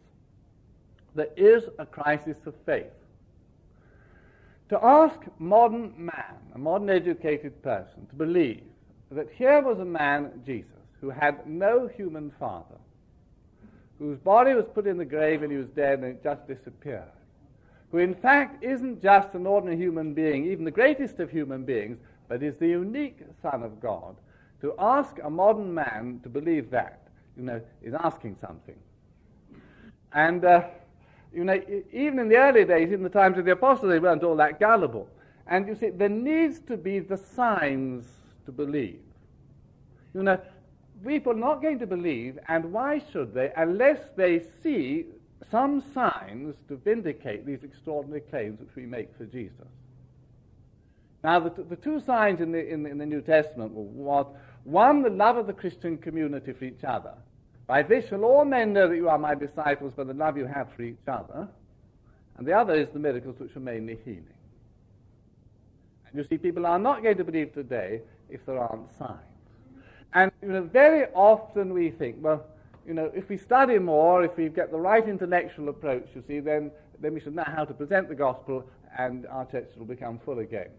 There 1.16 1.30
is 1.36 1.66
a 1.78 1.86
crisis 1.86 2.38
of 2.46 2.56
faith. 2.66 2.92
To 4.70 4.84
ask 4.84 5.20
modern 5.40 5.94
man, 5.98 6.38
a 6.56 6.58
modern 6.58 6.90
educated 6.90 7.62
person, 7.62 8.08
to 8.10 8.16
believe 8.16 8.64
that 9.12 9.28
here 9.36 9.62
was 9.62 9.80
a 9.80 9.86
man, 9.86 10.42
Jesus, 10.46 10.70
who 11.00 11.10
had 11.10 11.46
no 11.46 11.88
human 11.88 12.32
father, 12.40 12.78
whose 14.00 14.18
body 14.20 14.54
was 14.54 14.66
put 14.74 14.88
in 14.88 14.98
the 14.98 15.06
grave 15.06 15.44
and 15.44 15.52
he 15.52 15.58
was 15.58 15.68
dead 15.68 16.00
and 16.00 16.08
it 16.08 16.24
just 16.24 16.48
disappeared, 16.48 17.04
who 17.92 18.00
in 18.00 18.16
fact 18.16 18.64
isn't 18.64 19.02
just 19.02 19.34
an 19.36 19.46
ordinary 19.46 19.78
human 19.78 20.14
being, 20.14 20.46
even 20.46 20.66
the 20.66 20.72
greatest 20.72 21.20
of 21.20 21.30
human 21.30 21.64
beings, 21.64 21.98
but 22.28 22.42
is 22.42 22.56
the 22.56 22.68
unique 22.68 23.20
Son 23.42 23.62
of 23.64 23.80
God, 23.80 24.16
to 24.62 24.74
ask 24.80 25.18
a 25.24 25.30
modern 25.30 25.74
man 25.74 26.20
to 26.24 26.30
believe 26.30 26.72
that, 26.72 27.02
you 27.38 27.44
know, 27.44 27.62
is 27.84 27.94
asking 27.94 28.38
something. 28.42 28.78
And 30.14 30.46
uh, 30.46 30.64
you 31.34 31.44
know, 31.44 31.60
even 31.92 32.20
in 32.20 32.30
the 32.30 32.38
early 32.38 32.66
days, 32.66 32.92
in 32.92 33.04
the 33.04 33.10
times 33.10 33.38
of 33.38 33.46
the 33.46 33.52
apostles, 33.52 33.90
they 33.90 34.00
weren't 34.00 34.24
all 34.24 34.36
that 34.38 34.60
gullible. 34.60 35.10
And 35.48 35.68
you 35.68 35.76
see, 35.76 35.90
there 35.90 36.10
needs 36.10 36.60
to 36.68 36.78
be 36.78 37.00
the 37.00 37.18
signs 37.18 38.06
to 38.46 38.52
believe. 38.52 39.02
You 40.14 40.24
know, 40.24 40.40
people 41.06 41.34
are 41.34 41.36
not 41.36 41.62
going 41.62 41.80
to 41.80 41.88
believe, 41.88 42.38
and 42.48 42.72
why 42.72 43.02
should 43.12 43.34
they, 43.34 43.52
unless 43.58 44.00
they 44.16 44.44
see 44.62 45.06
some 45.52 45.84
signs 45.94 46.56
to 46.68 46.78
vindicate 46.78 47.46
these 47.46 47.64
extraordinary 47.64 48.22
claims 48.22 48.60
which 48.60 48.76
we 48.76 48.86
make 48.86 49.16
for 49.18 49.26
Jesus. 49.26 49.68
Now, 51.24 51.40
the, 51.40 51.64
the 51.64 51.76
two 51.76 52.00
signs 52.00 52.42
in 52.42 52.52
the, 52.52 52.68
in, 52.68 52.86
in 52.86 52.98
the 52.98 53.06
New 53.06 53.22
Testament 53.22 53.72
were 53.74 53.84
what? 53.84 54.36
One, 54.64 55.02
the 55.02 55.10
love 55.10 55.38
of 55.38 55.48
the 55.48 55.54
Christian 55.54 55.98
community 55.98 56.54
for 56.54 56.66
each 56.66 56.84
other. 56.84 57.14
By 57.68 57.82
this 57.82 58.10
shall 58.10 58.24
all 58.24 58.46
men 58.46 58.74
know 58.74 58.90
that 58.90 58.96
you 58.96 59.10
are 59.10 59.18
my 59.18 59.36
disciples 59.36 59.94
by 59.94 60.04
the 60.04 60.14
love 60.14 60.38
you 60.38 60.46
have 60.46 60.72
for 60.74 60.82
each 60.82 61.08
other. 61.08 61.48
And 62.38 62.48
the 62.48 62.54
other 62.54 62.74
is 62.74 62.90
the 62.90 63.00
miracles 63.00 63.40
which 63.40 63.56
are 63.56 63.62
mainly 63.62 63.98
healing. 64.04 64.26
And 66.08 66.16
you 66.16 66.24
see, 66.24 66.38
people 66.38 66.66
are 66.66 66.80
not 66.80 67.04
going 67.04 67.18
to 67.18 67.24
believe 67.24 67.54
today 67.54 68.02
if 68.30 68.46
there 68.46 68.60
aren't 68.60 68.94
signs. 68.98 69.20
And 70.14 70.32
you 70.42 70.50
know, 70.50 70.64
very 70.64 71.08
often 71.14 71.74
we 71.74 71.90
think, 71.90 72.18
well, 72.20 72.46
you 72.86 72.94
know, 72.94 73.12
if 73.16 73.30
we 73.30 73.38
study 73.38 73.80
more, 73.80 74.24
if 74.24 74.36
we 74.36 74.50
get 74.50 74.72
the 74.72 74.78
right 74.78 75.08
intellectual 75.08 75.70
approach, 75.70 76.08
you 76.14 76.24
see, 76.28 76.40
then, 76.40 76.70
then 77.00 77.14
we 77.14 77.20
should 77.20 77.36
know 77.36 77.46
how 77.46 77.64
to 77.64 77.74
present 77.74 78.10
the 78.10 78.16
gospel 78.16 78.66
and 78.98 79.26
our 79.28 79.46
churches 79.46 79.76
will 79.78 79.86
become 79.86 80.20
full 80.20 80.40
again. 80.40 80.70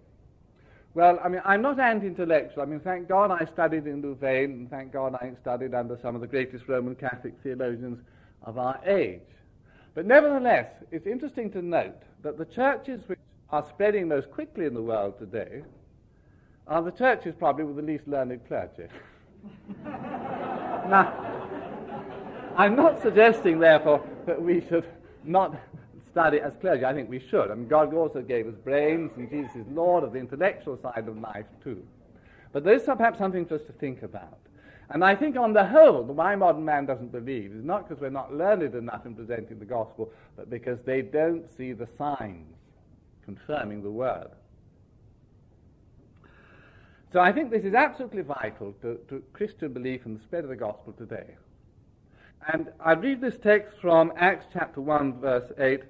Well, 0.94 1.18
I 1.24 1.28
mean, 1.28 1.42
I'm 1.44 1.61
not 1.61 1.80
anti-intellectual. 1.80 2.62
I 2.62 2.66
mean, 2.66 2.78
thank 2.78 3.09
God 3.09 3.33
I 3.33 3.44
studied 3.46 3.87
in 3.88 4.00
Louvain, 4.00 4.50
and 4.52 4.70
thank 4.70 4.92
God 4.92 5.16
I 5.16 5.33
studied 5.40 5.74
under 5.74 5.98
some 6.00 6.14
of 6.14 6.20
the 6.20 6.28
greatest 6.28 6.68
Roman 6.68 6.94
Catholic 6.94 7.35
theologians 7.42 7.98
of 8.44 8.59
our 8.59 8.80
age. 8.87 9.20
But 9.94 10.07
nevertheless, 10.07 10.70
it's 10.92 11.07
interesting 11.07 11.50
to 11.52 11.62
note 11.62 12.00
that 12.22 12.38
the 12.38 12.44
churches 12.44 13.00
which 13.09 13.18
are 13.50 13.66
spreading 13.68 14.09
most 14.09 14.30
quickly 14.30 14.66
in 14.66 14.74
the 14.74 14.83
world 14.83 15.19
today 15.19 15.64
are 16.69 16.83
the 16.83 16.92
churches 16.92 17.35
probably 17.37 17.64
with 17.64 17.77
the 17.77 17.83
least 17.83 18.06
learned 18.06 18.40
clergy. 18.46 18.87
now, 19.85 21.12
I'm 22.56 22.77
not 22.77 23.02
suggesting, 23.02 23.58
therefore, 23.58 24.00
that 24.27 24.40
we 24.40 24.60
should 24.60 24.87
not 25.25 25.56
study 26.15 26.38
as 26.40 26.52
clergy. 26.60 26.85
I 26.85 26.94
think 26.94 27.10
we 27.10 27.19
should. 27.19 27.50
I 27.50 27.56
mean, 27.56 27.67
God 27.67 27.92
also 27.92 28.23
gave 28.23 28.46
us 28.46 28.54
brains, 28.62 29.10
and 29.17 29.29
Jesus 29.29 29.56
is 29.56 29.67
Lord 29.73 30.04
of 30.04 30.12
the 30.12 30.21
intellectual 30.21 30.79
side 30.81 31.08
of 31.08 31.19
life, 31.19 31.46
too. 31.62 31.83
But 32.52 32.62
there 32.62 32.75
is 32.75 32.85
perhaps 32.85 33.19
something 33.19 33.44
for 33.44 33.56
us 33.56 33.62
to 33.67 33.73
think 33.73 34.04
about. 34.04 34.38
And 34.90 35.04
I 35.04 35.17
think, 35.17 35.37
on 35.37 35.52
the 35.52 35.67
whole, 35.67 36.04
why 36.04 36.37
modern 36.37 36.65
man 36.65 36.87
doesn't 36.87 37.10
believe 37.10 37.50
is 37.50 37.65
not 37.65 37.88
because 37.88 38.00
we're 38.00 38.10
not 38.10 38.33
learned 38.33 38.77
enough 38.77 39.06
in 39.06 39.17
presenting 39.17 39.58
the 39.58 39.65
gospel, 39.65 40.12
but 40.37 40.48
because 40.48 40.79
they 40.85 41.02
don't 41.02 41.50
see 41.56 41.73
the 41.73 41.88
signs 41.98 42.54
confirming 43.25 43.83
the 43.83 43.90
word. 43.90 44.29
So 47.12 47.19
I 47.19 47.33
think 47.33 47.50
this 47.50 47.65
is 47.65 47.75
absolutely 47.75 48.23
vital 48.23 48.73
to, 48.83 49.00
to 49.08 49.21
Christian 49.33 49.73
belief 49.73 50.06
and 50.06 50.17
the 50.17 50.23
spread 50.23 50.44
of 50.44 50.50
the 50.50 50.56
gospel 50.56 50.92
today. 50.92 51.35
And 52.52 52.69
I 52.79 52.92
read 52.92 53.21
this 53.21 53.37
text 53.42 53.79
from 53.81 54.12
Acts 54.17 54.46
chapter 54.52 54.81
1, 54.81 55.21
verse 55.21 55.50
8 55.58 55.83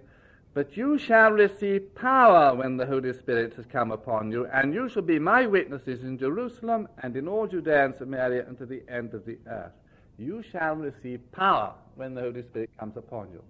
But 0.55 0.77
you 0.77 0.99
shall 0.99 1.33
receive 1.33 1.97
power 1.97 2.55
when 2.55 2.77
the 2.77 2.87
Holy 2.87 3.13
Spirit 3.13 3.55
has 3.55 3.67
come 3.67 3.91
upon 3.91 4.31
you, 4.31 4.47
and 4.47 4.73
you 4.73 4.89
shall 4.89 5.03
be 5.03 5.19
my 5.19 5.47
witnesses 5.47 6.05
in 6.05 6.17
Jerusalem 6.17 6.87
and 7.03 7.17
in 7.17 7.27
all 7.27 7.49
Judea 7.49 7.87
and 7.87 7.95
Samaria 7.97 8.47
and 8.47 8.57
to 8.59 8.67
the 8.67 8.83
end 8.89 9.15
of 9.15 9.27
the 9.27 9.37
earth. 9.49 9.73
You 10.17 10.45
shall 10.53 10.77
receive 10.77 11.21
power 11.33 11.75
when 11.97 12.15
the 12.15 12.21
Holy 12.21 12.43
Spirit 12.43 12.71
comes 12.79 12.97
upon 12.97 13.33
you. 13.33 13.43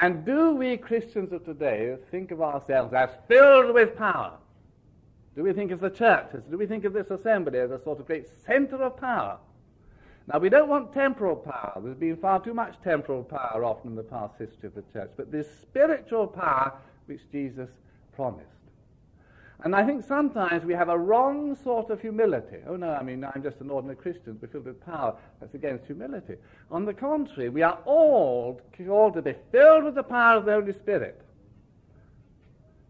And 0.00 0.24
do 0.24 0.54
we 0.54 0.76
Christians 0.76 1.32
of 1.32 1.44
today 1.44 1.96
think 2.12 2.30
of 2.30 2.40
ourselves 2.40 2.94
as 2.94 3.10
filled 3.26 3.74
with 3.74 3.96
power? 3.96 4.34
Do 5.34 5.42
we 5.42 5.52
think 5.52 5.72
of 5.72 5.80
the 5.80 5.90
churches? 5.90 6.44
Do 6.48 6.56
we 6.56 6.66
think 6.66 6.84
of 6.84 6.92
this 6.92 7.10
assembly 7.10 7.58
as 7.58 7.72
a 7.72 7.82
sort 7.82 7.98
of 7.98 8.06
great 8.06 8.28
center 8.46 8.76
of 8.76 8.96
power? 8.96 9.38
Now, 10.28 10.38
we 10.38 10.48
don't 10.48 10.68
want 10.68 10.92
temporal 10.92 11.36
power. 11.36 11.80
There's 11.82 11.96
been 11.96 12.16
far 12.16 12.42
too 12.42 12.54
much 12.54 12.74
temporal 12.82 13.22
power 13.22 13.64
often 13.64 13.90
in 13.90 13.96
the 13.96 14.02
past 14.02 14.34
history 14.38 14.66
of 14.66 14.74
the 14.74 14.82
church. 14.92 15.10
But 15.16 15.30
this 15.30 15.46
spiritual 15.62 16.26
power 16.26 16.72
which 17.06 17.20
Jesus 17.30 17.70
promised. 18.14 18.50
And 19.60 19.74
I 19.74 19.86
think 19.86 20.04
sometimes 20.04 20.64
we 20.64 20.74
have 20.74 20.88
a 20.88 20.98
wrong 20.98 21.56
sort 21.62 21.90
of 21.90 22.00
humility. 22.00 22.58
Oh, 22.66 22.76
no, 22.76 22.90
I 22.90 23.02
mean, 23.02 23.24
I'm 23.24 23.42
just 23.42 23.60
an 23.60 23.70
ordinary 23.70 23.96
Christian. 23.96 24.36
We're 24.40 24.48
filled 24.48 24.66
with 24.66 24.84
power. 24.84 25.16
That's 25.40 25.54
against 25.54 25.86
humility. 25.86 26.34
On 26.70 26.84
the 26.84 26.92
contrary, 26.92 27.48
we 27.48 27.62
are 27.62 27.78
all 27.84 28.60
called 28.76 29.14
to 29.14 29.22
be 29.22 29.34
filled 29.52 29.84
with 29.84 29.94
the 29.94 30.02
power 30.02 30.36
of 30.36 30.44
the 30.44 30.52
Holy 30.52 30.72
Spirit. 30.72 31.22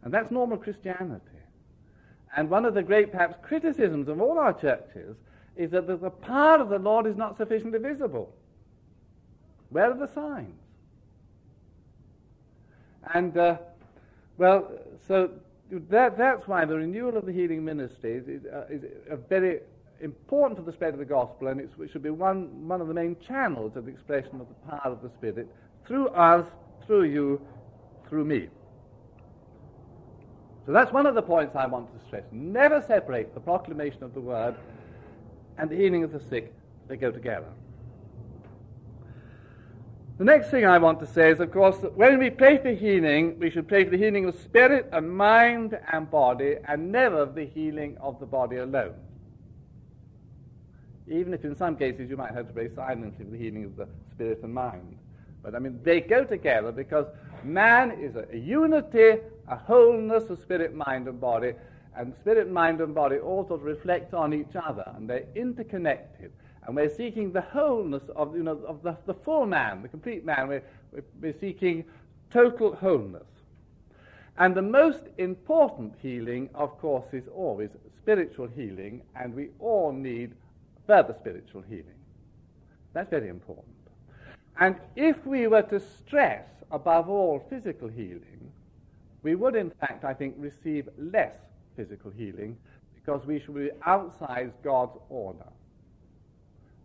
And 0.02 0.12
that's 0.12 0.30
normal 0.30 0.56
Christianity. 0.56 1.22
And 2.36 2.50
one 2.50 2.64
of 2.64 2.74
the 2.74 2.82
great, 2.82 3.12
perhaps, 3.12 3.36
criticisms 3.42 4.08
of 4.08 4.20
all 4.20 4.38
our 4.38 4.52
churches 4.52 5.16
is 5.56 5.70
that 5.70 5.86
the 5.86 6.10
power 6.10 6.58
of 6.60 6.68
the 6.68 6.78
Lord 6.78 7.06
is 7.06 7.16
not 7.16 7.36
sufficiently 7.36 7.78
visible. 7.78 8.32
Where 9.70 9.90
are 9.90 9.96
the 9.96 10.06
signs? 10.08 10.54
And, 13.14 13.36
uh, 13.36 13.58
well, 14.36 14.70
so 15.06 15.30
that, 15.70 16.18
that's 16.18 16.46
why 16.46 16.64
the 16.64 16.76
renewal 16.76 17.16
of 17.16 17.26
the 17.26 17.32
healing 17.32 17.64
ministry 17.64 18.22
is, 18.26 18.44
uh, 18.46 18.66
is 18.68 18.84
very 19.28 19.60
important 20.00 20.58
for 20.58 20.64
the 20.64 20.72
spread 20.72 20.92
of 20.92 20.98
the 20.98 21.04
gospel, 21.04 21.48
and 21.48 21.60
it 21.60 21.70
should 21.90 22.02
be 22.02 22.10
one, 22.10 22.68
one 22.68 22.80
of 22.80 22.88
the 22.88 22.94
main 22.94 23.16
channels 23.26 23.76
of 23.76 23.86
the 23.86 23.90
expression 23.90 24.40
of 24.40 24.46
the 24.48 24.70
power 24.70 24.92
of 24.92 25.02
the 25.02 25.08
Spirit 25.10 25.48
through 25.86 26.08
us, 26.08 26.46
through 26.86 27.04
you, 27.04 27.40
through 28.08 28.24
me. 28.24 28.48
So 30.66 30.72
that's 30.72 30.92
one 30.92 31.06
of 31.06 31.14
the 31.14 31.22
points 31.22 31.54
I 31.54 31.66
want 31.66 31.96
to 31.96 32.06
stress. 32.06 32.24
Never 32.32 32.82
separate 32.82 33.34
the 33.34 33.40
proclamation 33.40 34.02
of 34.02 34.14
the 34.14 34.20
word 34.20 34.56
and 35.58 35.70
the 35.70 35.76
healing 35.76 36.04
of 36.04 36.12
the 36.12 36.20
sick, 36.20 36.52
they 36.88 36.96
go 36.96 37.10
together. 37.10 37.48
The 40.18 40.24
next 40.24 40.50
thing 40.50 40.64
I 40.64 40.78
want 40.78 40.98
to 41.00 41.06
say 41.06 41.30
is, 41.30 41.40
of 41.40 41.52
course, 41.52 41.76
that 41.78 41.94
when 41.94 42.18
we 42.18 42.30
pray 42.30 42.56
for 42.56 42.70
healing, 42.70 43.38
we 43.38 43.50
should 43.50 43.68
pray 43.68 43.84
for 43.84 43.90
the 43.90 43.98
healing 43.98 44.24
of 44.24 44.34
spirit 44.40 44.88
and 44.92 45.10
mind 45.10 45.78
and 45.92 46.10
body, 46.10 46.56
and 46.66 46.90
never 46.90 47.26
the 47.26 47.44
healing 47.44 47.98
of 48.00 48.18
the 48.18 48.24
body 48.24 48.56
alone. 48.56 48.94
Even 51.06 51.34
if 51.34 51.44
in 51.44 51.54
some 51.54 51.76
cases 51.76 52.08
you 52.08 52.16
might 52.16 52.32
have 52.32 52.46
to 52.46 52.52
pray 52.54 52.70
silently 52.74 53.24
for 53.24 53.30
the 53.30 53.36
healing 53.36 53.64
of 53.64 53.76
the 53.76 53.88
spirit 54.10 54.40
and 54.42 54.54
mind. 54.54 54.98
But 55.42 55.54
I 55.54 55.58
mean, 55.58 55.80
they 55.82 56.00
go 56.00 56.24
together 56.24 56.72
because 56.72 57.06
man 57.44 57.92
is 57.92 58.16
a, 58.16 58.26
unity, 58.36 59.20
a 59.48 59.56
wholeness 59.56 60.30
of 60.30 60.40
spirit, 60.40 60.74
mind, 60.74 61.08
and 61.08 61.20
body, 61.20 61.52
and 61.96 62.14
spirit, 62.20 62.50
mind, 62.50 62.80
and 62.80 62.94
body 62.94 63.16
all 63.16 63.46
sort 63.46 63.60
of 63.60 63.66
reflect 63.66 64.14
on 64.14 64.34
each 64.34 64.54
other, 64.54 64.84
and 64.96 65.08
they're 65.08 65.26
interconnected. 65.34 66.32
And 66.66 66.74
we're 66.76 66.90
seeking 66.90 67.32
the 67.32 67.40
wholeness 67.40 68.02
of, 68.14 68.36
you 68.36 68.42
know, 68.42 68.60
of 68.66 68.82
the, 68.82 68.96
the 69.06 69.14
full 69.14 69.46
man, 69.46 69.82
the 69.82 69.88
complete 69.88 70.24
man. 70.24 70.48
We're, 70.48 70.62
we're 71.20 71.38
seeking 71.40 71.84
total 72.30 72.74
wholeness. 72.74 73.22
And 74.38 74.54
the 74.54 74.62
most 74.62 75.04
important 75.18 75.94
healing, 76.02 76.50
of 76.54 76.78
course, 76.78 77.06
is 77.12 77.24
always 77.34 77.70
spiritual 77.96 78.48
healing, 78.48 79.02
and 79.14 79.34
we 79.34 79.48
all 79.60 79.92
need 79.92 80.32
further 80.86 81.14
spiritual 81.18 81.62
healing. 81.62 81.84
That's 82.92 83.10
very 83.10 83.28
important. 83.28 83.66
And 84.58 84.76
if 84.96 85.24
we 85.26 85.46
were 85.46 85.62
to 85.62 85.80
stress 85.80 86.44
above 86.70 87.08
all 87.08 87.46
physical 87.48 87.88
healing, 87.88 88.50
we 89.22 89.34
would, 89.34 89.54
in 89.54 89.70
fact, 89.80 90.04
I 90.04 90.14
think, 90.14 90.34
receive 90.38 90.88
less 90.98 91.34
physical 91.76 92.10
healing 92.10 92.56
because 92.94 93.24
we 93.26 93.38
should 93.38 93.54
be 93.54 93.70
outside 93.84 94.52
God's 94.64 94.98
order. 95.08 95.46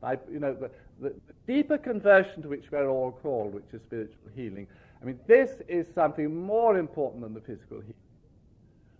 By, 0.02 0.18
you 0.32 0.39
know, 0.39 0.54
the, 0.54 0.70
the, 1.00 1.14
deeper 1.48 1.78
conversion 1.78 2.42
to 2.44 2.48
which 2.48 2.66
we're 2.72 2.88
all 2.88 3.12
called, 3.12 3.54
which 3.54 3.66
is 3.74 3.82
spiritual 3.82 4.30
healing, 4.36 4.68
I 5.02 5.06
mean, 5.06 5.20
this 5.28 5.62
is 5.68 5.88
something 5.94 6.36
more 6.36 6.78
important 6.78 7.24
than 7.24 7.34
the 7.34 7.42
physical 7.42 7.80
healing. 7.80 7.94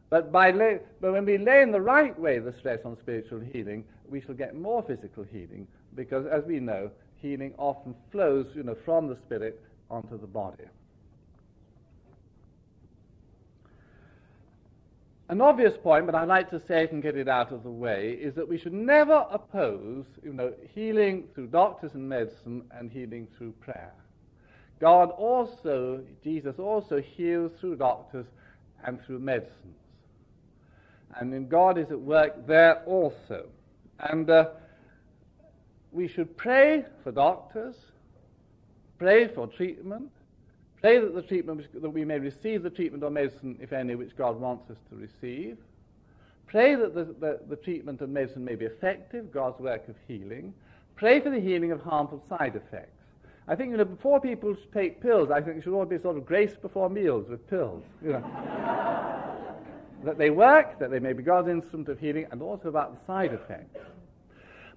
But, 0.10 0.32
by 0.32 0.52
lay, 0.52 0.80
but 1.00 1.14
when 1.14 1.26
we 1.26 1.38
lay 1.38 1.62
in 1.62 1.72
the 1.72 1.82
right 1.82 2.18
way 2.20 2.40
the 2.40 2.54
stress 2.54 2.80
on 2.86 2.98
spiritual 3.00 3.40
healing, 3.40 3.86
we 4.10 4.20
shall 4.20 4.36
get 4.36 4.56
more 4.56 4.84
physical 4.84 5.24
healing 5.24 5.68
because, 5.96 6.26
as 6.26 6.44
we 6.44 6.60
know, 6.60 6.92
healing 7.16 7.54
often 7.58 7.96
flows 8.12 8.48
you 8.56 8.64
know, 8.64 8.76
from 8.84 9.08
the 9.08 9.16
spirit 9.26 9.62
onto 9.90 10.20
the 10.20 10.28
body. 10.28 10.66
An 15.32 15.40
obvious 15.40 15.74
point, 15.82 16.06
but 16.06 16.14
I'd 16.14 16.28
like 16.28 16.50
to 16.50 16.62
say 16.68 16.84
it 16.84 16.92
and 16.92 17.02
get 17.02 17.16
it 17.16 17.30
out 17.30 17.54
of 17.54 17.64
the 17.64 17.72
way, 17.72 18.18
is 18.22 18.36
that 18.36 18.50
we 18.50 18.58
should 18.58 18.74
never 18.74 19.26
oppose, 19.32 20.04
you 20.22 20.34
know, 20.34 20.52
healing 20.76 21.30
through 21.34 21.48
doctors 21.48 21.92
and 21.94 22.08
medicine 22.08 22.64
and 22.78 22.92
healing 22.92 23.30
through 23.38 23.54
prayer. 23.54 23.94
God 24.82 25.10
also, 25.12 26.04
Jesus 26.22 26.56
also 26.60 27.00
heals 27.00 27.54
through 27.62 27.78
doctors 27.78 28.26
and 28.84 29.00
through 29.06 29.20
medicines. 29.20 29.80
And 31.16 31.32
then 31.32 31.48
God 31.48 31.78
is 31.78 31.90
at 31.92 32.00
work 32.02 32.46
there 32.46 32.84
also. 32.84 33.46
And 34.02 34.30
uh, 34.30 34.50
we 35.94 36.10
should 36.10 36.36
pray 36.36 36.84
for 37.06 37.14
doctors, 37.14 37.76
pray 39.00 39.30
for 39.34 39.48
treatment, 39.48 40.12
Pray 40.82 41.00
that 41.00 41.14
the 41.14 41.22
treatment 41.22 41.68
that 41.80 41.90
we 41.90 42.04
may 42.04 42.18
receive 42.18 42.64
the 42.64 42.70
treatment 42.70 43.04
or 43.04 43.12
medicine, 43.12 43.58
if 43.62 43.72
any, 43.72 43.96
which 43.96 44.16
God 44.18 44.40
wants 44.40 44.70
us 44.72 44.78
to 44.90 44.96
receive. 44.96 45.58
Pray 46.48 46.76
that 46.76 46.96
the, 46.96 47.06
the, 47.06 47.40
the 47.48 47.56
treatment 47.56 48.02
and 48.02 48.14
medicine 48.14 48.44
may 48.44 48.56
be 48.56 48.66
effective, 48.66 49.32
God's 49.32 49.60
work 49.60 49.88
of 49.88 49.96
healing. 50.08 50.54
Pray 50.96 51.20
for 51.20 51.30
the 51.30 51.40
healing 51.40 51.72
of 51.72 51.82
harmful 51.82 52.22
side 52.28 52.56
effects. 52.56 52.98
I 53.48 53.56
think, 53.56 53.72
you 53.72 53.78
know, 53.78 53.86
before 53.86 54.20
people 54.20 54.56
take 54.74 55.02
pills, 55.02 55.32
I 55.32 55.42
think 55.42 55.58
it 55.58 55.64
should 55.64 55.74
all 55.74 55.86
be 55.86 55.98
sort 55.98 56.18
of 56.18 56.26
grace 56.26 56.56
before 56.56 56.90
meals 56.90 57.30
with 57.30 57.48
pills, 57.50 57.84
you 58.04 58.14
know. 58.14 58.24
that 60.04 60.18
they 60.18 60.30
work, 60.30 60.80
that 60.80 60.90
they 60.90 61.00
may 61.00 61.14
be 61.14 61.24
God's 61.24 61.48
instrument 61.48 61.90
of 61.90 62.00
healing, 62.00 62.26
and 62.32 62.42
also 62.42 62.70
about 62.70 63.00
the 63.00 63.06
side 63.06 63.34
effects. 63.34 63.80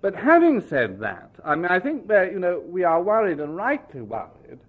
But 0.00 0.14
having 0.14 0.60
said 0.60 1.00
that, 1.00 1.30
I 1.44 1.54
mean, 1.54 1.66
I 1.66 1.80
think 1.80 2.08
that, 2.08 2.32
you 2.32 2.38
know, 2.38 2.62
we 2.66 2.84
are 2.84 3.02
worried, 3.02 3.40
and 3.40 3.56
rightly 3.56 4.02
worried, 4.02 4.60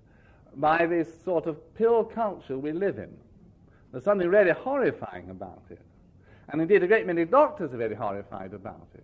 by 0.56 0.86
this 0.86 1.10
sort 1.24 1.46
of 1.46 1.76
pill 1.76 2.04
culture 2.04 2.58
we 2.58 2.72
live 2.72 2.98
in. 2.98 3.16
There's 3.92 4.04
something 4.04 4.28
really 4.28 4.52
horrifying 4.52 5.30
about 5.30 5.64
it. 5.70 5.82
And 6.50 6.62
indeed, 6.62 6.84
a 6.84 6.88
great 6.88 7.08
many 7.08 7.26
doctors 7.26 7.74
are 7.74 7.78
very 7.78 7.96
horrified 7.96 8.54
about 8.54 8.88
it. 8.94 9.04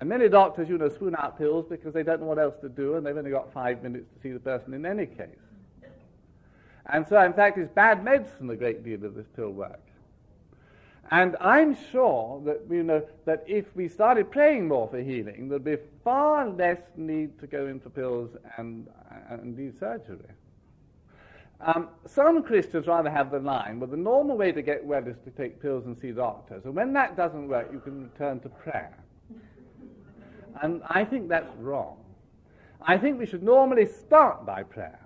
And 0.00 0.08
many 0.08 0.28
doctors, 0.28 0.68
you 0.68 0.78
know, 0.78 0.88
spoon 0.88 1.16
out 1.16 1.38
pills 1.38 1.66
because 1.68 1.94
they 1.94 2.02
don't 2.02 2.20
know 2.20 2.26
what 2.26 2.38
else 2.38 2.54
to 2.60 2.68
do 2.68 2.94
and 2.94 3.06
they've 3.06 3.16
only 3.16 3.30
got 3.30 3.52
five 3.52 3.82
minutes 3.82 4.06
to 4.14 4.20
see 4.20 4.32
the 4.32 4.40
person 4.40 4.74
in 4.74 4.84
any 4.84 5.06
case. 5.06 5.28
And 6.86 7.06
so, 7.08 7.20
in 7.22 7.32
fact, 7.32 7.58
it's 7.58 7.72
bad 7.72 8.04
medicine, 8.04 8.48
a 8.50 8.56
great 8.56 8.84
deal 8.84 9.04
of 9.04 9.14
this 9.14 9.26
pill 9.34 9.50
work. 9.50 9.80
And 11.10 11.36
I'm 11.40 11.76
sure 11.90 12.42
that, 12.44 12.62
you 12.70 12.82
know, 12.82 13.02
that 13.24 13.44
if 13.46 13.74
we 13.76 13.88
started 13.88 14.30
praying 14.30 14.68
more 14.68 14.88
for 14.88 14.98
healing, 14.98 15.48
there'd 15.48 15.64
be 15.64 15.78
far 16.04 16.48
less 16.48 16.80
need 16.96 17.38
to 17.40 17.46
go 17.46 17.66
into 17.66 17.88
pills 17.88 18.30
and, 18.56 18.88
and 19.28 19.56
do 19.56 19.72
surgery. 19.78 20.18
Um, 21.60 21.88
some 22.06 22.42
Christians 22.42 22.86
rather 22.86 23.10
have 23.10 23.30
the 23.30 23.38
line, 23.38 23.80
well, 23.80 23.88
the 23.88 23.96
normal 23.96 24.36
way 24.36 24.52
to 24.52 24.60
get 24.60 24.84
well 24.84 25.06
is 25.06 25.16
to 25.24 25.30
take 25.30 25.60
pills 25.60 25.86
and 25.86 25.98
see 25.98 26.12
doctors. 26.12 26.64
And 26.64 26.74
when 26.74 26.92
that 26.92 27.16
doesn't 27.16 27.48
work, 27.48 27.70
you 27.72 27.80
can 27.80 28.02
return 28.04 28.40
to 28.40 28.48
prayer. 28.48 28.96
And 30.62 30.82
I 30.88 31.04
think 31.04 31.28
that's 31.28 31.54
wrong. 31.58 31.96
I 32.82 32.98
think 32.98 33.18
we 33.18 33.26
should 33.26 33.42
normally 33.42 33.86
start 33.86 34.44
by 34.44 34.62
prayer. 34.62 35.00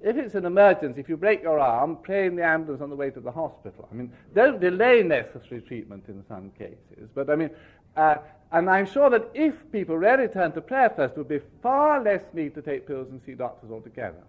If 0.00 0.16
it's 0.16 0.34
an 0.34 0.44
emergency, 0.44 1.00
if 1.00 1.08
you 1.08 1.16
break 1.16 1.42
your 1.42 1.58
arm, 1.58 1.98
pray 2.02 2.26
in 2.26 2.36
the 2.36 2.44
ambulance 2.44 2.82
on 2.82 2.90
the 2.90 2.96
way 2.96 3.10
to 3.10 3.20
the 3.20 3.30
hospital. 3.30 3.88
I 3.90 3.94
mean, 3.94 4.12
don't 4.34 4.60
delay 4.60 5.02
necessary 5.02 5.62
treatment 5.62 6.04
in 6.08 6.22
some 6.28 6.50
cases. 6.58 7.08
But 7.14 7.30
I 7.30 7.36
mean, 7.36 7.50
uh, 7.96 8.16
and 8.52 8.68
I'm 8.68 8.86
sure 8.86 9.10
that 9.10 9.30
if 9.34 9.54
people 9.72 9.96
really 9.96 10.28
turn 10.28 10.52
to 10.52 10.60
prayer 10.60 10.90
first, 10.90 11.14
there 11.14 11.24
would 11.24 11.28
be 11.28 11.44
far 11.62 12.02
less 12.02 12.22
need 12.32 12.54
to 12.54 12.62
take 12.62 12.86
pills 12.86 13.08
and 13.10 13.20
see 13.24 13.34
doctors 13.34 13.70
altogether. 13.70 14.22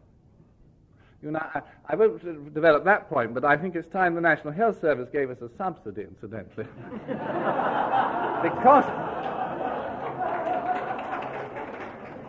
You 1.22 1.32
know, 1.32 1.40
I, 1.40 1.62
I 1.88 1.96
won't 1.96 2.54
develop 2.54 2.84
that 2.86 3.10
point, 3.10 3.34
but 3.34 3.44
I 3.44 3.58
think 3.58 3.76
it's 3.76 3.88
time 3.88 4.16
the 4.16 4.22
National 4.22 4.54
Health 4.54 4.80
Service 4.80 5.10
gave 5.12 5.30
us 5.30 5.42
a 5.42 5.50
subsidy, 5.58 6.04
incidentally. 6.04 6.66
because, 8.44 8.86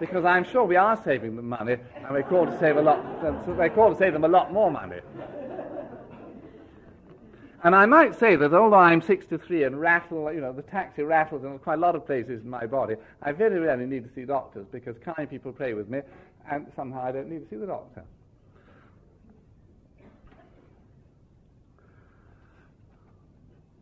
because 0.00 0.24
I'm 0.24 0.44
sure 0.44 0.64
we 0.64 0.76
are 0.76 1.00
saving 1.04 1.36
them 1.36 1.48
money, 1.48 1.76
and 1.96 2.10
we're 2.10 2.22
called 2.22 2.50
to 2.50 2.58
save 2.58 2.76
a 2.76 2.82
lot, 2.82 2.98
uh, 3.24 3.32
we're 3.46 3.68
called 3.68 3.94
to 3.94 3.98
save 3.98 4.12
them 4.14 4.24
a 4.24 4.28
lot 4.28 4.52
more 4.52 4.70
money. 4.70 5.00
And 7.66 7.74
I 7.74 7.84
might 7.84 8.18
say 8.18 8.36
that 8.36 8.54
although 8.54 8.76
I'm 8.76 9.02
63 9.02 9.64
and 9.64 9.80
rattle, 9.80 10.32
you 10.32 10.40
know, 10.40 10.52
the 10.52 10.62
taxi 10.62 11.02
rattles 11.02 11.42
in 11.42 11.58
quite 11.58 11.74
a 11.74 11.80
lot 11.80 11.96
of 11.96 12.06
places 12.06 12.42
in 12.44 12.48
my 12.48 12.64
body, 12.64 12.94
I 13.22 13.32
very 13.32 13.58
rarely 13.58 13.86
need 13.86 14.04
to 14.04 14.14
see 14.14 14.24
doctors 14.24 14.66
because 14.70 14.96
kind 14.98 15.28
people 15.28 15.52
pray 15.52 15.74
with 15.74 15.88
me, 15.88 16.00
and 16.48 16.66
somehow 16.76 17.02
I 17.02 17.12
don't 17.12 17.28
need 17.28 17.40
to 17.40 17.48
see 17.50 17.56
the 17.56 17.66
doctor. 17.66 18.04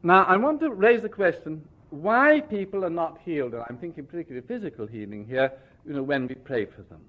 Now, 0.05 0.25
I 0.25 0.37
want 0.37 0.61
to 0.61 0.71
raise 0.71 1.01
the 1.01 1.09
question 1.09 1.67
why 1.89 2.43
people 2.43 2.85
are 2.85 2.91
not 2.91 3.19
healed, 3.25 3.55
and 3.55 3.65
I'm 3.67 3.79
thinking 3.79 4.05
particularly 4.05 4.47
physical 4.47 4.87
healing 4.87 5.27
here, 5.27 5.51
you 5.87 5.95
know, 5.95 6.03
when 6.03 6.29
we 6.29 6.35
pray 6.35 6.67
for 6.67 6.83
them. 6.83 7.01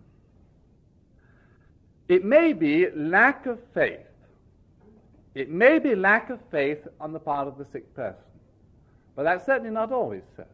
It 2.08 2.24
may 2.24 2.54
be 2.54 2.90
lack 2.92 3.48
of 3.48 3.60
faith. 3.74 4.00
It 5.34 5.50
may 5.50 5.78
be 5.80 5.94
lack 5.94 6.30
of 6.30 6.40
faith 6.50 6.88
on 7.02 7.12
the 7.12 7.20
part 7.20 7.50
of 7.50 7.58
the 7.58 7.66
sick 7.66 7.94
person. 7.96 8.22
But 9.18 9.24
that's 9.24 9.46
certainly 9.46 9.72
not 9.72 9.92
always 9.92 10.24
so. 10.38 10.46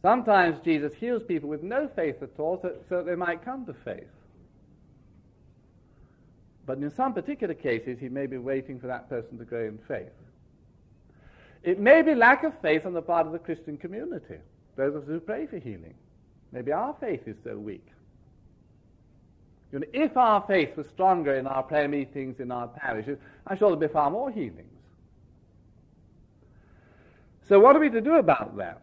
Sometimes 0.00 0.60
Jesus 0.64 0.94
heals 0.94 1.22
people 1.22 1.50
with 1.50 1.62
no 1.62 1.86
faith 1.88 2.22
at 2.22 2.30
all 2.38 2.58
so, 2.62 2.76
so 2.88 3.02
they 3.02 3.14
might 3.14 3.44
come 3.44 3.66
to 3.66 3.74
faith. 3.74 4.08
But 6.64 6.78
in 6.78 6.90
some 6.90 7.12
particular 7.12 7.52
cases, 7.52 7.98
he 7.98 8.08
may 8.08 8.26
be 8.26 8.38
waiting 8.38 8.80
for 8.80 8.86
that 8.86 9.10
person 9.10 9.36
to 9.36 9.44
grow 9.44 9.66
in 9.66 9.78
faith. 9.86 10.08
It 11.62 11.78
may 11.78 12.02
be 12.02 12.14
lack 12.14 12.44
of 12.44 12.58
faith 12.60 12.86
on 12.86 12.92
the 12.94 13.02
part 13.02 13.26
of 13.26 13.32
the 13.32 13.38
Christian 13.38 13.76
community, 13.76 14.38
those 14.76 14.94
of 14.94 15.02
us 15.02 15.08
who 15.08 15.20
pray 15.20 15.46
for 15.46 15.58
healing. 15.58 15.94
Maybe 16.52 16.72
our 16.72 16.94
faith 17.00 17.26
is 17.26 17.36
so 17.44 17.56
weak. 17.58 17.86
You 19.72 19.80
know, 19.80 19.86
if 19.92 20.16
our 20.16 20.42
faith 20.46 20.76
was 20.76 20.88
stronger 20.88 21.34
in 21.34 21.46
our 21.46 21.62
prayer 21.62 21.88
meetings, 21.88 22.40
in 22.40 22.50
our 22.50 22.68
parishes, 22.68 23.18
I'm 23.46 23.58
sure 23.58 23.68
there'd 23.68 23.80
be 23.80 23.92
far 23.92 24.10
more 24.10 24.30
healings. 24.30 24.64
So, 27.48 27.60
what 27.60 27.76
are 27.76 27.80
we 27.80 27.90
to 27.90 28.00
do 28.00 28.16
about 28.16 28.56
that? 28.56 28.80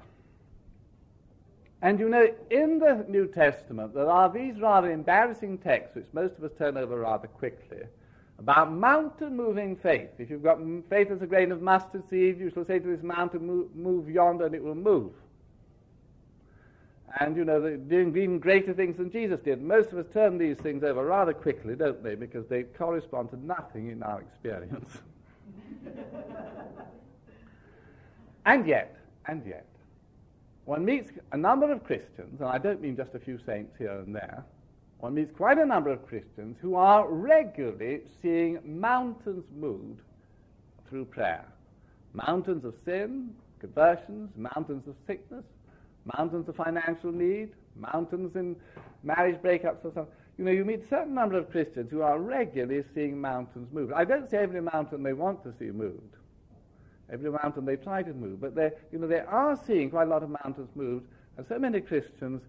And 1.82 2.00
you 2.00 2.10
know, 2.10 2.28
in 2.50 2.80
the 2.80 3.06
New 3.08 3.28
Testament, 3.28 3.94
there 3.94 4.10
are 4.10 4.30
these 4.30 4.60
rather 4.60 4.92
embarrassing 4.92 5.60
texts 5.60 5.96
which 5.96 6.08
most 6.14 6.38
of 6.38 6.44
us 6.44 6.52
turn 6.58 6.78
over 6.78 7.00
rather 7.00 7.28
quickly 7.28 7.84
about 8.40 8.72
mountain 8.72 9.36
moving 9.36 9.76
faith. 9.76 10.10
If 10.18 10.30
you've 10.30 10.44
got 10.44 10.60
faith 10.90 11.10
as 11.10 11.22
a 11.22 11.26
grain 11.26 11.52
of 11.52 11.62
mustard 11.62 12.08
seed, 12.10 12.40
you 12.40 12.52
shall 12.52 12.66
say 12.66 12.80
to 12.80 12.88
this 12.88 13.04
mountain, 13.04 13.46
move, 13.46 13.76
move 13.76 14.10
yonder, 14.10 14.46
and 14.46 14.56
it 14.56 14.64
will 14.64 14.76
move. 14.76 15.14
And, 17.20 17.38
you 17.38 17.46
know, 17.46 17.62
doing 17.62 18.10
even 18.10 18.40
greater 18.40 18.74
things 18.74 18.98
than 18.98 19.10
Jesus 19.10 19.40
did. 19.40 19.62
Most 19.62 19.94
of 19.94 20.00
us 20.00 20.06
turn 20.12 20.38
these 20.38 20.58
things 20.58 20.84
over 20.84 21.06
rather 21.06 21.34
quickly, 21.34 21.76
don't 21.76 22.04
they? 22.04 22.16
Because 22.16 22.46
they 22.48 22.64
correspond 22.64 23.30
to 23.30 23.38
nothing 23.38 23.90
in 23.90 24.04
our 24.04 24.20
experience. 24.22 24.98
and 28.46 28.68
yet, 28.68 28.98
and 29.28 29.46
yet, 29.46 29.66
one 30.66 30.84
meets 30.84 31.12
a 31.32 31.38
number 31.38 31.72
of 31.72 31.86
Christians, 31.86 32.42
and 32.42 32.50
I 32.50 32.58
don't 32.58 32.82
mean 32.82 32.98
just 32.98 33.14
a 33.14 33.20
few 33.20 33.40
saints 33.46 33.78
here 33.78 33.92
and 33.92 34.14
there, 34.14 34.44
one 35.00 35.14
meets 35.16 35.32
quite 35.36 35.58
a 35.58 35.66
number 35.66 35.92
of 35.92 36.08
Christians 36.08 36.58
who 36.62 36.76
are 36.76 37.08
regularly 37.10 38.02
seeing 38.22 38.60
mountains 38.64 39.44
moved 39.56 40.02
through 40.90 41.06
prayer. 41.06 41.46
Mountains 42.14 42.64
of 42.64 42.74
sin, 42.86 43.30
conversions, 43.60 44.30
mountains 44.38 44.88
of 44.88 44.96
sickness, 45.06 45.44
mountains 46.18 46.48
of 46.48 46.56
financial 46.56 47.12
need, 47.12 47.50
mountains 47.76 48.36
in 48.36 48.56
marriage 49.04 49.42
breakups 49.42 49.84
or 49.84 49.92
something. 49.94 50.14
You 50.38 50.46
know, 50.46 50.52
you 50.52 50.66
meet 50.66 50.84
a 50.84 50.88
certain 50.90 51.14
number 51.14 51.38
of 51.38 51.50
Christians 51.50 51.90
who 51.90 52.02
are 52.02 52.20
regularly 52.20 52.84
seeing 52.94 53.20
mountains 53.20 53.68
moved. 53.72 53.94
I 53.94 54.04
don't 54.04 54.30
say 54.30 54.38
every 54.38 54.62
mountain 54.62 55.04
they 55.04 55.14
want 55.14 55.44
to 55.44 55.54
see 55.58 55.72
moved, 55.72 56.16
every 57.12 57.32
mountain 57.32 57.66
they 57.66 57.78
try 57.78 58.04
to 58.04 58.14
move, 58.14 58.42
but 58.42 58.56
they, 58.56 58.72
you 58.92 59.00
know, 59.00 59.08
they 59.08 59.20
are 59.22 59.60
seeing 59.66 59.90
quite 59.90 60.08
a 60.08 60.10
lot 60.10 60.24
of 60.24 60.30
mountains 60.44 60.70
moved, 60.76 61.06
and 61.38 61.46
so 61.48 61.58
many 61.58 61.80
Christians, 61.82 62.42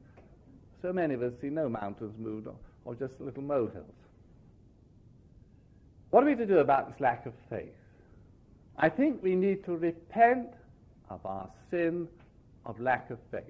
so 0.87 0.93
many 0.93 1.15
of 1.15 1.23
us 1.23 1.33
see 1.41 1.49
no 1.49 1.69
mountains 1.69 2.15
moved 2.17 2.47
or, 2.47 2.55
or 2.85 2.95
just 2.95 3.21
little 3.21 3.43
molehills. 3.43 3.85
What 6.11 6.23
are 6.23 6.27
we 6.27 6.37
to 6.37 6.47
do 6.47 6.59
about 6.59 6.89
this 6.89 7.01
lack 7.01 7.27
of 7.27 7.33
faith? 7.51 7.75
I 8.79 8.89
think 8.89 9.21
we 9.21 9.35
need 9.35 9.65
to 9.65 9.77
repent 9.77 10.51
of 11.11 11.27
our 11.27 11.51
sin 11.73 12.07
of 12.65 12.79
lack 12.79 13.11
of 13.11 13.19
faith. 13.33 13.43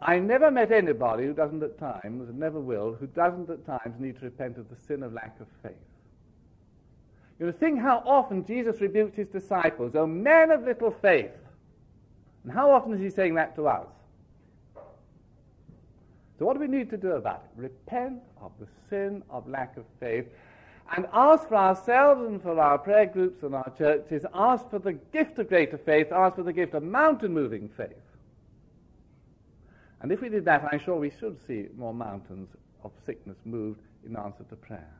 I 0.00 0.20
never 0.20 0.52
met 0.52 0.70
anybody 0.70 1.24
who 1.24 1.32
doesn't 1.32 1.64
at 1.64 1.78
times, 1.80 2.28
and 2.28 2.38
never 2.38 2.60
will, 2.60 2.94
who 2.94 3.08
doesn't 3.08 3.50
at 3.50 3.66
times 3.66 3.98
need 3.98 4.20
to 4.20 4.26
repent 4.26 4.56
of 4.56 4.70
the 4.70 4.76
sin 4.86 5.02
of 5.02 5.12
lack 5.12 5.40
of 5.40 5.48
faith. 5.64 5.72
You 7.40 7.46
know, 7.46 7.52
think 7.52 7.80
how 7.80 8.04
often 8.06 8.46
Jesus 8.46 8.80
rebuked 8.80 9.16
his 9.16 9.26
disciples, 9.28 9.96
O 9.96 10.06
men 10.06 10.52
of 10.52 10.62
little 10.62 10.92
faith. 10.92 11.32
And 12.44 12.52
how 12.52 12.70
often 12.70 12.92
is 12.94 13.00
he 13.00 13.10
saying 13.10 13.34
that 13.34 13.56
to 13.56 13.66
us? 13.66 13.88
So 16.38 16.44
what 16.44 16.54
do 16.54 16.60
we 16.60 16.66
need 16.66 16.90
to 16.90 16.96
do 16.96 17.12
about 17.12 17.44
it? 17.44 17.60
Repent 17.60 18.20
of 18.40 18.52
the 18.60 18.66
sin 18.90 19.22
of 19.30 19.48
lack 19.48 19.76
of 19.76 19.84
faith 20.00 20.26
and 20.94 21.06
ask 21.12 21.48
for 21.48 21.56
ourselves 21.56 22.26
and 22.26 22.40
for 22.40 22.58
our 22.60 22.78
prayer 22.78 23.06
groups 23.06 23.42
and 23.42 23.54
our 23.54 23.72
churches, 23.76 24.24
ask 24.34 24.68
for 24.70 24.78
the 24.78 24.92
gift 24.92 25.38
of 25.38 25.48
greater 25.48 25.78
faith, 25.78 26.12
ask 26.12 26.36
for 26.36 26.42
the 26.42 26.52
gift 26.52 26.74
of 26.74 26.82
mountain 26.82 27.32
moving 27.32 27.68
faith. 27.76 27.90
And 30.00 30.12
if 30.12 30.20
we 30.20 30.28
did 30.28 30.44
that, 30.44 30.68
I'm 30.70 30.78
sure 30.78 30.96
we 30.96 31.10
should 31.10 31.38
see 31.46 31.66
more 31.76 31.94
mountains 31.94 32.48
of 32.84 32.92
sickness 33.04 33.36
moved 33.44 33.80
in 34.04 34.16
answer 34.16 34.44
to 34.48 34.56
prayer. 34.56 34.92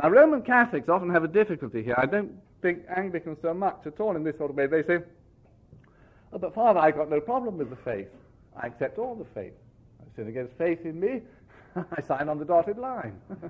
Now, 0.00 0.10
Roman 0.10 0.42
Catholics 0.42 0.88
often 0.88 1.10
have 1.10 1.24
a 1.24 1.28
difficulty 1.28 1.82
here. 1.82 1.96
I 1.98 2.06
don't 2.06 2.30
think 2.62 2.82
Anglicans 2.94 3.38
so 3.42 3.52
much 3.52 3.80
at 3.86 3.98
all 3.98 4.14
in 4.14 4.22
this 4.22 4.36
sort 4.36 4.50
of 4.50 4.56
way. 4.56 4.68
They 4.68 4.84
say, 4.84 4.98
oh, 6.32 6.38
but 6.38 6.54
Father, 6.54 6.78
I've 6.78 6.94
got 6.94 7.10
no 7.10 7.20
problem 7.20 7.58
with 7.58 7.70
the 7.70 7.76
faith. 7.76 8.08
I 8.56 8.68
accept 8.68 8.98
all 8.98 9.16
the 9.16 9.24
faith. 9.34 9.54
Sin 10.18 10.26
against 10.26 10.58
faith 10.58 10.84
in 10.84 10.98
me. 10.98 11.22
I 11.76 12.02
sign 12.02 12.28
on 12.28 12.40
the 12.40 12.44
dotted 12.44 12.76
line. 12.76 13.14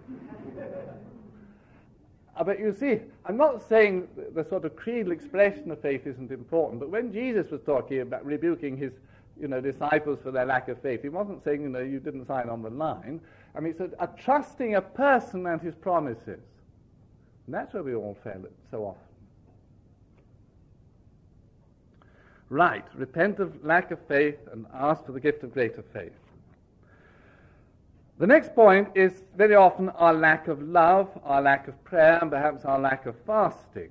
Uh, 2.37 2.45
but 2.45 2.61
you 2.61 2.73
see, 2.73 3.01
I'm 3.27 3.37
not 3.37 3.69
saying 3.69 4.07
the 4.33 4.45
sort 4.45 4.65
of 4.65 4.77
creedal 4.77 5.11
expression 5.11 5.73
of 5.73 5.81
faith 5.81 6.07
isn't 6.07 6.31
important, 6.31 6.79
but 6.79 6.89
when 6.89 7.13
Jesus 7.13 7.51
was 7.51 7.61
talking 7.63 8.01
about 8.01 8.25
rebuking 8.25 8.77
his 8.77 8.93
you 9.41 9.49
know, 9.49 9.61
disciples 9.61 10.21
for 10.23 10.31
their 10.31 10.47
lack 10.47 10.69
of 10.69 10.81
faith, 10.81 11.03
he 11.03 11.09
wasn't 11.09 11.43
saying, 11.43 11.63
you 11.63 11.69
know, 11.69 11.81
you 11.81 11.99
didn't 11.99 12.29
sign 12.29 12.49
on 12.49 12.63
the 12.63 12.71
line. 12.71 13.21
I 13.57 13.59
mean, 13.59 13.73
it's 13.77 13.81
a, 13.81 13.91
a 13.99 14.09
trusting 14.17 14.77
a 14.77 14.81
person 14.81 15.47
and 15.47 15.61
his 15.61 15.75
promises. 15.75 16.39
And 17.47 17.55
that's 17.55 17.75
where 17.75 17.83
we 17.83 17.97
all 17.97 18.17
fail 18.23 18.45
so 18.71 18.85
often. 18.85 19.03
Right, 22.51 22.85
repent 22.95 23.41
of 23.41 23.65
lack 23.65 23.91
of 23.91 23.99
faith 24.07 24.39
and 24.53 24.65
ask 24.73 25.05
for 25.05 25.11
the 25.11 25.19
gift 25.19 25.43
of 25.43 25.53
greater 25.53 25.83
faith. 25.93 26.13
The 28.19 28.27
next 28.27 28.53
point 28.53 28.89
is 28.97 29.23
very 29.37 29.55
often 29.55 29.91
our 29.91 30.13
lack 30.13 30.49
of 30.49 30.61
love, 30.61 31.09
our 31.23 31.41
lack 31.41 31.69
of 31.69 31.85
prayer, 31.85 32.19
and 32.21 32.29
perhaps 32.29 32.65
our 32.65 32.81
lack 32.81 33.07
of 33.07 33.15
fasting. 33.25 33.91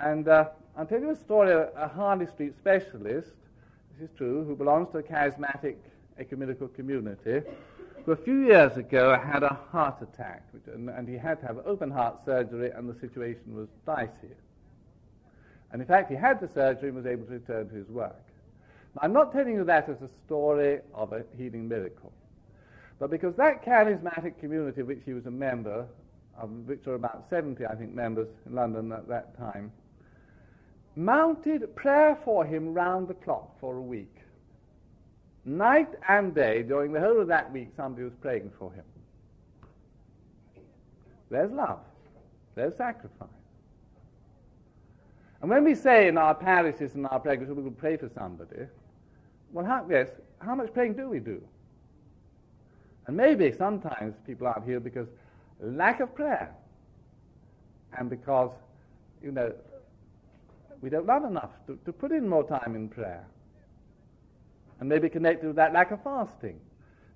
And 0.00 0.26
uh, 0.26 0.46
I'll 0.76 0.86
tell 0.86 1.00
you 1.00 1.10
a 1.10 1.16
story 1.16 1.52
of 1.52 1.68
a 1.76 1.86
Harley 1.86 2.26
Street 2.26 2.56
specialist, 2.58 3.30
this 3.92 4.10
is 4.10 4.16
true, 4.16 4.44
who 4.44 4.56
belongs 4.56 4.90
to 4.90 4.98
a 4.98 5.02
charismatic 5.04 5.76
ecumenical 6.18 6.66
community, 6.66 7.42
who 8.04 8.10
a 8.10 8.16
few 8.16 8.44
years 8.44 8.76
ago 8.76 9.16
had 9.16 9.44
a 9.44 9.56
heart 9.70 10.02
attack, 10.02 10.42
which, 10.50 10.64
and, 10.66 10.90
and 10.90 11.08
he 11.08 11.16
had 11.16 11.40
to 11.42 11.46
have 11.46 11.58
open 11.64 11.92
heart 11.92 12.24
surgery, 12.24 12.72
and 12.72 12.88
the 12.88 12.98
situation 12.98 13.54
was 13.54 13.68
dicey. 13.86 14.34
And 15.70 15.80
in 15.80 15.86
fact, 15.86 16.10
he 16.10 16.16
had 16.16 16.40
the 16.40 16.48
surgery 16.48 16.88
and 16.88 16.96
was 16.96 17.06
able 17.06 17.26
to 17.26 17.34
return 17.34 17.68
to 17.68 17.74
his 17.76 17.88
work. 17.88 18.25
I'm 19.02 19.12
not 19.12 19.32
telling 19.32 19.54
you 19.54 19.64
that 19.64 19.88
as 19.88 20.00
a 20.02 20.08
story 20.24 20.80
of 20.94 21.12
a 21.12 21.24
healing 21.36 21.68
miracle, 21.68 22.12
but 22.98 23.10
because 23.10 23.34
that 23.36 23.64
charismatic 23.64 24.38
community 24.38 24.80
of 24.80 24.86
which 24.86 25.02
he 25.04 25.12
was 25.12 25.26
a 25.26 25.30
member, 25.30 25.86
of 26.38 26.50
which 26.66 26.86
were 26.86 26.94
about 26.94 27.26
70, 27.28 27.66
I 27.66 27.74
think, 27.74 27.94
members 27.94 28.28
in 28.46 28.54
London 28.54 28.92
at 28.92 29.06
that 29.08 29.36
time, 29.36 29.70
mounted 30.94 31.74
prayer 31.76 32.18
for 32.24 32.44
him 32.44 32.72
round 32.72 33.08
the 33.08 33.14
clock 33.14 33.58
for 33.60 33.76
a 33.76 33.82
week. 33.82 34.14
Night 35.44 35.90
and 36.08 36.34
day, 36.34 36.62
during 36.62 36.92
the 36.92 37.00
whole 37.00 37.20
of 37.20 37.28
that 37.28 37.52
week, 37.52 37.68
somebody 37.76 38.04
was 38.04 38.14
praying 38.20 38.50
for 38.58 38.72
him. 38.72 38.84
There's 41.30 41.52
love. 41.52 41.80
There's 42.54 42.74
sacrifice. 42.76 43.28
And 45.40 45.50
when 45.50 45.64
we 45.64 45.74
say 45.74 46.08
in 46.08 46.16
our 46.16 46.34
parishes 46.34 46.94
and 46.94 47.06
our 47.06 47.20
prayers, 47.20 47.48
we 47.48 47.62
will 47.62 47.70
pray 47.70 47.96
for 47.96 48.08
somebody, 48.08 48.66
well, 49.56 49.64
how, 49.64 49.86
yes, 49.88 50.08
how 50.38 50.54
much 50.54 50.70
praying 50.74 50.92
do 50.92 51.08
we 51.08 51.18
do? 51.18 51.40
And 53.06 53.16
maybe 53.16 53.50
sometimes 53.56 54.14
people 54.26 54.46
aren't 54.46 54.66
healed 54.66 54.84
because 54.84 55.08
lack 55.62 56.00
of 56.00 56.14
prayer 56.14 56.54
and 57.96 58.10
because, 58.10 58.50
you 59.22 59.32
know, 59.32 59.54
we 60.82 60.90
don't 60.90 61.06
love 61.06 61.24
enough 61.24 61.52
to, 61.68 61.78
to 61.86 61.92
put 61.92 62.12
in 62.12 62.28
more 62.28 62.46
time 62.46 62.74
in 62.74 62.86
prayer. 62.90 63.24
And 64.78 64.90
maybe 64.90 65.08
connected 65.08 65.46
with 65.46 65.56
that 65.56 65.72
lack 65.72 65.90
of 65.90 66.02
fasting. 66.02 66.60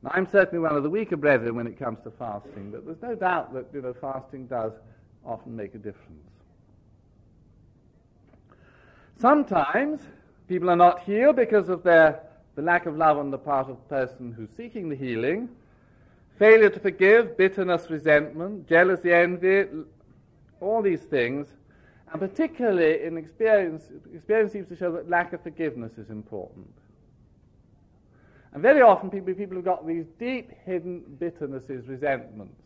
Now, 0.03 0.13
I'm 0.15 0.27
certainly 0.27 0.61
one 0.61 0.75
of 0.75 0.83
the 0.83 0.89
weaker 0.89 1.19
brethren 1.19 1.55
when 1.57 1.67
it 1.67 1.79
comes 1.79 1.99
to 2.05 2.11
fasting, 2.11 2.71
but 2.71 2.87
there's 2.87 3.03
no 3.03 3.15
doubt 3.15 3.53
that, 3.53 3.67
you 3.75 3.83
know, 3.83 3.93
fasting 3.93 4.47
does 4.47 4.73
often 5.27 5.55
make 5.55 5.75
a 5.75 5.79
difference. 5.79 6.25
Sometimes 9.19 10.01
people 10.49 10.71
are 10.71 10.77
not 10.77 11.01
healed 11.01 11.37
because 11.37 11.69
of 11.69 11.83
their, 11.83 12.23
the 12.55 12.63
lack 12.63 12.87
of 12.87 12.97
love 12.97 13.19
on 13.19 13.31
the 13.31 13.39
part 13.39 13.69
of 13.69 13.77
the 13.77 13.95
person 13.95 14.33
who's 14.33 14.51
seeking 14.57 14.89
the 14.89 14.97
healing, 14.97 15.49
failure 16.39 16.71
to 16.71 16.81
forgive, 16.81 17.37
bitterness, 17.37 17.91
resentment, 17.91 18.69
jealousy, 18.69 19.13
envy, 19.13 19.67
all 20.61 20.83
these 20.83 21.03
things. 21.03 21.47
And 22.13 22.21
particularly 22.21 23.05
in 23.05 23.17
experience, 23.17 23.85
experience 24.13 24.53
seems 24.53 24.69
to 24.69 24.77
show 24.77 24.91
that 24.93 25.09
lack 25.09 25.33
of 25.33 25.43
forgiveness 25.43 25.97
is 25.97 26.11
important. 26.11 26.73
And 28.53 28.63
very 28.63 28.81
often 28.81 29.11
people, 29.11 29.33
people 29.35 29.57
have 29.57 29.65
got 29.65 29.87
these 29.87 30.07
deep 30.19 30.51
hidden 30.65 31.03
bitternesses, 31.21 31.87
resentments, 31.87 32.61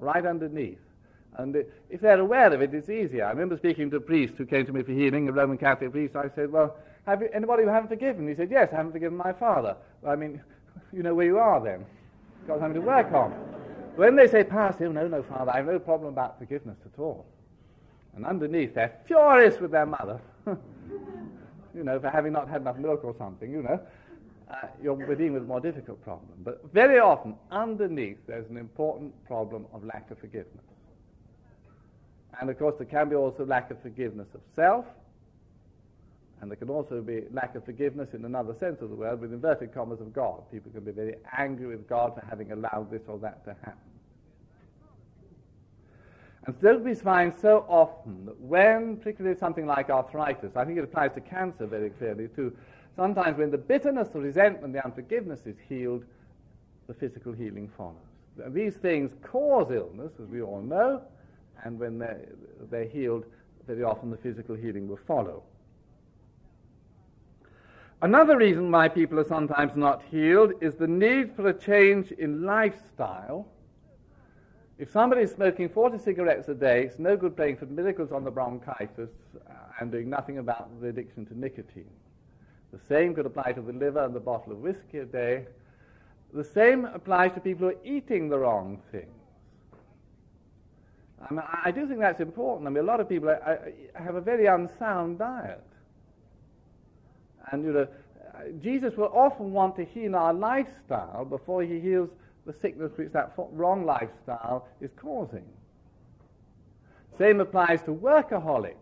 right 0.00 0.26
underneath. 0.26 0.80
And 1.38 1.64
if 1.90 2.00
they're 2.00 2.18
aware 2.18 2.52
of 2.52 2.62
it, 2.62 2.72
it's 2.72 2.88
easier. 2.88 3.26
I 3.26 3.30
remember 3.30 3.56
speaking 3.56 3.90
to 3.90 3.96
a 3.96 4.00
priest 4.00 4.34
who 4.36 4.46
came 4.46 4.64
to 4.66 4.72
me 4.72 4.82
for 4.82 4.92
healing, 4.92 5.28
a 5.28 5.32
Roman 5.32 5.58
Catholic 5.58 5.92
priest. 5.92 6.16
I 6.16 6.28
said, 6.34 6.50
Well, 6.50 6.76
have 7.06 7.22
you, 7.22 7.28
anybody 7.32 7.62
who 7.62 7.68
haven't 7.68 7.88
forgiven? 7.88 8.28
He 8.28 8.34
said, 8.34 8.50
Yes, 8.50 8.68
I 8.72 8.76
haven't 8.76 8.92
forgiven 8.92 9.16
my 9.16 9.32
father. 9.32 9.76
Well, 10.02 10.12
I 10.12 10.16
mean, 10.16 10.40
you 10.92 11.02
know 11.02 11.14
where 11.14 11.26
you 11.26 11.38
are 11.38 11.62
then. 11.62 11.84
You've 12.40 12.48
got 12.48 12.60
something 12.60 12.80
to 12.80 12.86
work 12.86 13.12
on. 13.12 13.30
When 13.96 14.14
they 14.14 14.26
say, 14.26 14.44
Pastor, 14.44 14.88
no, 14.90 15.08
no, 15.08 15.22
Father, 15.22 15.52
I 15.52 15.56
have 15.56 15.66
no 15.66 15.78
problem 15.78 16.12
about 16.12 16.38
forgiveness 16.38 16.76
at 16.84 17.00
all. 17.00 17.24
And 18.14 18.26
underneath, 18.26 18.74
they're 18.74 18.94
furious 19.06 19.58
with 19.58 19.70
their 19.70 19.86
mother, 19.86 20.20
you 20.46 21.82
know, 21.82 21.98
for 21.98 22.10
having 22.10 22.32
not 22.32 22.48
had 22.48 22.60
enough 22.60 22.76
milk 22.76 23.04
or 23.04 23.14
something, 23.16 23.50
you 23.50 23.62
know. 23.62 23.80
Uh, 24.50 24.68
you're 24.82 24.96
dealing 25.16 25.32
with 25.32 25.42
a 25.42 25.46
more 25.46 25.60
difficult 25.60 26.02
problem. 26.04 26.30
But 26.44 26.62
very 26.72 27.00
often, 27.00 27.34
underneath, 27.50 28.18
there's 28.26 28.48
an 28.48 28.56
important 28.56 29.12
problem 29.26 29.66
of 29.72 29.82
lack 29.84 30.10
of 30.10 30.18
forgiveness. 30.18 30.64
And 32.40 32.50
of 32.50 32.58
course, 32.58 32.74
there 32.78 32.86
can 32.86 33.08
be 33.08 33.16
also 33.16 33.44
lack 33.44 33.70
of 33.70 33.80
forgiveness 33.82 34.28
of 34.34 34.40
self, 34.54 34.84
and 36.40 36.50
there 36.50 36.56
can 36.56 36.68
also 36.68 37.00
be 37.00 37.22
lack 37.32 37.54
of 37.54 37.64
forgiveness 37.64 38.12
in 38.12 38.24
another 38.24 38.54
sense 38.60 38.82
of 38.82 38.90
the 38.90 38.96
word, 38.96 39.20
with 39.20 39.32
inverted 39.32 39.72
commas 39.72 40.00
of 40.00 40.12
God. 40.12 40.42
People 40.52 40.70
can 40.70 40.84
be 40.84 40.92
very 40.92 41.14
angry 41.36 41.66
with 41.66 41.88
God 41.88 42.14
for 42.14 42.24
having 42.26 42.52
allowed 42.52 42.90
this 42.90 43.02
or 43.08 43.18
that 43.18 43.44
to 43.44 43.54
happen. 43.62 43.80
And 46.46 46.54
so 46.60 46.78
we 46.78 46.94
find 46.94 47.34
so 47.40 47.64
often 47.68 48.26
that 48.26 48.40
when, 48.40 48.98
particularly 48.98 49.36
something 49.36 49.66
like 49.66 49.90
arthritis, 49.90 50.54
I 50.54 50.64
think 50.64 50.78
it 50.78 50.84
applies 50.84 51.12
to 51.14 51.20
cancer 51.20 51.66
very 51.66 51.90
clearly 51.90 52.28
too, 52.28 52.56
sometimes 52.94 53.38
when 53.38 53.50
the 53.50 53.58
bitterness, 53.58 54.08
the 54.08 54.20
resentment, 54.20 54.72
the 54.72 54.84
unforgiveness 54.84 55.40
is 55.46 55.56
healed, 55.68 56.04
the 56.86 56.94
physical 56.94 57.32
healing 57.32 57.68
follows. 57.76 57.96
These 58.48 58.76
things 58.76 59.10
cause 59.22 59.72
illness, 59.72 60.12
as 60.22 60.28
we 60.28 60.42
all 60.42 60.60
know, 60.60 61.02
and 61.64 61.80
when 61.80 61.98
they're, 61.98 62.28
they're 62.70 62.84
healed, 62.84 63.24
very 63.66 63.82
often 63.82 64.10
the 64.10 64.16
physical 64.16 64.54
healing 64.54 64.86
will 64.86 65.00
follow. 65.06 65.42
Another 68.02 68.36
reason 68.36 68.70
why 68.70 68.88
people 68.88 69.18
are 69.18 69.24
sometimes 69.24 69.74
not 69.74 70.02
healed 70.10 70.52
is 70.60 70.74
the 70.74 70.86
need 70.86 71.34
for 71.34 71.48
a 71.48 71.54
change 71.54 72.12
in 72.12 72.42
lifestyle. 72.42 73.48
If 74.78 74.90
somebody 74.90 75.22
is 75.22 75.32
smoking 75.32 75.70
40 75.70 75.96
cigarettes 75.96 76.48
a 76.48 76.54
day, 76.54 76.84
it's 76.84 76.98
no 76.98 77.16
good 77.16 77.34
praying 77.34 77.56
for 77.56 77.64
miracles 77.64 78.12
on 78.12 78.22
the 78.22 78.30
bronchitis 78.30 79.08
uh, 79.34 79.52
and 79.80 79.90
doing 79.90 80.10
nothing 80.10 80.36
about 80.36 80.78
the 80.82 80.88
addiction 80.88 81.24
to 81.26 81.38
nicotine. 81.38 81.88
The 82.70 82.78
same 82.86 83.14
could 83.14 83.24
apply 83.24 83.52
to 83.52 83.62
the 83.62 83.72
liver 83.72 84.04
and 84.04 84.14
the 84.14 84.20
bottle 84.20 84.52
of 84.52 84.58
whiskey 84.58 84.98
a 84.98 85.06
day. 85.06 85.46
The 86.34 86.44
same 86.44 86.84
applies 86.84 87.32
to 87.32 87.40
people 87.40 87.68
who 87.68 87.74
are 87.74 87.84
eating 87.84 88.28
the 88.28 88.38
wrong 88.38 88.82
things. 88.92 89.08
I, 91.30 91.32
mean, 91.32 91.42
I 91.64 91.70
do 91.70 91.86
think 91.88 92.00
that's 92.00 92.20
important. 92.20 92.66
I 92.66 92.70
mean, 92.70 92.84
a 92.84 92.86
lot 92.86 93.00
of 93.00 93.08
people 93.08 93.34
have 93.94 94.16
a 94.16 94.20
very 94.20 94.44
unsound 94.44 95.18
diet. 95.18 95.64
And, 97.50 97.64
you 97.64 97.72
know, 97.72 97.88
uh, 98.34 98.42
Jesus 98.62 98.94
will 98.96 99.10
often 99.14 99.52
want 99.52 99.76
to 99.76 99.84
heal 99.84 100.16
our 100.16 100.34
lifestyle 100.34 101.24
before 101.24 101.62
he 101.62 101.80
heals 101.80 102.10
the 102.44 102.54
sickness 102.60 102.92
which 102.96 103.12
that 103.12 103.32
wrong 103.52 103.84
lifestyle 103.84 104.68
is 104.80 104.90
causing. 104.96 105.44
Same 107.18 107.40
applies 107.40 107.82
to 107.82 107.92
workaholics. 107.92 108.74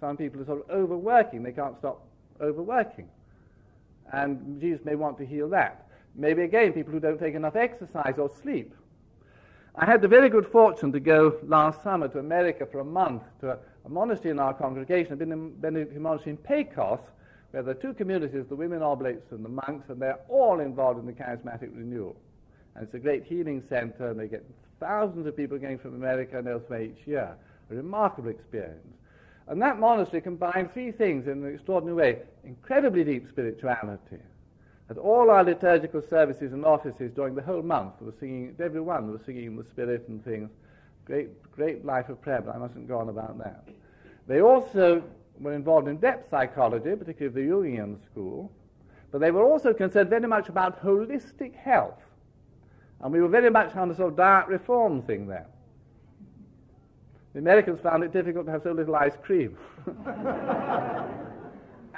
Some 0.00 0.16
people 0.16 0.42
are 0.42 0.44
sort 0.44 0.68
of 0.68 0.70
overworking, 0.70 1.42
they 1.42 1.52
can't 1.52 1.78
stop 1.78 2.04
overworking. 2.40 3.08
And 4.12 4.60
Jesus 4.60 4.84
may 4.84 4.96
want 4.96 5.16
to 5.18 5.26
heal 5.26 5.48
that. 5.50 5.86
Maybe 6.14 6.42
again, 6.42 6.72
people 6.72 6.92
who 6.92 7.00
don't 7.00 7.18
take 7.18 7.34
enough 7.34 7.56
exercise 7.56 8.14
or 8.18 8.30
sleep. 8.42 8.74
I 9.76 9.84
had 9.86 10.02
the 10.02 10.08
very 10.08 10.28
good 10.28 10.46
fortune 10.46 10.92
to 10.92 11.00
go 11.00 11.36
last 11.44 11.82
summer 11.82 12.06
to 12.08 12.18
America 12.18 12.66
for 12.70 12.80
a 12.80 12.84
month 12.84 13.22
to 13.40 13.52
a, 13.52 13.58
a 13.84 13.88
monastery 13.88 14.30
in 14.30 14.38
our 14.38 14.54
congregation, 14.54 15.14
a 15.14 15.16
Benedictine 15.16 16.02
monastery 16.02 16.32
in 16.32 16.36
Pecos, 16.36 17.00
where 17.54 17.62
there 17.62 17.70
are 17.70 17.80
two 17.80 17.94
communities, 17.94 18.46
the 18.48 18.56
women 18.56 18.82
oblates 18.82 19.30
and 19.30 19.44
the 19.44 19.48
monks, 19.48 19.88
and 19.88 20.02
they're 20.02 20.18
all 20.28 20.58
involved 20.58 20.98
in 20.98 21.06
the 21.06 21.12
charismatic 21.12 21.70
renewal. 21.72 22.16
And 22.74 22.84
it's 22.84 22.94
a 22.94 22.98
great 22.98 23.22
healing 23.22 23.62
center, 23.68 24.08
and 24.08 24.18
they 24.18 24.26
get 24.26 24.44
thousands 24.80 25.24
of 25.28 25.36
people 25.36 25.56
going 25.58 25.78
from 25.78 25.94
America 25.94 26.36
and 26.36 26.48
elsewhere 26.48 26.82
each 26.82 27.06
year. 27.06 27.36
A 27.70 27.74
remarkable 27.76 28.30
experience. 28.30 28.96
And 29.46 29.62
that 29.62 29.78
monastery 29.78 30.20
combined 30.20 30.72
three 30.72 30.90
things 30.90 31.28
in 31.28 31.44
an 31.44 31.54
extraordinary 31.54 31.96
way 31.96 32.22
incredibly 32.42 33.04
deep 33.04 33.28
spirituality, 33.28 34.18
at 34.90 34.98
all 34.98 35.30
our 35.30 35.44
liturgical 35.44 36.02
services 36.10 36.52
and 36.52 36.64
offices 36.64 37.12
during 37.14 37.36
the 37.36 37.42
whole 37.42 37.62
month, 37.62 37.92
we 38.00 38.06
were 38.06 38.14
singing, 38.18 38.56
everyone 38.58 39.12
was 39.12 39.20
singing 39.24 39.44
in 39.44 39.56
the 39.56 39.64
Spirit 39.64 40.08
and 40.08 40.24
things. 40.24 40.50
Great, 41.04 41.52
great 41.52 41.84
life 41.84 42.08
of 42.08 42.20
prayer, 42.20 42.42
but 42.42 42.56
I 42.56 42.58
mustn't 42.58 42.88
go 42.88 42.98
on 42.98 43.08
about 43.10 43.38
that. 43.38 43.68
They 44.26 44.42
also 44.42 45.04
were 45.40 45.52
involved 45.52 45.88
in 45.88 45.98
depth 45.98 46.30
psychology, 46.30 46.94
particularly 46.96 47.46
the 47.46 47.52
Jungian 47.52 48.04
school, 48.04 48.50
but 49.10 49.20
they 49.20 49.30
were 49.30 49.44
also 49.44 49.72
concerned 49.72 50.10
very 50.10 50.26
much 50.26 50.48
about 50.48 50.82
holistic 50.82 51.54
health. 51.54 52.00
And 53.00 53.12
we 53.12 53.20
were 53.20 53.28
very 53.28 53.50
much 53.50 53.76
on 53.76 53.88
the 53.88 53.94
sort 53.94 54.12
of 54.12 54.16
diet 54.16 54.48
reform 54.48 55.02
thing 55.02 55.26
there. 55.26 55.46
The 57.32 57.40
Americans 57.40 57.80
found 57.80 58.04
it 58.04 58.12
difficult 58.12 58.46
to 58.46 58.52
have 58.52 58.62
so 58.62 58.72
little 58.72 58.94
ice 58.94 59.16
cream. 59.22 59.58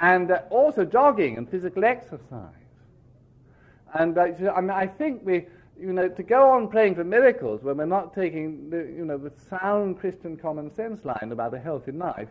and 0.01 0.31
uh, 0.31 0.41
also 0.49 0.83
jogging 0.83 1.37
and 1.37 1.49
physical 1.49 1.85
exercise. 1.85 2.53
And 3.93 4.17
uh, 4.17 4.27
I, 4.55 4.61
mean, 4.61 4.71
I 4.71 4.87
think 4.87 5.21
we, 5.23 5.45
you 5.79 5.93
know, 5.93 6.09
to 6.09 6.23
go 6.23 6.49
on 6.49 6.67
praying 6.67 6.95
for 6.95 7.03
miracles 7.03 7.63
when 7.63 7.77
we're 7.77 7.85
not 7.85 8.13
taking 8.13 8.69
the, 8.69 8.77
you 8.77 9.05
know, 9.05 9.17
the 9.17 9.31
sound 9.49 9.99
Christian 9.99 10.37
common 10.37 10.73
sense 10.73 11.05
line 11.05 11.29
about 11.31 11.53
a 11.53 11.59
healthy 11.59 11.91
life, 11.91 12.29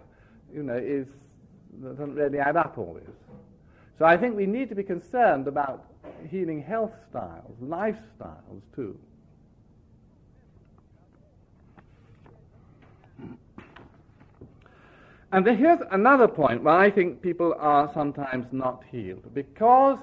you 0.52 0.62
know, 0.62 0.76
is 0.76 1.06
doesn't 1.82 2.14
really 2.14 2.38
add 2.38 2.56
up 2.56 2.78
always. 2.78 3.04
So 3.98 4.04
I 4.04 4.16
think 4.16 4.36
we 4.36 4.46
need 4.46 4.68
to 4.68 4.74
be 4.74 4.82
concerned 4.82 5.46
about 5.48 5.84
healing 6.28 6.62
health 6.62 6.92
styles, 7.10 7.56
lifestyles 7.62 8.62
too. 8.74 8.98
And 15.32 15.46
then 15.46 15.58
here's 15.58 15.80
another 15.90 16.28
point 16.28 16.62
where 16.62 16.74
I 16.74 16.90
think 16.90 17.20
people 17.20 17.54
are 17.58 17.90
sometimes 17.92 18.46
not 18.52 18.84
healed. 18.90 19.34
Because 19.34 19.98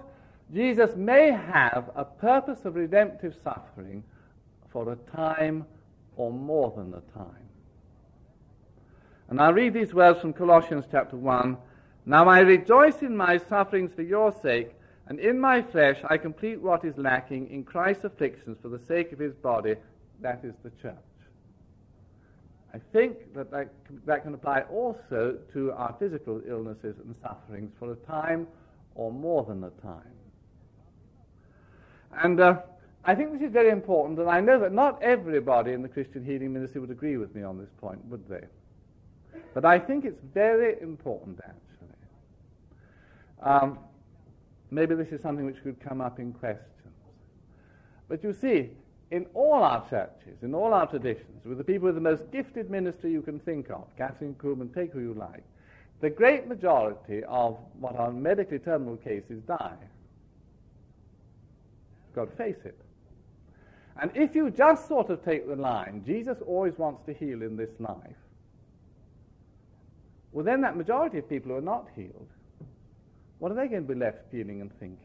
Jesus 0.53 0.95
may 0.95 1.31
have 1.31 1.89
a 1.95 2.03
purpose 2.03 2.65
of 2.65 2.75
redemptive 2.75 3.35
suffering 3.43 4.03
for 4.69 4.91
a 4.91 4.95
time 5.15 5.65
or 6.17 6.31
more 6.31 6.73
than 6.75 6.93
a 6.93 7.17
time. 7.17 7.49
And 9.29 9.41
I'll 9.41 9.53
read 9.53 9.73
these 9.73 9.93
words 9.93 10.19
from 10.19 10.33
Colossians 10.33 10.85
chapter 10.91 11.15
1. 11.15 11.57
Now 12.05 12.27
I 12.27 12.39
rejoice 12.39 13.01
in 13.01 13.15
my 13.15 13.37
sufferings 13.37 13.93
for 13.93 14.01
your 14.01 14.31
sake, 14.41 14.71
and 15.07 15.19
in 15.19 15.39
my 15.39 15.61
flesh 15.61 15.99
I 16.09 16.17
complete 16.17 16.59
what 16.61 16.83
is 16.83 16.97
lacking 16.97 17.49
in 17.49 17.63
Christ's 17.63 18.03
afflictions 18.03 18.57
for 18.61 18.69
the 18.69 18.79
sake 18.79 19.11
of 19.11 19.19
his 19.19 19.33
body, 19.33 19.75
that 20.21 20.43
is 20.43 20.53
the 20.63 20.71
church. 20.81 20.95
I 22.73 22.79
think 22.91 23.33
that 23.35 23.51
that, 23.51 23.69
that 24.05 24.23
can 24.23 24.33
apply 24.33 24.61
also 24.61 25.37
to 25.53 25.71
our 25.73 25.95
physical 25.99 26.41
illnesses 26.47 26.95
and 26.97 27.15
sufferings 27.21 27.71
for 27.77 27.93
a 27.93 27.95
time 27.95 28.47
or 28.95 29.11
more 29.11 29.43
than 29.43 29.63
a 29.63 29.69
time. 29.81 30.01
And 32.21 32.39
uh, 32.39 32.57
I 33.05 33.15
think 33.15 33.31
this 33.31 33.41
is 33.41 33.51
very 33.51 33.69
important, 33.69 34.19
and 34.19 34.29
I 34.29 34.39
know 34.39 34.59
that 34.59 34.73
not 34.73 35.01
everybody 35.01 35.73
in 35.73 35.81
the 35.81 35.89
Christian 35.89 36.25
healing 36.25 36.53
ministry 36.53 36.81
would 36.81 36.91
agree 36.91 37.17
with 37.17 37.33
me 37.35 37.43
on 37.43 37.57
this 37.57 37.69
point, 37.79 38.03
would 38.05 38.27
they? 38.27 38.43
But 39.53 39.65
I 39.65 39.79
think 39.79 40.05
it's 40.05 40.21
very 40.33 40.81
important, 40.81 41.39
actually. 41.43 41.63
Um, 43.41 43.79
maybe 44.71 44.95
this 44.95 45.09
is 45.09 45.21
something 45.21 45.45
which 45.45 45.61
could 45.63 45.79
come 45.79 46.01
up 46.01 46.19
in 46.19 46.33
questions. 46.33 46.69
But 48.07 48.23
you 48.23 48.33
see, 48.33 48.71
in 49.11 49.27
all 49.33 49.63
our 49.63 49.87
churches, 49.89 50.41
in 50.41 50.55
all 50.55 50.73
our 50.73 50.87
traditions, 50.87 51.45
with 51.45 51.57
the 51.57 51.63
people 51.63 51.85
with 51.85 51.95
the 51.95 52.01
most 52.01 52.31
gifted 52.31 52.71
ministry 52.71 53.11
you 53.11 53.21
can 53.21 53.39
think 53.39 53.69
of, 53.69 53.85
Kathryn 53.97 54.35
Kuhlman, 54.35 54.73
take 54.73 54.91
who 54.91 54.99
you 54.99 55.13
like, 55.13 55.43
the 56.01 56.09
great 56.09 56.47
majority 56.47 57.23
of 57.25 57.57
what 57.79 57.95
are 57.95 58.11
medically 58.11 58.59
terminal 58.59 58.97
cases 58.97 59.41
die. 59.43 59.77
God 62.15 62.29
face 62.37 62.57
it. 62.65 62.77
And 64.01 64.11
if 64.15 64.35
you 64.35 64.49
just 64.49 64.87
sort 64.87 65.09
of 65.09 65.23
take 65.23 65.47
the 65.47 65.55
line, 65.55 66.03
Jesus 66.05 66.39
always 66.45 66.77
wants 66.77 67.05
to 67.05 67.13
heal 67.13 67.41
in 67.41 67.55
this 67.55 67.69
life, 67.79 68.17
well, 70.33 70.43
then 70.43 70.61
that 70.61 70.75
majority 70.75 71.19
of 71.19 71.29
people 71.29 71.51
who 71.51 71.57
are 71.57 71.61
not 71.61 71.87
healed, 71.95 72.27
what 73.39 73.51
are 73.51 73.55
they 73.55 73.67
going 73.67 73.87
to 73.87 73.93
be 73.93 73.99
left 73.99 74.29
feeling 74.31 74.61
and 74.61 74.71
thinking? 74.79 74.97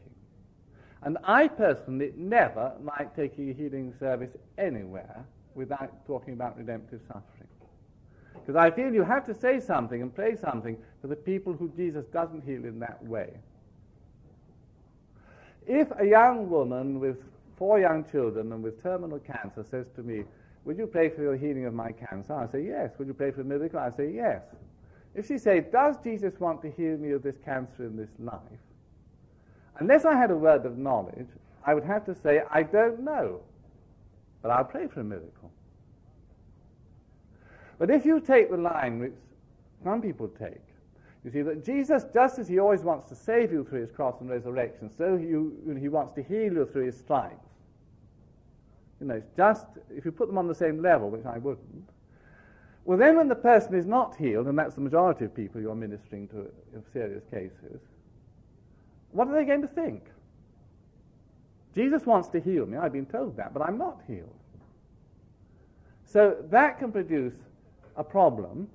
And 1.03 1.17
I 1.23 1.47
personally 1.47 2.11
never 2.17 2.73
like 2.81 3.15
taking 3.15 3.49
a 3.49 3.53
healing 3.53 3.93
service 3.99 4.31
anywhere 4.57 5.25
without 5.55 6.05
talking 6.05 6.33
about 6.33 6.57
redemptive 6.57 7.01
suffering. 7.07 7.47
Because 8.33 8.55
I 8.55 8.71
feel 8.71 8.93
you 8.93 9.03
have 9.03 9.25
to 9.25 9.33
say 9.33 9.59
something 9.59 10.01
and 10.01 10.13
pray 10.13 10.35
something 10.35 10.77
for 11.01 11.07
the 11.07 11.15
people 11.15 11.53
who 11.53 11.69
Jesus 11.75 12.05
doesn't 12.07 12.43
heal 12.43 12.65
in 12.65 12.79
that 12.79 13.03
way. 13.05 13.29
If 15.67 15.87
a 15.99 16.05
young 16.05 16.49
woman 16.49 16.99
with 16.99 17.17
four 17.57 17.79
young 17.79 18.03
children 18.09 18.51
and 18.51 18.63
with 18.63 18.81
terminal 18.81 19.19
cancer 19.19 19.63
says 19.69 19.87
to 19.95 20.01
me, 20.01 20.23
Would 20.65 20.77
you 20.77 20.87
pray 20.87 21.09
for 21.09 21.21
the 21.21 21.37
healing 21.37 21.65
of 21.65 21.73
my 21.73 21.91
cancer? 21.91 22.33
I 22.33 22.47
say, 22.51 22.63
Yes. 22.65 22.91
Would 22.97 23.07
you 23.07 23.13
pray 23.13 23.31
for 23.31 23.41
a 23.41 23.45
miracle? 23.45 23.79
I 23.79 23.91
say, 23.91 24.11
Yes. 24.11 24.41
If 25.19 25.27
she 25.27 25.37
said, 25.37 25.69
Does 25.69 25.97
Jesus 26.01 26.39
want 26.39 26.61
to 26.61 26.71
heal 26.71 26.95
me 26.95 27.11
of 27.11 27.23
this 27.23 27.35
cancer 27.43 27.83
in 27.83 27.97
this 27.97 28.09
life? 28.19 28.39
Unless 29.79 30.05
I 30.05 30.15
had 30.15 30.31
a 30.31 30.35
word 30.37 30.65
of 30.65 30.77
knowledge, 30.77 31.27
I 31.65 31.73
would 31.73 31.83
have 31.83 32.05
to 32.05 32.15
say, 32.15 32.41
I 32.49 32.63
don't 32.63 33.01
know. 33.01 33.41
But 34.41 34.51
I'll 34.51 34.63
pray 34.63 34.87
for 34.87 35.01
a 35.01 35.03
miracle. 35.03 35.51
But 37.77 37.91
if 37.91 38.05
you 38.05 38.21
take 38.21 38.49
the 38.49 38.55
line 38.55 38.99
which 38.99 39.11
some 39.83 40.01
people 40.01 40.29
take, 40.29 40.63
you 41.25 41.31
see 41.31 41.41
that 41.41 41.65
Jesus, 41.65 42.05
just 42.13 42.39
as 42.39 42.47
he 42.47 42.59
always 42.59 42.83
wants 42.83 43.09
to 43.09 43.15
save 43.15 43.51
you 43.51 43.65
through 43.65 43.81
his 43.81 43.91
cross 43.91 44.21
and 44.21 44.29
resurrection, 44.29 44.89
so 44.97 45.17
he, 45.17 45.81
he 45.81 45.89
wants 45.89 46.13
to 46.13 46.23
heal 46.23 46.53
you 46.53 46.65
through 46.71 46.85
his 46.85 46.97
stripes. 46.97 47.49
You 49.01 49.07
know, 49.07 49.15
it's 49.15 49.35
just, 49.35 49.65
if 49.93 50.05
you 50.05 50.13
put 50.13 50.29
them 50.29 50.37
on 50.37 50.47
the 50.47 50.55
same 50.55 50.81
level, 50.81 51.09
which 51.09 51.25
I 51.25 51.39
wouldn't, 51.39 51.89
well, 52.89 52.97
then 52.97 53.17
when 53.17 53.27
the 53.27 53.35
person 53.35 53.75
is 53.75 53.85
not 53.85 54.15
healed, 54.15 54.47
and 54.47 54.57
that's 54.57 54.73
the 54.73 54.81
majority 54.81 55.23
of 55.23 55.35
people 55.35 55.61
you're 55.61 55.75
ministering 55.75 56.27
to 56.29 56.47
in 56.73 56.83
serious 56.91 57.23
cases, 57.29 57.79
what 59.11 59.27
are 59.27 59.35
they 59.35 59.45
going 59.45 59.61
to 59.61 59.67
think? 59.67 60.05
Jesus 61.75 62.07
wants 62.07 62.29
to 62.29 62.39
heal 62.39 62.65
me. 62.65 62.79
I've 62.79 62.91
been 62.91 63.05
told 63.05 63.37
that, 63.37 63.53
but 63.53 63.61
I'm 63.61 63.77
not 63.77 64.01
healed. 64.07 64.33
So 66.03 66.35
that 66.49 66.79
can 66.79 66.91
produce 66.91 67.35
a 67.95 68.03
problem. 68.03 68.67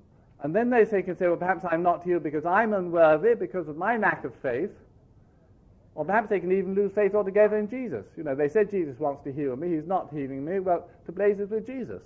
And 0.43 0.55
then 0.55 0.69
they 0.69 0.85
say, 0.85 1.01
can 1.01 1.17
say, 1.17 1.27
well, 1.27 1.35
perhaps 1.35 1.65
I'm 1.69 1.83
not 1.83 2.01
healed 2.05 2.23
because 2.23 2.45
I'm 2.45 2.71
unworthy 2.71 3.35
because 3.35 3.67
of 3.67 3.75
my 3.75 3.97
lack 3.97 4.23
of 4.23 4.33
faith. 4.35 4.71
Or 5.93 6.05
perhaps 6.05 6.29
they 6.29 6.39
can 6.39 6.53
even 6.53 6.73
lose 6.73 6.93
faith 6.93 7.15
altogether 7.15 7.57
in 7.57 7.69
Jesus. 7.69 8.05
You 8.15 8.23
know, 8.23 8.33
they 8.33 8.47
said 8.47 8.71
Jesus 8.71 8.97
wants 8.97 9.25
to 9.25 9.33
heal 9.33 9.57
me. 9.57 9.75
He's 9.75 9.87
not 9.87 10.07
healing 10.13 10.45
me. 10.45 10.61
Well, 10.61 10.87
to 11.05 11.11
blazes 11.11 11.49
with 11.49 11.67
Jesus. 11.67 12.01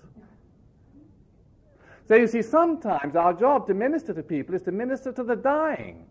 So 2.09 2.15
you 2.15 2.25
see, 2.25 2.41
sometimes 2.41 3.15
our 3.15 3.33
job 3.33 3.67
to 3.67 3.75
minister 3.75 4.15
to 4.15 4.23
people 4.23 4.55
is 4.55 4.63
to 4.63 4.71
minister 4.71 5.11
to 5.11 5.23
the 5.23 5.35
dying. 5.35 6.07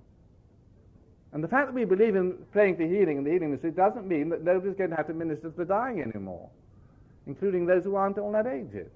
And 1.32 1.42
the 1.42 1.48
fact 1.48 1.66
that 1.66 1.74
we 1.74 1.84
believe 1.84 2.14
in 2.14 2.38
praying 2.52 2.76
for 2.76 2.84
healing 2.84 3.18
and 3.18 3.26
the 3.26 3.32
healing 3.32 3.50
ministry 3.50 3.72
doesn't 3.72 4.06
mean 4.06 4.28
that 4.28 4.44
nobody's 4.44 4.76
going 4.76 4.90
to 4.90 4.96
have 4.96 5.08
to 5.08 5.12
minister 5.12 5.50
to 5.50 5.56
the 5.56 5.64
dying 5.64 6.00
anymore, 6.00 6.48
including 7.26 7.66
those 7.66 7.82
who 7.82 7.96
aren't 7.96 8.16
all 8.16 8.30
that 8.30 8.46
aged. 8.46 8.90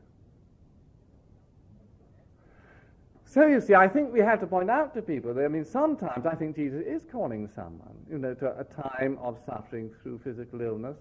So 3.24 3.46
you 3.46 3.60
see, 3.60 3.74
I 3.74 3.88
think 3.88 4.12
we 4.12 4.20
have 4.20 4.38
to 4.38 4.46
point 4.46 4.70
out 4.70 4.94
to 4.94 5.02
people 5.02 5.34
that, 5.34 5.44
I 5.44 5.48
mean, 5.48 5.64
sometimes 5.64 6.24
I 6.24 6.36
think 6.36 6.54
Jesus 6.54 6.84
is 6.86 7.02
calling 7.10 7.50
someone, 7.52 7.96
you 8.08 8.18
know, 8.18 8.34
to 8.34 8.60
a 8.60 8.64
time 8.64 9.18
of 9.20 9.38
suffering 9.44 9.90
through 10.04 10.20
physical 10.22 10.60
illness, 10.60 10.98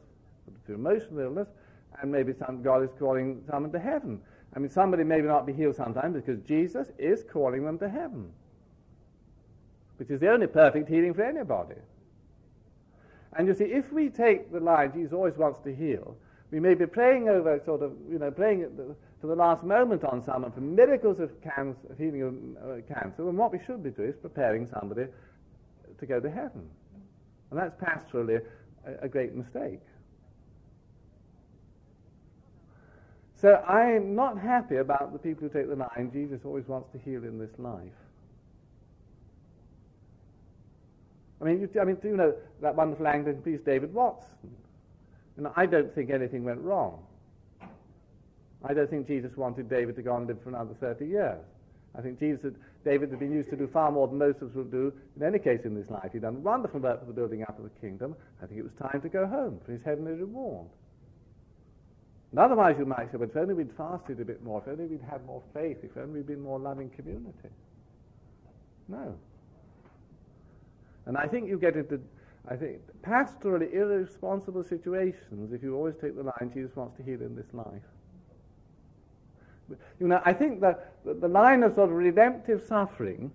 through 0.66 0.76
emotional 0.76 1.20
illness, 1.20 1.50
and 2.02 2.12
maybe 2.12 2.34
some, 2.34 2.64
God 2.64 2.84
is 2.84 2.90
calling 2.98 3.44
someone 3.48 3.72
to 3.72 3.80
heaven. 3.80 4.20
I 4.56 4.60
mean, 4.60 4.70
somebody 4.70 5.04
may 5.04 5.22
not 5.22 5.46
be 5.46 5.54
healed 5.54 5.76
sometimes 5.76 6.16
because 6.16 6.42
Jesus 6.42 6.88
is 6.98 7.24
calling 7.32 7.64
them 7.64 7.80
to 7.80 7.90
heaven 7.90 8.32
which 10.02 10.10
is 10.10 10.20
the 10.20 10.32
only 10.32 10.48
perfect 10.48 10.90
healing 10.90 11.14
for 11.14 11.22
anybody. 11.22 11.76
And 13.34 13.48
you 13.48 13.54
see, 13.54 13.66
if 13.66 13.94
we 13.94 14.10
take 14.10 14.52
the 14.52 14.60
line, 14.60 14.92
Jesus 14.94 15.14
always 15.14 15.38
wants 15.38 15.60
to 15.60 15.76
heal, 15.76 16.18
we 16.50 16.60
may 16.60 16.74
be 16.74 16.88
praying 16.88 17.30
over, 17.30 17.62
sort 17.64 17.84
of, 17.84 17.94
you 18.10 18.18
know, 18.18 18.32
praying 18.32 18.62
the, 18.62 18.96
to 19.22 19.28
the 19.28 19.36
last 19.36 19.64
moment 19.64 20.04
on 20.04 20.24
someone 20.24 20.52
for 20.54 20.60
miracles 20.60 21.20
of, 21.20 21.30
cancer, 21.44 21.78
of 21.92 22.00
healing 22.00 22.24
of 22.24 22.34
uh, 22.68 22.82
cancer, 22.92 23.30
and 23.30 23.38
what 23.38 23.52
we 23.52 23.60
should 23.64 23.84
be 23.84 23.92
doing 23.92 24.10
is 24.10 24.16
preparing 24.16 24.68
somebody 24.68 25.06
to 26.00 26.06
go 26.08 26.20
to 26.20 26.32
heaven. 26.32 26.68
And 27.52 27.60
that's 27.60 27.76
pastorally 27.80 28.42
a, 28.88 29.06
a 29.06 29.08
great 29.08 29.36
mistake. 29.36 29.82
So 33.42 33.56
I'm 33.68 34.14
not 34.14 34.38
happy 34.38 34.76
about 34.76 35.14
the 35.14 35.20
people 35.20 35.48
who 35.48 35.50
take 35.50 35.68
the 35.68 35.76
line, 35.76 36.12
Jesus 36.14 36.42
always 36.46 36.68
wants 36.68 36.92
to 36.92 37.00
heal 37.00 37.24
in 37.24 37.40
this 37.40 37.50
life. 37.58 37.82
I 41.42 41.46
mean, 41.46 41.60
you, 41.60 41.82
I 41.82 41.86
mean, 41.86 41.96
do 41.96 42.10
you 42.10 42.18
know 42.18 42.36
that 42.62 42.76
wonderful 42.76 43.08
Anglican 43.08 43.42
priest 43.42 43.66
David 43.66 43.92
Watson. 43.92 44.30
Know, 45.38 45.52
I 45.56 45.66
don't 45.66 45.92
think 45.96 46.12
anything 46.12 46.44
went 46.44 46.62
wrong. 46.62 47.02
I 48.64 48.76
don't 48.76 48.88
think 48.88 49.08
Jesus 49.08 49.36
wanted 49.36 49.68
David 49.68 49.96
to 49.96 50.04
go 50.04 50.12
on 50.12 50.22
and 50.22 50.28
live 50.28 50.44
for 50.44 50.50
another 50.50 50.76
30 50.80 51.08
years. 51.08 51.44
I 51.98 52.02
think 52.02 52.20
Jesus 52.20 52.44
had, 52.44 52.56
David 52.86 53.10
had 53.10 53.18
been 53.18 53.32
used 53.32 53.50
to 53.50 53.56
do 53.56 53.68
far 53.74 53.92
more 53.92 54.08
than 54.08 54.20
most 54.20 54.38
of 54.44 54.50
us 54.50 54.56
would 54.56 54.70
do 54.70 54.94
in 55.16 55.24
any 55.24 55.40
case 55.40 55.62
in 55.64 55.74
this 55.74 55.90
life. 55.90 56.12
He'd 56.14 56.22
done 56.22 56.44
wonderful 56.44 56.80
work 56.80 57.00
for 57.00 57.08
the 57.08 57.14
building 57.14 57.42
up 57.42 57.58
of 57.58 57.64
the 57.64 57.72
kingdom. 57.82 58.16
I 58.44 58.46
think 58.46 58.60
it 58.60 58.64
was 58.64 58.74
time 58.80 59.02
to 59.02 59.10
go 59.10 59.26
home 59.26 59.60
for 59.66 59.72
his 59.72 59.82
heavenly 59.84 60.12
reward. 60.12 60.68
And 62.32 62.40
otherwise 62.40 62.78
you 62.80 62.86
might 62.86 63.12
say, 63.12 63.18
but 63.18 63.30
if 63.30 63.36
only 63.36 63.54
we'd 63.54 63.74
fasted 63.74 64.20
a 64.22 64.26
bit 64.26 64.44
more, 64.44 64.62
if 64.62 64.68
only 64.72 64.86
we'd 64.86 65.02
had 65.02 65.26
more 65.26 65.42
faith, 65.54 65.78
if 65.84 65.98
only 65.98 66.20
we'd 66.20 66.28
been 66.28 66.42
more 66.42 66.60
loving 66.60 66.90
community. 66.90 67.50
No. 68.88 69.16
And 71.06 71.18
I 71.18 71.28
think 71.28 71.50
you 71.50 71.58
get 71.58 71.76
into, 71.76 72.00
I 72.48 72.56
think, 72.56 72.80
pastorally 73.02 73.74
irresponsible 73.74 74.64
situations 74.64 75.52
if 75.52 75.62
you 75.62 75.76
always 75.76 75.96
take 76.00 76.16
the 76.16 76.24
line, 76.24 76.52
Jesus 76.54 76.76
wants 76.76 76.96
to 76.98 77.04
heal 77.04 77.22
in 77.22 77.36
this 77.36 77.54
life. 77.54 77.68
You 80.00 80.08
know, 80.08 80.22
I 80.26 80.34
think 80.34 80.62
that 80.62 80.94
the 81.06 81.28
line 81.28 81.64
of 81.64 81.76
sort 81.76 81.90
of 81.90 81.96
redemptive 81.96 82.64
suffering 82.64 83.32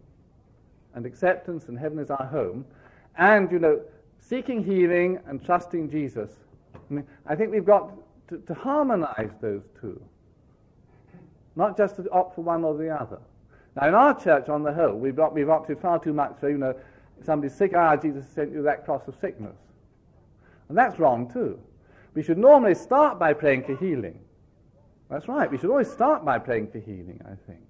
and 0.95 1.07
acceptance 1.07 1.69
and 1.69 1.79
heaven 1.79 1.99
is 1.99 2.11
our 2.11 2.27
home, 2.27 2.65
and, 3.19 3.51
you 3.51 3.59
know, 3.59 3.81
seeking 4.21 4.65
healing 4.65 5.19
and 5.27 5.45
trusting 5.45 5.91
Jesus, 5.91 6.31
I, 7.27 7.35
think 7.35 7.51
we've 7.53 7.65
got 7.65 7.93
to, 8.29 8.39
to 8.39 8.55
harmonize 8.55 9.31
those 9.41 9.63
two, 9.81 10.01
not 11.55 11.77
just 11.77 11.97
to 11.97 12.11
opt 12.11 12.35
for 12.35 12.43
one 12.43 12.65
or 12.65 12.77
the 12.77 12.89
other. 12.89 13.19
Now, 13.77 13.89
in 13.89 13.95
our 13.95 14.19
church 14.19 14.49
on 14.49 14.63
the 14.63 14.73
whole, 14.73 14.95
we've, 14.95 15.19
we've 15.33 15.51
opted 15.51 15.81
far 15.81 15.99
too 15.99 16.13
much 16.13 16.35
for, 16.41 16.49
you 16.49 16.59
know, 16.59 16.75
somebody's 17.25 17.55
sick, 17.55 17.73
ah, 17.77 17.97
Jesus 17.97 18.27
sent 18.29 18.53
you 18.53 18.63
that 18.63 18.85
cross 18.85 19.07
of 19.07 19.15
sickness. 19.21 19.57
And 20.69 20.77
that's 20.77 20.99
wrong 20.99 21.31
too. 21.31 21.59
We 22.15 22.23
should 22.23 22.39
normally 22.39 22.75
start 22.75 23.19
by 23.19 23.35
praying 23.35 23.65
for 23.65 23.77
healing. 23.77 24.19
That's 25.11 25.29
right. 25.29 25.51
We 25.51 25.59
should 25.59 25.71
always 25.71 25.91
start 25.91 26.25
by 26.25 26.39
praying 26.39 26.69
for 26.69 26.79
healing, 26.79 27.21
I 27.25 27.35
think. 27.47 27.61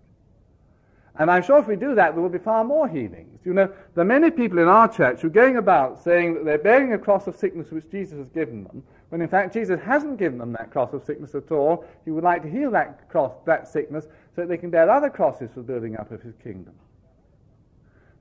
And 1.19 1.31
I'm 1.31 1.43
sure 1.43 1.59
if 1.59 1.67
we 1.67 1.77
do 1.77 1.95
that, 1.95 2.15
there 2.15 2.23
will 2.23 2.29
be 2.29 2.39
far 2.39 2.63
more 2.63 2.89
healings. 2.89 3.41
You 3.45 3.55
know, 3.55 3.71
there 3.95 4.03
are 4.03 4.07
many 4.07 4.31
people 4.31 4.59
in 4.59 4.69
our 4.69 4.87
church 4.87 5.21
who 5.21 5.29
are 5.29 5.31
going 5.31 5.57
about 5.57 6.03
saying 6.03 6.35
that 6.35 6.45
they're 6.45 6.59
bearing 6.59 6.93
a 6.93 6.99
cross 6.99 7.27
of 7.27 7.37
sickness 7.37 7.71
which 7.71 7.91
Jesus 7.91 8.19
has 8.19 8.29
given 8.29 8.65
them, 8.65 8.83
when 9.09 9.21
in 9.21 9.29
fact 9.29 9.55
Jesus 9.55 9.81
hasn't 9.81 10.19
given 10.19 10.39
them 10.39 10.53
that 10.53 10.71
cross 10.71 10.93
of 10.93 11.05
sickness 11.05 11.35
at 11.35 11.51
all. 11.51 11.85
He 12.05 12.11
would 12.11 12.25
like 12.25 12.43
to 12.43 12.51
heal 12.51 12.71
that 12.73 13.09
cross, 13.09 13.33
that 13.45 13.69
sickness, 13.69 14.05
so 14.35 14.43
that 14.43 14.49
they 14.49 14.57
can 14.57 14.71
bear 14.71 14.91
other 14.91 15.11
crosses 15.11 15.51
for 15.55 15.63
building 15.63 15.97
up 15.97 16.11
of 16.11 16.23
his 16.23 16.35
kingdom. 16.37 16.75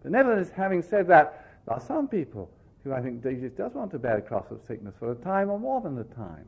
But 0.04 0.12
nevertheless, 0.12 0.52
having 0.56 0.82
said 0.82 1.08
that, 1.08 1.48
there 1.66 1.76
are 1.76 1.82
some 1.82 2.08
people 2.08 2.52
who 2.84 2.94
I 2.94 3.02
think 3.02 3.24
Jesus 3.24 3.52
does 3.52 3.74
want 3.74 3.92
to 3.92 4.00
bear 4.00 4.18
a 4.18 4.22
cross 4.22 4.46
of 4.52 4.62
sickness 4.68 4.94
for 5.00 5.12
a 5.12 5.16
time 5.16 5.50
or 5.50 5.60
more 5.60 5.82
than 5.82 5.98
a 5.98 6.04
time. 6.04 6.46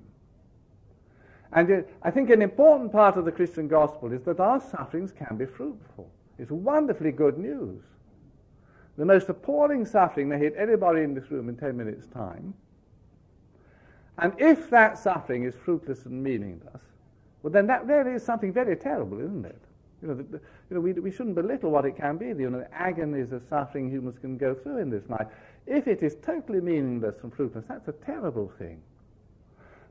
And 1.53 1.69
it, 1.69 1.89
I 2.03 2.11
think 2.11 2.29
an 2.29 2.41
important 2.41 2.91
part 2.91 3.17
of 3.17 3.25
the 3.25 3.31
Christian 3.31 3.67
gospel 3.67 4.11
is 4.11 4.21
that 4.23 4.39
our 4.39 4.59
sufferings 4.59 5.11
can 5.11 5.37
be 5.37 5.45
fruitful. 5.45 6.09
It's 6.37 6.51
wonderfully 6.51 7.11
good 7.11 7.37
news. 7.37 7.81
The 8.97 9.05
most 9.05 9.29
appalling 9.29 9.85
suffering 9.85 10.29
may 10.29 10.37
hit 10.37 10.55
anybody 10.57 11.01
in 11.01 11.13
this 11.13 11.31
room 11.31 11.49
in 11.49 11.55
10 11.55 11.75
minutes' 11.75 12.07
time. 12.07 12.53
And 14.19 14.33
if 14.37 14.69
that 14.71 14.97
suffering 14.97 15.43
is 15.43 15.55
fruitless 15.55 16.05
and 16.05 16.23
meaningless, 16.23 16.81
well, 17.43 17.53
then 17.53 17.67
that 17.67 17.85
really 17.85 18.11
is 18.11 18.23
something 18.23 18.51
very 18.51 18.75
terrible, 18.75 19.19
isn't 19.19 19.45
it? 19.45 19.61
You 20.01 20.07
know, 20.09 20.13
the, 20.15 20.23
the, 20.23 20.37
you 20.69 20.75
know 20.75 20.79
we, 20.79 20.93
we 20.93 21.11
shouldn't 21.11 21.35
belittle 21.35 21.71
what 21.71 21.85
it 21.85 21.95
can 21.95 22.17
be, 22.17 22.33
the 22.33 22.43
you 22.43 22.49
know, 22.49 22.59
the 22.59 22.73
agonies 22.73 23.31
of 23.31 23.43
suffering 23.49 23.89
humans 23.89 24.17
can 24.19 24.37
go 24.37 24.53
through 24.53 24.77
in 24.77 24.89
this 24.89 25.07
life. 25.09 25.27
If 25.65 25.87
it 25.87 26.03
is 26.03 26.15
totally 26.23 26.61
meaningless 26.61 27.17
and 27.23 27.33
fruitless, 27.33 27.65
that's 27.67 27.87
a 27.87 27.93
terrible 27.93 28.51
thing. 28.57 28.81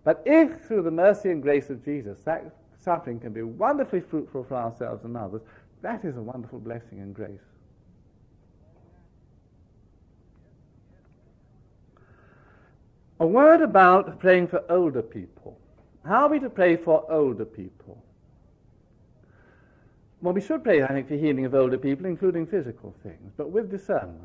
But 0.04 0.22
if, 0.24 0.60
through 0.66 0.82
the 0.82 0.90
mercy 0.90 1.30
and 1.30 1.42
grace 1.42 1.70
of 1.70 1.84
Jesus, 1.84 2.20
that 2.24 2.54
suffering 2.78 3.18
can 3.18 3.32
be 3.32 3.42
wonderfully 3.42 4.00
fruitful 4.00 4.44
for 4.44 4.54
ourselves 4.54 5.04
and 5.04 5.16
others, 5.16 5.42
that 5.82 6.04
is 6.04 6.16
a 6.16 6.22
wonderful 6.22 6.60
blessing 6.60 7.00
and 7.00 7.14
grace. 7.14 7.40
A 13.18 13.26
word 13.26 13.62
about 13.62 14.18
praying 14.18 14.48
for 14.48 14.62
older 14.70 15.02
people. 15.02 15.58
How 16.04 16.24
are 16.24 16.28
we 16.28 16.38
to 16.40 16.50
pray 16.50 16.76
for 16.76 17.10
older 17.10 17.46
people? 17.46 18.02
Well, 20.20 20.34
we 20.34 20.40
should 20.40 20.62
pray, 20.62 20.82
I 20.82 20.88
think, 20.88 21.08
for 21.08 21.14
healing 21.14 21.44
of 21.44 21.54
older 21.54 21.78
people, 21.78 22.06
including 22.06 22.46
physical 22.46 22.94
things, 23.02 23.32
but 23.36 23.50
with 23.50 23.70
discernment. 23.70 24.20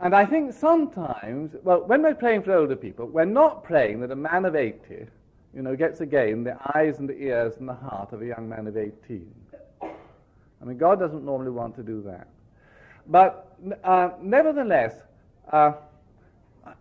And 0.00 0.14
I 0.14 0.26
think 0.26 0.52
sometimes, 0.52 1.56
well, 1.62 1.84
when 1.84 2.02
we're 2.02 2.14
praying 2.14 2.42
for 2.42 2.52
older 2.52 2.76
people, 2.76 3.06
we're 3.06 3.24
not 3.24 3.64
praying 3.64 4.00
that 4.00 4.10
a 4.10 4.16
man 4.16 4.44
of 4.44 4.54
80, 4.54 5.06
you 5.54 5.62
know, 5.62 5.76
gets 5.76 6.00
again 6.00 6.44
the 6.44 6.56
eyes 6.74 6.98
and 6.98 7.08
the 7.08 7.16
ears 7.16 7.56
and 7.58 7.68
the 7.68 7.74
heart 7.74 8.12
of 8.12 8.22
a 8.22 8.26
young 8.26 8.48
man 8.48 8.66
of 8.66 8.76
18. 8.76 9.32
I 9.82 10.64
mean, 10.64 10.78
God 10.78 10.98
doesn't 10.98 11.24
normally 11.24 11.50
want 11.50 11.76
to 11.76 11.82
do 11.82 12.02
that. 12.02 12.28
But 13.06 13.56
uh, 13.82 14.10
nevertheless, 14.20 14.94
uh, 15.52 15.72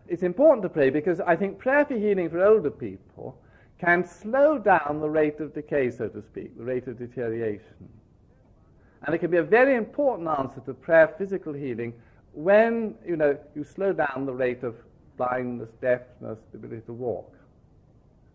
it's 0.07 0.23
important 0.23 0.63
to 0.63 0.69
pray 0.69 0.89
because 0.89 1.19
I 1.19 1.35
think 1.35 1.57
prayer 1.57 1.85
for 1.85 1.95
healing 1.95 2.29
for 2.29 2.43
older 2.43 2.71
people 2.71 3.37
can 3.79 4.05
slow 4.05 4.57
down 4.57 4.99
the 5.01 5.09
rate 5.09 5.39
of 5.39 5.53
decay, 5.53 5.91
so 5.91 6.07
to 6.07 6.21
speak, 6.21 6.57
the 6.57 6.63
rate 6.63 6.87
of 6.87 6.97
deterioration. 6.97 7.89
And 9.05 9.13
it 9.13 9.17
can 9.17 9.29
be 9.29 9.37
a 9.37 9.43
very 9.43 9.75
important 9.75 10.29
answer 10.29 10.61
to 10.61 10.73
prayer 10.73 11.13
physical 11.17 11.51
healing 11.51 11.93
when, 12.31 12.95
you 13.05 13.17
know, 13.17 13.37
you 13.55 13.63
slow 13.63 13.91
down 13.91 14.25
the 14.25 14.33
rate 14.33 14.63
of 14.63 14.75
blindness, 15.17 15.69
deafness, 15.81 16.39
the 16.51 16.57
ability 16.57 16.83
to 16.85 16.93
walk. 16.93 17.33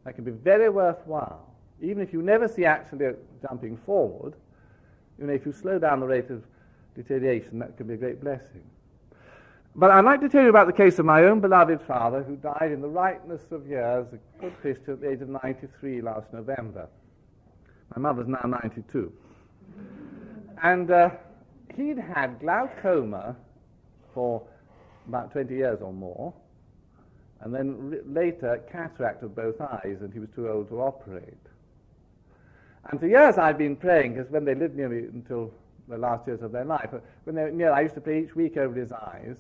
That 0.04 0.14
can 0.14 0.24
be 0.24 0.30
very 0.30 0.68
worthwhile. 0.68 1.54
Even 1.80 2.02
if 2.02 2.12
you 2.12 2.22
never 2.22 2.48
see 2.48 2.64
actually 2.64 3.14
jumping 3.40 3.76
forward, 3.78 4.34
you 5.18 5.26
know, 5.26 5.32
if 5.32 5.46
you 5.46 5.52
slow 5.52 5.78
down 5.78 6.00
the 6.00 6.06
rate 6.06 6.30
of 6.30 6.42
deterioration, 6.94 7.58
that 7.60 7.76
can 7.76 7.86
be 7.86 7.94
a 7.94 7.96
great 7.96 8.20
blessing. 8.20 8.64
But 9.78 9.92
I'd 9.92 10.04
like 10.04 10.20
to 10.22 10.28
tell 10.28 10.42
you 10.42 10.48
about 10.48 10.66
the 10.66 10.72
case 10.72 10.98
of 10.98 11.04
my 11.04 11.22
own 11.22 11.38
beloved 11.38 11.80
father 11.82 12.24
who 12.24 12.34
died 12.34 12.72
in 12.72 12.80
the 12.80 12.88
ripeness 12.88 13.42
of 13.52 13.64
years, 13.68 14.08
a 14.12 14.40
good 14.40 14.60
Christian 14.60 14.94
at 14.94 15.00
the 15.00 15.08
age 15.08 15.20
of 15.20 15.28
93 15.28 16.00
last 16.00 16.32
November. 16.32 16.88
My 17.94 18.02
mother's 18.02 18.26
now 18.26 18.40
92. 18.44 19.12
And 20.64 20.90
uh, 20.90 21.10
he'd 21.76 21.96
had 21.96 22.40
glaucoma 22.40 23.36
for 24.12 24.42
about 25.06 25.30
20 25.30 25.54
years 25.54 25.78
or 25.80 25.92
more, 25.92 26.34
and 27.42 27.54
then 27.54 28.02
later 28.04 28.60
cataract 28.72 29.22
of 29.22 29.36
both 29.36 29.60
eyes, 29.60 29.98
and 30.00 30.12
he 30.12 30.18
was 30.18 30.28
too 30.34 30.48
old 30.48 30.70
to 30.70 30.80
operate. 30.80 31.38
And 32.90 32.98
for 32.98 33.06
years 33.06 33.38
I'd 33.38 33.58
been 33.58 33.76
praying, 33.76 34.14
because 34.14 34.28
when 34.32 34.44
they 34.44 34.56
lived 34.56 34.74
near 34.74 34.88
me 34.88 35.06
until 35.06 35.52
the 35.86 35.98
last 35.98 36.26
years 36.26 36.42
of 36.42 36.50
their 36.50 36.64
life, 36.64 36.90
when 37.22 37.36
they 37.36 37.44
were 37.44 37.52
near, 37.52 37.70
I 37.70 37.82
used 37.82 37.94
to 37.94 38.00
pray 38.00 38.24
each 38.24 38.34
week 38.34 38.56
over 38.56 38.74
his 38.74 38.90
eyes, 38.90 39.36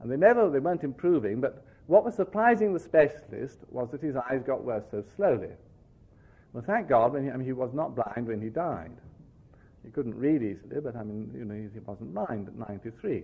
and 0.00 0.10
they 0.10 0.16
never, 0.16 0.48
they 0.50 0.58
weren't 0.58 0.84
improving, 0.84 1.40
but 1.40 1.64
what 1.86 2.04
was 2.04 2.14
surprising 2.14 2.72
the 2.72 2.80
specialist 2.80 3.58
was 3.70 3.90
that 3.90 4.02
his 4.02 4.16
eyes 4.16 4.42
got 4.44 4.64
worse 4.64 4.84
so 4.90 5.04
slowly. 5.16 5.50
Well, 6.52 6.64
thank 6.66 6.88
God, 6.88 7.12
when 7.12 7.24
he, 7.24 7.30
I 7.30 7.36
mean, 7.36 7.46
he 7.46 7.52
was 7.52 7.72
not 7.72 7.94
blind 7.94 8.26
when 8.26 8.40
he 8.40 8.48
died. 8.48 8.96
He 9.84 9.90
couldn't 9.90 10.16
read 10.16 10.42
easily, 10.42 10.80
but 10.80 10.96
I 10.96 11.04
mean, 11.04 11.30
you 11.36 11.44
know, 11.44 11.54
he 11.54 11.78
wasn't 11.80 12.12
blind 12.12 12.48
at 12.48 12.68
93. 12.68 13.22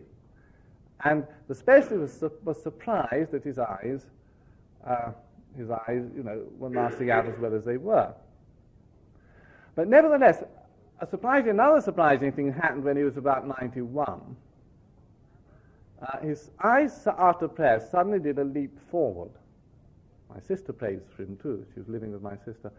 And 1.05 1.27
the 1.49 1.55
specialist 1.55 2.01
was, 2.23 2.33
su- 2.33 2.39
was 2.45 2.63
surprised 2.63 3.33
that 3.33 3.43
his 3.43 3.59
eyes, 3.59 4.07
uh, 4.87 5.11
his 5.57 5.71
eyes, 5.71 6.05
you 6.17 6.23
know, 6.23 6.45
were 6.59 6.71
lasting 6.71 7.11
out 7.11 7.27
as 7.27 7.37
well 7.39 7.55
as 7.55 7.65
they 7.65 7.79
were. 7.79 8.15
But 9.75 9.89
nevertheless, 9.89 10.45
a 11.01 11.07
surprising, 11.07 11.51
another 11.51 11.81
surprising 11.81 12.31
thing 12.31 12.53
happened 12.53 12.85
when 12.85 12.97
he 12.97 13.03
was 13.03 13.17
about 13.17 13.49
91. 13.61 14.37
Uh, 16.03 16.19
his 16.19 16.51
eyes 16.63 17.07
after 17.07 17.47
prayer 17.47 17.81
suddenly 17.91 18.19
did 18.19 18.39
a 18.39 18.45
leap 18.45 18.77
forward. 18.91 19.31
My 20.29 20.41
sister 20.41 20.73
prays 20.73 21.01
for 21.15 21.23
him 21.23 21.37
too. 21.41 21.65
She 21.75 21.81
was 21.81 21.89
living 21.89 22.13
with 22.13 22.23
my 22.23 22.37
sister. 22.45 22.73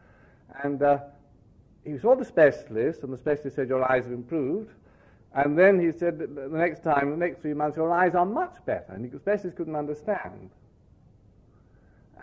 And 0.64 0.82
uh, 0.82 1.00
he 1.86 1.98
saw 1.98 2.16
the 2.16 2.26
specialist, 2.26 3.04
and 3.04 3.14
the 3.14 3.18
specialist 3.18 3.56
said, 3.56 3.70
Your 3.70 3.90
eyes 3.90 4.04
have 4.04 4.14
improved. 4.14 4.72
And 5.34 5.58
then 5.58 5.80
he 5.80 5.92
said, 5.92 6.20
The 6.20 6.50
next 6.52 6.84
time, 6.84 7.12
the 7.12 7.18
next 7.18 7.42
three 7.42 7.54
months, 7.54 7.78
your 7.78 7.92
eyes 7.92 8.16
are 8.16 8.26
much 8.26 8.56
better. 8.66 8.94
And 8.94 9.10
the 9.10 9.20
specialist 9.20 9.58
couldn't 9.58 9.76
understand. 9.76 10.50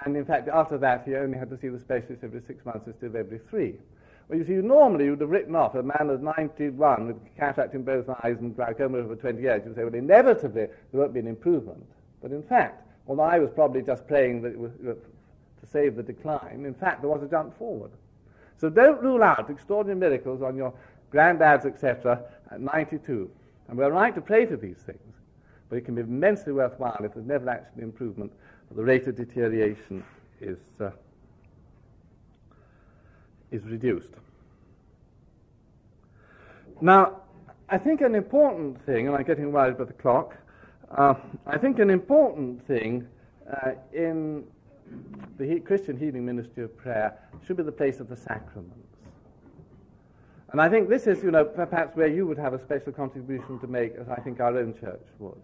And 0.05 0.17
in 0.17 0.25
fact, 0.25 0.49
after 0.49 0.79
that, 0.79 1.05
he 1.07 1.15
only 1.15 1.39
had 1.39 1.51
to 1.51 1.59
see 1.59 1.69
the 1.69 1.79
specialist 1.79 2.25
every 2.25 2.41
six 2.47 2.65
months 2.65 2.87
instead 2.87 3.07
of 3.07 3.17
every 3.17 3.39
three. 3.51 3.77
Well, 4.31 4.39
you 4.39 4.45
see, 4.45 4.53
normally 4.53 5.07
you 5.07 5.11
would 5.11 5.21
have 5.23 5.31
written 5.31 5.57
off 5.57 5.75
a 5.75 5.83
man 5.83 6.09
of 6.09 6.23
91 6.23 7.09
with 7.09 7.17
cataract 7.37 7.75
in 7.75 7.83
both 7.83 8.09
eyes 8.23 8.37
and 8.39 8.55
glaucoma 8.55 8.99
over 8.99 9.17
20 9.17 9.43
years. 9.43 9.63
You'd 9.67 9.75
say, 9.75 9.83
well, 9.83 9.93
inevitably 9.93 10.67
there 10.67 11.01
won't 11.01 11.13
be 11.13 11.19
an 11.19 11.27
improvement. 11.27 11.85
But 12.23 12.31
in 12.31 12.45
fact, 12.45 12.87
although 13.09 13.25
I 13.25 13.41
was 13.41 13.51
probably 13.51 13.83
just 13.83 14.07
praying 14.07 14.47
uh, 14.47 14.93
to 14.93 15.67
save 15.73 15.97
the 15.97 16.05
decline, 16.05 16.65
in 16.65 16.75
fact, 16.75 17.03
there 17.03 17.11
was 17.11 17.25
a 17.25 17.27
jump 17.27 17.59
forward. 17.59 17.91
So 18.57 18.71
don't 18.71 19.03
rule 19.03 19.25
out 19.25 19.51
extraordinary 19.51 19.99
miracles 19.99 20.43
on 20.43 20.57
your 20.57 20.73
granddads, 21.13 21.67
etc., 21.67 22.23
at 22.53 22.61
92. 22.61 23.29
And 23.67 23.77
we're 23.77 23.91
right 23.91 24.15
to 24.15 24.21
pray 24.21 24.47
for 24.47 24.57
these 24.57 24.77
things, 24.77 25.13
but 25.69 25.75
it 25.75 25.85
can 25.85 25.97
be 25.97 26.03
immensely 26.03 26.53
worthwhile 26.53 27.01
if 27.03 27.15
there's 27.15 27.27
never 27.27 27.51
actually 27.51 27.83
improvement, 27.83 28.31
the 28.77 28.85
rate 28.85 29.09
of 29.09 29.17
deterioration 29.17 30.05
is. 30.41 30.59
Uh, 30.81 30.91
is 33.51 33.65
reduced. 33.65 34.13
Now, 36.81 37.21
I 37.69 37.79
think 37.79 38.01
an 38.01 38.15
important 38.15 38.85
thing, 38.85 39.07
and 39.07 39.17
I'm 39.17 39.25
getting 39.25 39.53
worried 39.53 39.79
by 39.79 39.85
the 39.85 39.93
clock, 39.93 40.37
uh, 40.91 41.15
I 41.47 41.59
think 41.59 41.79
an 41.79 41.91
important 41.91 42.67
thing 42.67 43.07
uh, 43.49 43.73
in 43.93 44.45
the 45.39 45.47
he- 45.47 45.61
Christian 45.61 45.97
healing 45.97 46.25
ministry 46.25 46.65
of 46.65 46.77
prayer 46.77 47.17
should 47.47 47.57
be 47.57 47.63
the 47.63 47.73
place 47.73 48.01
of 48.01 48.09
the 48.09 48.17
sacraments. 48.17 48.77
And 50.53 50.61
I 50.61 50.69
think 50.69 50.89
this 50.89 51.07
is, 51.07 51.23
you 51.23 51.31
know, 51.31 51.45
perhaps 51.45 51.97
where 51.97 52.09
you 52.09 52.27
would 52.27 52.39
have 52.39 52.55
a 52.55 52.59
special 52.59 52.93
contribution 52.93 53.61
to 53.61 53.69
make, 53.69 53.95
as 53.95 54.09
I 54.09 54.17
think 54.17 54.41
our 54.41 54.57
own 54.59 54.75
church 54.79 55.07
would. 55.21 55.41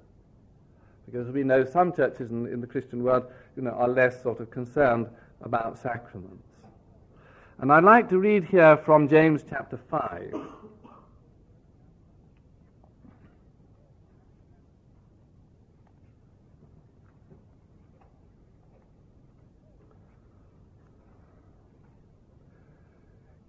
Because 1.05 1.31
we 1.31 1.45
know 1.45 1.65
some 1.65 1.93
churches 1.93 2.31
in, 2.33 2.47
in 2.47 2.61
the 2.61 2.67
Christian 2.67 3.05
world, 3.05 3.31
you 3.57 3.63
know, 3.63 3.71
are 3.71 3.89
less 3.89 4.21
sort 4.21 4.41
of 4.41 4.51
concerned 4.51 5.07
about 5.43 5.79
sacraments. 5.79 6.46
And 7.59 7.73
I'd 7.73 7.85
like 7.85 8.11
to 8.11 8.19
read 8.19 8.45
here 8.45 8.77
from 8.77 9.09
James 9.09 9.43
chapter 9.49 9.79
5. 9.91 10.35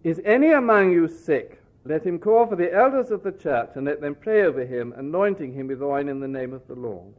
Is 0.06 0.22
any 0.24 0.54
among 0.54 0.94
you 0.94 1.10
sick? 1.10 1.62
Let 1.84 2.06
him 2.06 2.18
call 2.18 2.48
for 2.48 2.56
the 2.56 2.74
elders 2.74 3.12
of 3.12 3.24
the 3.24 3.34
church 3.34 3.72
and 3.76 3.86
let 3.86 4.00
them 4.00 4.16
pray 4.16 4.44
over 4.44 4.66
him, 4.66 4.94
anointing 4.96 5.52
him 5.52 5.68
with 5.68 5.82
oil 5.82 6.08
in 6.08 6.22
the 6.22 6.28
name 6.30 6.54
of 6.54 6.66
the 6.68 6.76
Lord. 6.76 7.14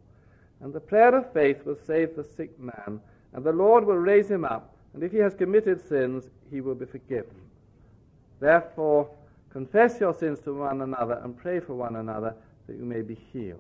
And 0.63 0.73
the 0.73 0.81
prayer 0.81 1.15
of 1.15 1.31
faith 1.35 1.67
will 1.67 1.77
save 1.87 2.17
the 2.17 2.25
sick 2.25 2.59
man, 2.59 3.01
and 3.35 3.45
the 3.45 3.53
Lord 3.53 3.85
will 3.85 3.99
raise 3.99 4.31
him 4.31 4.47
up 4.47 4.75
and 4.95 5.03
if 5.03 5.13
he 5.13 5.19
has 5.19 5.35
committed 5.35 5.87
sins, 5.87 6.29
he 6.51 6.61
will 6.61 6.75
be 6.75 6.87
forgiven. 6.87 7.35
Therefore, 8.41 9.11
confess 9.51 10.01
your 10.01 10.15
sins 10.15 10.41
to 10.41 10.55
one 10.55 10.83
another 10.83 11.21
and 11.25 11.37
pray 11.37 11.61
for 11.61 11.75
one 11.75 11.97
another 11.97 12.35
that 12.67 12.77
you 12.77 12.85
may 12.85 13.03
be 13.03 13.15
healed. 13.33 13.59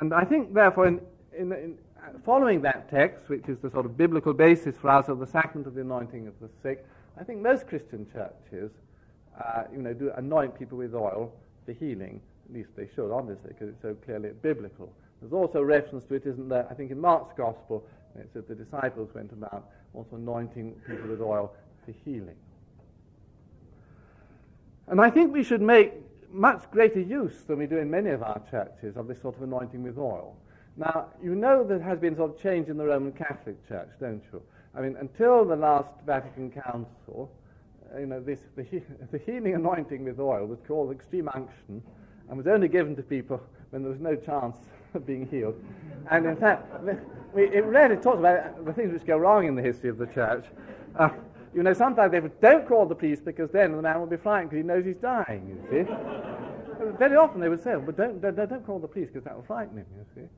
And 0.00 0.12
I 0.12 0.24
think, 0.24 0.52
therefore, 0.52 0.86
in, 0.88 1.00
in, 1.36 1.52
in 1.52 1.78
following 2.24 2.62
that 2.62 2.90
text, 2.90 3.28
which 3.28 3.48
is 3.48 3.58
the 3.58 3.70
sort 3.70 3.86
of 3.86 3.96
biblical 3.96 4.32
basis 4.32 4.76
for 4.76 4.90
us 4.90 5.08
of 5.08 5.18
the 5.18 5.26
sacrament 5.26 5.66
of 5.66 5.74
the 5.74 5.80
anointing 5.80 6.26
of 6.26 6.34
the 6.40 6.48
sick, 6.62 6.86
I 7.18 7.24
think 7.24 7.40
most 7.40 7.66
Christian 7.66 8.06
churches, 8.12 8.70
uh, 9.42 9.64
you 9.72 9.78
know, 9.78 9.94
do 9.94 10.12
anoint 10.16 10.58
people 10.58 10.78
with 10.78 10.94
oil 10.94 11.32
for 11.64 11.72
healing. 11.72 12.20
At 12.48 12.54
least 12.54 12.70
they 12.76 12.88
should, 12.94 13.10
obviously, 13.10 13.48
because 13.48 13.70
it's 13.70 13.82
so 13.82 13.94
clearly 14.04 14.30
biblical. 14.42 14.92
There's 15.20 15.32
also 15.32 15.62
reference 15.62 16.04
to 16.04 16.14
it, 16.14 16.26
isn't 16.26 16.48
there? 16.48 16.66
I 16.70 16.74
think 16.74 16.90
in 16.90 17.00
Mark's 17.00 17.32
Gospel, 17.36 17.84
it 18.20 18.30
says 18.32 18.44
the 18.48 18.54
disciples 18.54 19.10
went 19.14 19.32
about 19.32 19.70
also 19.94 20.16
anointing 20.16 20.74
people 20.86 21.08
with 21.08 21.20
oil 21.20 21.54
for 21.84 21.92
healing. 22.04 22.36
And 24.88 25.00
I 25.00 25.10
think 25.10 25.32
we 25.32 25.42
should 25.42 25.62
make 25.62 25.92
much 26.32 26.70
greater 26.70 27.00
use 27.00 27.42
than 27.46 27.58
we 27.58 27.66
do 27.66 27.78
in 27.78 27.90
many 27.90 28.10
of 28.10 28.22
our 28.22 28.40
churches 28.50 28.96
of 28.96 29.08
this 29.08 29.20
sort 29.20 29.36
of 29.36 29.42
anointing 29.42 29.82
with 29.82 29.98
oil. 29.98 30.36
Now, 30.76 31.06
you 31.22 31.34
know 31.34 31.64
there 31.64 31.80
has 31.80 31.98
been 31.98 32.14
sort 32.16 32.34
of 32.34 32.42
change 32.42 32.68
in 32.68 32.76
the 32.76 32.84
Roman 32.84 33.12
Catholic 33.12 33.66
Church, 33.68 33.88
don't 33.98 34.22
you? 34.32 34.42
I 34.74 34.82
mean, 34.82 34.96
until 35.00 35.44
the 35.44 35.56
last 35.56 35.88
Vatican 36.04 36.50
Council, 36.50 37.32
uh, 37.94 37.98
you 37.98 38.06
know, 38.06 38.20
this, 38.20 38.40
the, 38.56 38.62
he- 38.62 38.82
the 39.10 39.18
healing 39.18 39.54
anointing 39.54 40.04
with 40.04 40.20
oil 40.20 40.46
was 40.46 40.58
called 40.66 40.92
extreme 40.92 41.28
unction 41.32 41.82
and 42.28 42.36
was 42.36 42.46
only 42.46 42.68
given 42.68 42.94
to 42.96 43.02
people 43.02 43.40
when 43.70 43.82
there 43.82 43.90
was 43.90 44.00
no 44.00 44.14
chance 44.14 44.56
being 45.06 45.26
healed. 45.26 45.62
And 46.10 46.26
in 46.26 46.36
fact, 46.36 46.70
it 47.36 47.64
rarely 47.64 47.96
talks 47.96 48.18
about 48.18 48.64
the 48.64 48.72
things 48.72 48.92
which 48.92 49.04
go 49.04 49.16
wrong 49.16 49.46
in 49.46 49.54
the 49.54 49.62
history 49.62 49.90
of 49.90 49.98
the 49.98 50.06
church. 50.06 50.44
Uh, 50.94 51.10
you 51.54 51.62
know, 51.62 51.72
sometimes 51.72 52.12
they 52.12 52.20
would, 52.20 52.38
don't 52.40 52.68
call 52.68 52.86
the 52.86 52.94
priest 52.94 53.24
because 53.24 53.50
then 53.50 53.72
the 53.72 53.82
man 53.82 53.98
will 53.98 54.06
be 54.06 54.16
frightened 54.16 54.50
because 54.50 54.62
he 54.62 54.66
knows 54.66 54.84
he's 54.84 54.96
dying, 54.96 55.48
you 55.48 55.70
see. 55.70 56.96
Very 56.98 57.16
often 57.16 57.40
they 57.40 57.48
would 57.48 57.62
say, 57.62 57.74
but 57.76 57.96
don't, 57.96 58.20
don't, 58.20 58.36
don't 58.36 58.66
call 58.66 58.78
the 58.78 58.86
priest 58.86 59.12
because 59.12 59.24
that 59.24 59.34
will 59.34 59.42
frighten 59.42 59.76
him, 59.78 59.86
you 59.96 60.04
see. 60.14 60.28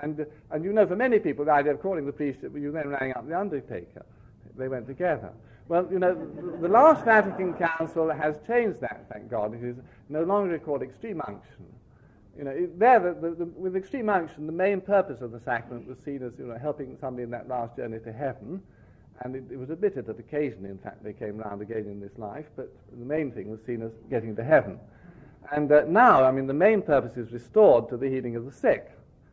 And, 0.00 0.20
uh, 0.20 0.24
and 0.50 0.64
you 0.64 0.72
know, 0.72 0.86
for 0.86 0.96
many 0.96 1.18
people, 1.18 1.44
the 1.44 1.52
idea 1.52 1.72
of 1.72 1.80
calling 1.80 2.04
the 2.04 2.12
priest, 2.12 2.40
you 2.42 2.72
then 2.72 2.88
rang 2.88 3.14
up 3.14 3.26
the 3.28 3.38
undertaker. 3.38 4.04
they 4.56 4.68
went 4.68 4.86
together. 4.86 5.30
Well, 5.68 5.88
you 5.90 5.98
know, 5.98 6.14
the 6.60 6.68
last 6.68 7.04
Vatican 7.04 7.54
Council 7.54 8.10
has 8.10 8.36
changed 8.46 8.80
that, 8.80 9.06
thank 9.10 9.30
God. 9.30 9.54
It 9.54 9.64
is 9.64 9.76
no 10.08 10.22
longer 10.22 10.58
called 10.58 10.82
extreme 10.82 11.20
unction. 11.26 11.66
You 12.36 12.44
know, 12.44 12.68
there, 12.76 13.00
the, 13.00 13.14
the, 13.14 13.34
the, 13.34 13.44
with 13.44 13.76
extreme 13.76 14.08
unction, 14.10 14.46
the 14.46 14.52
main 14.52 14.80
purpose 14.80 15.22
of 15.22 15.32
the 15.32 15.40
sacrament 15.40 15.88
was 15.88 15.96
seen 16.04 16.22
as 16.22 16.32
you 16.38 16.46
know, 16.46 16.58
helping 16.58 16.96
somebody 17.00 17.22
in 17.22 17.30
that 17.30 17.48
last 17.48 17.76
journey 17.76 17.98
to 18.00 18.12
heaven. 18.12 18.62
And 19.20 19.34
it, 19.34 19.44
it 19.50 19.58
was 19.58 19.70
admitted 19.70 20.06
that 20.06 20.18
occasionally, 20.18 20.68
in 20.68 20.78
fact, 20.78 21.02
they 21.02 21.14
came 21.14 21.38
round 21.38 21.62
again 21.62 21.86
in 21.86 22.00
this 22.00 22.18
life, 22.18 22.46
but 22.54 22.70
the 22.92 23.04
main 23.04 23.32
thing 23.32 23.50
was 23.50 23.60
seen 23.66 23.80
as 23.80 23.92
getting 24.10 24.36
to 24.36 24.44
heaven. 24.44 24.78
And 25.52 25.72
uh, 25.72 25.84
now, 25.88 26.24
I 26.24 26.30
mean, 26.30 26.46
the 26.46 26.54
main 26.54 26.82
purpose 26.82 27.16
is 27.16 27.32
restored 27.32 27.88
to 27.88 27.96
the 27.96 28.08
healing 28.08 28.36
of 28.36 28.44
the 28.44 28.52
sick, 28.52 28.90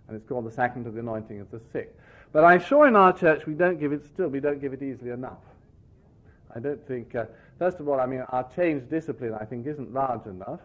and 0.08 0.16
it's 0.16 0.26
called 0.28 0.46
the 0.46 0.52
sacrament 0.52 0.88
of 0.88 0.94
the 0.94 1.02
anointing 1.02 1.42
of 1.42 1.52
the 1.52 1.60
sick. 1.74 1.98
But 2.32 2.46
I'm 2.46 2.62
sure 2.62 2.88
in 2.88 2.96
our 2.96 3.12
church 3.12 3.46
we 3.46 3.54
don't 3.54 3.80
give 3.80 3.92
it 3.92 4.06
still, 4.06 4.30
we 4.30 4.40
don't 4.40 4.62
give 4.62 4.74
it 4.74 4.82
easily 4.82 5.12
enough. 5.12 5.40
I 6.56 6.60
don't 6.60 6.86
think, 6.88 7.16
uh, 7.16 7.26
first 7.60 7.80
of 7.80 7.90
all, 7.90 8.00
I 8.00 8.06
mean, 8.06 8.22
our 8.30 8.48
changed 8.56 8.90
discipline, 8.90 9.34
I 9.34 9.44
think, 9.44 9.68
isn't 9.68 9.94
large 9.94 10.26
enough. 10.28 10.60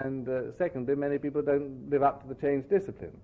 And 0.00 0.28
uh, 0.28 0.52
secondly, 0.56 0.94
many 0.94 1.18
people 1.18 1.42
don't 1.42 1.88
live 1.90 2.02
up 2.02 2.22
to 2.22 2.28
the 2.28 2.34
changed 2.34 2.68
discipline. 2.68 3.16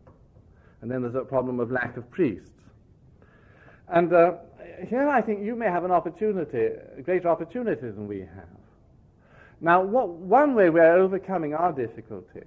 And 0.80 0.90
then 0.90 1.02
there's 1.02 1.14
a 1.14 1.22
problem 1.22 1.60
of 1.60 1.70
lack 1.70 1.96
of 1.96 2.10
priests. 2.10 2.50
And 3.88 4.12
uh, 4.12 4.34
here 4.86 5.08
I 5.08 5.20
think 5.20 5.42
you 5.42 5.54
may 5.54 5.66
have 5.66 5.84
an 5.84 5.90
opportunity, 5.90 6.70
a 6.96 7.02
greater 7.02 7.28
opportunity 7.28 7.90
than 7.90 8.06
we 8.06 8.20
have. 8.20 8.48
Now, 9.60 9.82
what, 9.82 10.08
one 10.08 10.54
way 10.54 10.70
we're 10.70 10.96
overcoming 10.96 11.54
our 11.54 11.72
difficulty 11.72 12.42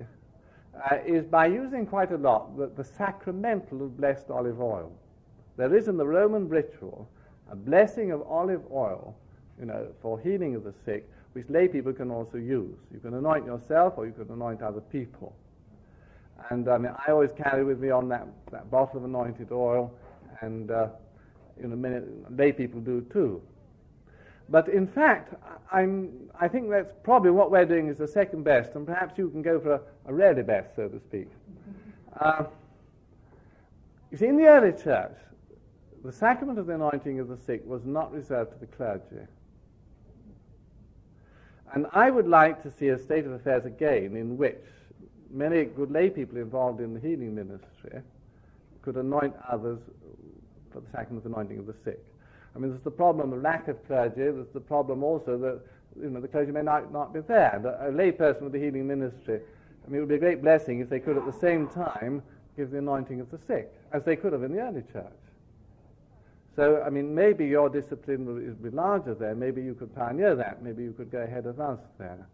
uh, 0.92 0.98
is 1.06 1.26
by 1.26 1.48
using 1.48 1.86
quite 1.86 2.12
a 2.12 2.18
lot 2.18 2.58
the, 2.58 2.68
the 2.68 2.84
sacramental 2.84 3.82
of 3.82 3.98
blessed 3.98 4.30
olive 4.30 4.62
oil. 4.62 4.92
There 5.56 5.76
is 5.76 5.88
in 5.88 5.98
the 5.98 6.06
Roman 6.06 6.48
ritual 6.48 7.10
a 7.52 7.56
blessing 7.56 8.12
of 8.12 8.22
olive 8.24 8.62
oil 8.72 9.16
you 9.60 9.66
know, 9.66 9.88
for 10.02 10.20
healing 10.20 10.56
of 10.56 10.64
the 10.64 10.74
sick, 10.86 11.10
which 11.38 11.48
lay 11.50 11.68
people 11.68 11.94
can 11.94 12.10
also 12.10 12.40
use. 12.40 12.76
You 12.92 13.00
can 13.00 13.14
anoint 13.14 13.46
yourself 13.46 13.94
or 13.98 14.08
you 14.08 14.12
can 14.12 14.26
anoint 14.34 14.64
other 14.64 14.82
people. 14.82 15.36
And 16.50 16.68
I 16.68 16.80
mean, 16.80 16.92
I 17.08 17.12
always 17.12 17.30
carry 17.32 17.64
with 17.64 17.80
me 17.80 17.92
on 17.92 18.10
that, 18.10 18.28
that 18.52 18.72
bottle 18.72 18.98
of 18.98 19.06
anointed 19.06 19.52
oil, 19.52 19.94
and 20.42 20.72
uh, 20.72 20.88
in 21.62 21.74
a 21.74 21.76
minute, 21.76 22.06
lay 22.36 22.52
people 22.52 22.80
do 22.80 23.06
too. 23.14 23.40
But 24.50 24.68
in 24.70 24.88
fact, 24.88 25.36
I'm, 25.72 26.10
I 26.40 26.48
think 26.48 26.72
that's 26.72 26.92
probably 27.04 27.30
what 27.30 27.52
we're 27.52 27.66
doing 27.66 27.88
is 27.88 28.00
the 28.00 28.08
second 28.08 28.44
best, 28.44 28.74
and 28.74 28.88
perhaps 28.88 29.16
you 29.20 29.30
can 29.30 29.44
go 29.44 29.60
for 29.60 29.74
a, 29.74 29.82
a 30.08 30.14
rarely 30.14 30.42
best, 30.42 30.76
so 30.76 30.88
to 30.88 31.00
speak. 31.00 31.28
Uh, 32.20 32.46
you 34.10 34.18
see, 34.18 34.26
in 34.26 34.38
the 34.38 34.48
early 34.48 34.72
church, 34.72 35.16
the 36.04 36.12
sacrament 36.12 36.58
of 36.58 36.66
the 36.66 36.74
anointing 36.74 37.20
of 37.20 37.28
the 37.28 37.38
sick 37.38 37.62
was 37.64 37.86
not 37.86 38.12
reserved 38.12 38.54
to 38.54 38.58
the 38.58 38.66
clergy. 38.66 39.28
And 41.74 41.86
I 41.92 42.10
would 42.10 42.28
like 42.28 42.64
to 42.64 42.72
see 42.72 42.90
a 42.90 42.98
state 42.98 43.26
of 43.26 43.32
affairs 43.32 43.66
again 43.66 44.16
in 44.16 44.38
which 44.38 44.58
many 45.30 45.66
good 45.66 45.92
lay 45.92 46.10
people 46.10 46.38
involved 46.38 46.80
in 46.80 46.94
the 46.94 47.00
healing 47.00 47.36
ministry 47.36 48.02
could 48.82 48.96
anoint 48.96 49.36
others 49.50 49.80
for 50.72 50.80
the 50.80 50.90
sacrament 50.92 51.26
of 51.26 51.32
anointing 51.32 51.60
of 51.60 51.66
the 51.66 51.76
sick. 51.84 52.04
I 52.56 52.60
mean, 52.60 52.72
there's 52.72 52.84
the 52.84 52.92
problem 52.92 53.34
of 53.34 53.42
lack 53.42 53.68
of 53.68 53.86
clergy. 53.86 54.16
There's 54.16 54.48
the 54.54 54.60
problem 54.60 55.04
also 55.04 55.38
that 55.38 55.62
you 56.02 56.10
know, 56.10 56.22
the 56.22 56.28
clergy 56.28 56.52
may 56.52 56.62
not, 56.62 56.92
not 56.92 57.14
be 57.14 57.20
there. 57.22 57.62
A, 57.82 57.90
a 57.90 57.92
lay 57.92 58.12
person 58.12 58.44
with 58.44 58.54
the 58.54 58.60
healing 58.60 58.88
ministry, 58.88 59.42
I 59.86 59.90
mean, 59.90 59.98
it 59.98 60.00
would 60.00 60.10
be 60.10 60.16
a 60.16 60.20
great 60.20 60.42
blessing 60.42 60.80
if 60.80 60.90
they 60.90 61.00
could 61.00 61.18
at 61.18 61.26
the 61.26 61.40
same 61.40 61.68
time 61.68 62.24
give 62.56 62.72
the 62.72 62.80
anointing 62.80 63.20
of 63.20 63.30
the 63.30 63.38
sick, 63.46 63.74
as 63.92 64.04
they 64.04 64.16
could 64.16 64.34
have 64.34 64.44
in 64.44 64.52
the 64.54 64.60
early 64.60 64.84
church. 64.92 65.06
So, 66.58 66.82
I 66.84 66.90
mean, 66.90 67.14
maybe 67.14 67.46
your 67.46 67.70
discipline 67.70 68.26
will 68.26 68.42
be 68.56 68.76
larger 68.76 69.14
there. 69.14 69.36
Maybe 69.36 69.62
you 69.62 69.76
could 69.76 69.96
pioneer 69.96 70.36
that. 70.36 70.64
Maybe 70.64 70.82
you 70.82 70.92
could 70.92 71.12
go 71.12 71.20
ahead 71.20 71.46
of 71.46 71.60
us 71.60 71.80
there. 72.00 72.28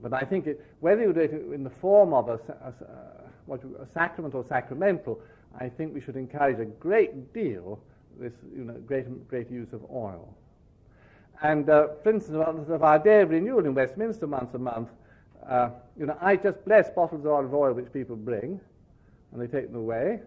But 0.00 0.12
I 0.12 0.20
think 0.20 0.46
it, 0.46 0.64
whether 0.78 1.02
you 1.02 1.12
do 1.12 1.20
it 1.20 1.32
in 1.52 1.64
the 1.64 1.70
form 1.70 2.14
of 2.14 2.28
a, 2.28 2.38
a, 2.64 3.54
a 3.54 3.86
sacrament 3.92 4.36
or 4.36 4.44
sacramental, 4.48 5.20
I 5.58 5.68
think 5.68 5.92
we 5.92 6.00
should 6.00 6.14
encourage 6.14 6.60
a 6.60 6.64
great 6.64 7.34
deal 7.34 7.80
this 8.20 8.32
you 8.56 8.62
know, 8.62 8.74
great, 8.86 9.06
great 9.26 9.50
use 9.50 9.72
of 9.72 9.82
oil. 9.90 10.32
And 11.42 11.68
uh, 11.68 11.88
for 12.04 12.10
instance, 12.10 12.36
of 12.68 12.84
our 12.84 13.00
day 13.00 13.22
of 13.22 13.30
renewal 13.30 13.66
in 13.66 13.74
Westminster 13.74 14.28
once 14.28 14.54
a 14.54 14.58
month, 14.58 14.90
uh, 15.48 15.70
you 15.98 16.06
know, 16.06 16.16
I 16.20 16.36
just 16.36 16.64
bless 16.64 16.88
bottles 16.90 17.24
of 17.24 17.32
olive 17.32 17.52
oil 17.52 17.72
which 17.72 17.92
people 17.92 18.14
bring, 18.14 18.60
and 19.32 19.42
they 19.42 19.48
take 19.48 19.66
them 19.72 19.80
away 19.80 20.20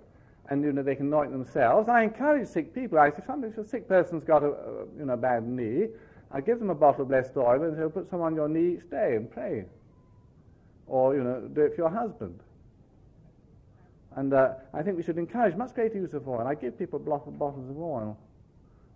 and 0.50 0.64
you 0.64 0.72
know 0.72 0.84
they 0.84 0.96
can 0.96 1.08
anoint 1.08 1.32
themselves. 1.32 1.90
I 1.90 2.04
encourage 2.04 2.48
sick 2.48 2.74
people. 2.74 2.98
I 3.00 3.10
say, 3.10 3.24
if 3.44 3.58
a 3.58 3.66
sick 3.66 3.88
person's 3.88 4.24
got 4.24 4.44
a, 4.44 4.48
a 4.48 4.86
you 4.98 5.06
know 5.06 5.18
bad 5.18 5.48
knee, 5.48 5.88
I 6.32 6.42
give 6.42 6.60
them 6.60 6.70
a 6.70 6.76
bottle 6.76 7.04
of 7.04 7.10
blessed 7.10 7.36
oil 7.38 7.64
and 7.64 7.76
say, 7.76 7.84
put 7.94 8.10
some 8.10 8.22
on 8.22 8.36
your 8.36 8.48
knee 8.48 8.76
each 8.76 8.90
day 8.90 9.16
and 9.16 9.30
pray, 9.30 9.66
or 10.88 11.16
you 11.16 11.24
know 11.24 11.42
do 11.42 11.62
it 11.62 11.76
for 11.76 11.82
your 11.82 11.90
husband. 11.90 12.40
And 14.16 14.34
uh, 14.34 14.54
I 14.74 14.82
think 14.82 14.98
we 14.98 15.04
should 15.04 15.20
encourage 15.20 15.56
much 15.56 15.76
greater 15.76 15.98
use 15.98 16.14
of 16.14 16.28
oil. 16.28 16.48
I 16.48 16.56
give 16.56 16.78
people 16.80 16.98
bottles 16.98 17.70
of 17.70 17.78
oil. 17.78 18.18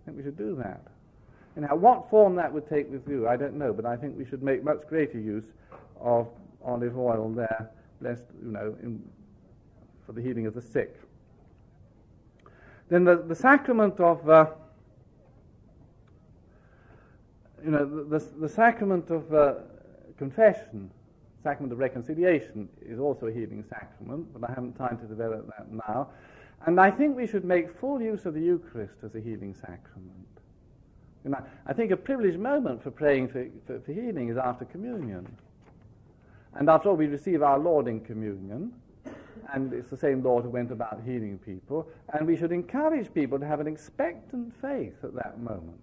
I 0.02 0.04
think 0.04 0.16
we 0.16 0.24
should 0.24 0.36
do 0.36 0.56
that. 0.56 0.82
And 1.54 1.66
now, 1.66 1.76
what 1.76 2.10
form 2.10 2.34
that 2.36 2.52
would 2.52 2.68
take 2.68 2.90
with 2.90 3.06
you, 3.06 3.28
I 3.28 3.36
don't 3.36 3.54
know, 3.54 3.72
but 3.72 3.84
I 3.84 3.96
think 3.96 4.16
we 4.16 4.24
should 4.24 4.42
make 4.42 4.64
much 4.64 4.80
greater 4.88 5.20
use 5.20 5.44
of 6.00 6.28
olive 6.64 6.98
oil 6.98 7.30
there, 7.30 7.70
blessed, 8.00 8.24
you 8.42 8.50
know, 8.50 8.74
in, 8.82 9.02
for 10.06 10.12
the 10.12 10.22
healing 10.22 10.46
of 10.46 10.54
the 10.54 10.62
sick. 10.62 10.96
Then 12.92 13.04
the, 13.04 13.16
the 13.16 13.34
sacrament 13.34 13.98
of, 14.00 14.28
uh, 14.28 14.50
you 17.64 17.70
know, 17.70 17.86
the, 17.86 18.18
the, 18.18 18.24
the 18.40 18.48
sacrament 18.50 19.08
of 19.08 19.32
uh, 19.32 19.54
confession, 20.18 20.90
sacrament 21.42 21.72
of 21.72 21.78
reconciliation, 21.78 22.68
is 22.82 22.98
also 22.98 23.28
a 23.28 23.32
healing 23.32 23.64
sacrament, 23.66 24.30
but 24.34 24.46
I 24.46 24.52
haven't 24.52 24.74
time 24.74 24.98
to 24.98 25.06
develop 25.06 25.46
that 25.56 25.72
now. 25.72 26.10
And 26.66 26.78
I 26.78 26.90
think 26.90 27.16
we 27.16 27.26
should 27.26 27.46
make 27.46 27.74
full 27.80 27.98
use 27.98 28.26
of 28.26 28.34
the 28.34 28.42
Eucharist 28.42 28.96
as 29.02 29.14
a 29.14 29.20
healing 29.20 29.54
sacrament. 29.54 30.28
You 31.24 31.30
know, 31.30 31.42
I 31.64 31.72
think 31.72 31.92
a 31.92 31.96
privileged 31.96 32.38
moment 32.38 32.82
for 32.82 32.90
praying 32.90 33.28
for, 33.28 33.46
for, 33.66 33.80
for 33.80 33.92
healing 33.94 34.28
is 34.28 34.36
after 34.36 34.66
communion. 34.66 35.34
And 36.52 36.68
after 36.68 36.90
all, 36.90 36.96
we 36.96 37.06
receive 37.06 37.42
our 37.42 37.58
Lord 37.58 37.88
in 37.88 38.00
communion 38.00 38.74
and 39.52 39.72
it's 39.72 39.90
the 39.90 39.96
same 39.96 40.22
Lord 40.22 40.44
who 40.44 40.50
went 40.50 40.70
about 40.70 41.00
healing 41.04 41.38
people, 41.44 41.88
and 42.12 42.26
we 42.26 42.36
should 42.36 42.52
encourage 42.52 43.12
people 43.12 43.38
to 43.38 43.46
have 43.46 43.60
an 43.60 43.66
expectant 43.66 44.52
faith 44.60 44.94
at 45.02 45.14
that 45.14 45.40
moment. 45.40 45.80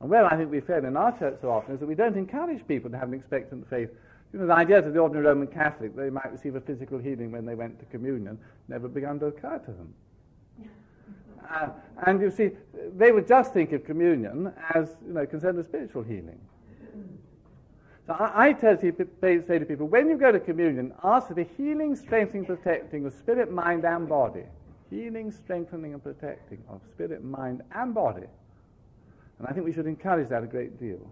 And 0.00 0.10
where 0.10 0.26
I 0.26 0.36
think 0.36 0.50
we 0.50 0.60
fail 0.60 0.84
in 0.84 0.96
our 0.96 1.16
church 1.16 1.38
so 1.40 1.50
often 1.50 1.74
is 1.74 1.80
that 1.80 1.86
we 1.86 1.94
don't 1.94 2.16
encourage 2.16 2.66
people 2.66 2.90
to 2.90 2.98
have 2.98 3.08
an 3.08 3.14
expectant 3.14 3.68
faith. 3.70 3.88
You 4.32 4.40
know, 4.40 4.46
the 4.46 4.54
idea 4.54 4.78
of 4.78 4.92
the 4.92 4.98
ordinary 4.98 5.26
Roman 5.26 5.46
Catholic 5.46 5.94
they 5.94 6.10
might 6.10 6.32
receive 6.32 6.56
a 6.56 6.60
physical 6.60 6.98
healing 6.98 7.30
when 7.30 7.46
they 7.46 7.54
went 7.54 7.78
to 7.78 7.84
communion 7.86 8.38
never 8.68 8.88
began 8.88 9.20
to 9.20 9.26
occur 9.26 9.58
to 9.58 9.70
them. 9.70 9.94
Uh, 11.52 11.68
and 12.06 12.22
you 12.22 12.30
see, 12.30 12.50
they 12.96 13.10
would 13.10 13.26
just 13.26 13.52
think 13.52 13.72
of 13.72 13.84
communion 13.84 14.52
as, 14.74 14.96
you 15.04 15.12
know, 15.12 15.26
concerned 15.26 15.58
with 15.58 15.66
spiritual 15.66 16.02
healing. 16.02 16.40
So 18.06 18.14
I, 18.14 18.48
I 18.48 18.52
tell 18.52 18.76
people, 18.76 19.06
say 19.20 19.38
to 19.38 19.64
people, 19.64 19.86
when 19.86 20.08
you 20.08 20.16
go 20.16 20.32
to 20.32 20.40
communion, 20.40 20.92
ask 21.04 21.28
for 21.28 21.34
the 21.34 21.46
healing, 21.56 21.94
strengthening, 21.94 22.44
protecting 22.44 23.06
of 23.06 23.12
spirit, 23.14 23.52
mind, 23.52 23.84
and 23.84 24.08
body. 24.08 24.44
Healing, 24.90 25.30
strengthening, 25.30 25.94
and 25.94 26.02
protecting 26.02 26.62
of 26.68 26.80
spirit, 26.92 27.22
mind, 27.24 27.62
and 27.72 27.94
body. 27.94 28.26
And 29.38 29.46
I 29.48 29.52
think 29.52 29.64
we 29.64 29.72
should 29.72 29.86
encourage 29.86 30.28
that 30.28 30.42
a 30.42 30.46
great 30.46 30.78
deal. 30.78 31.10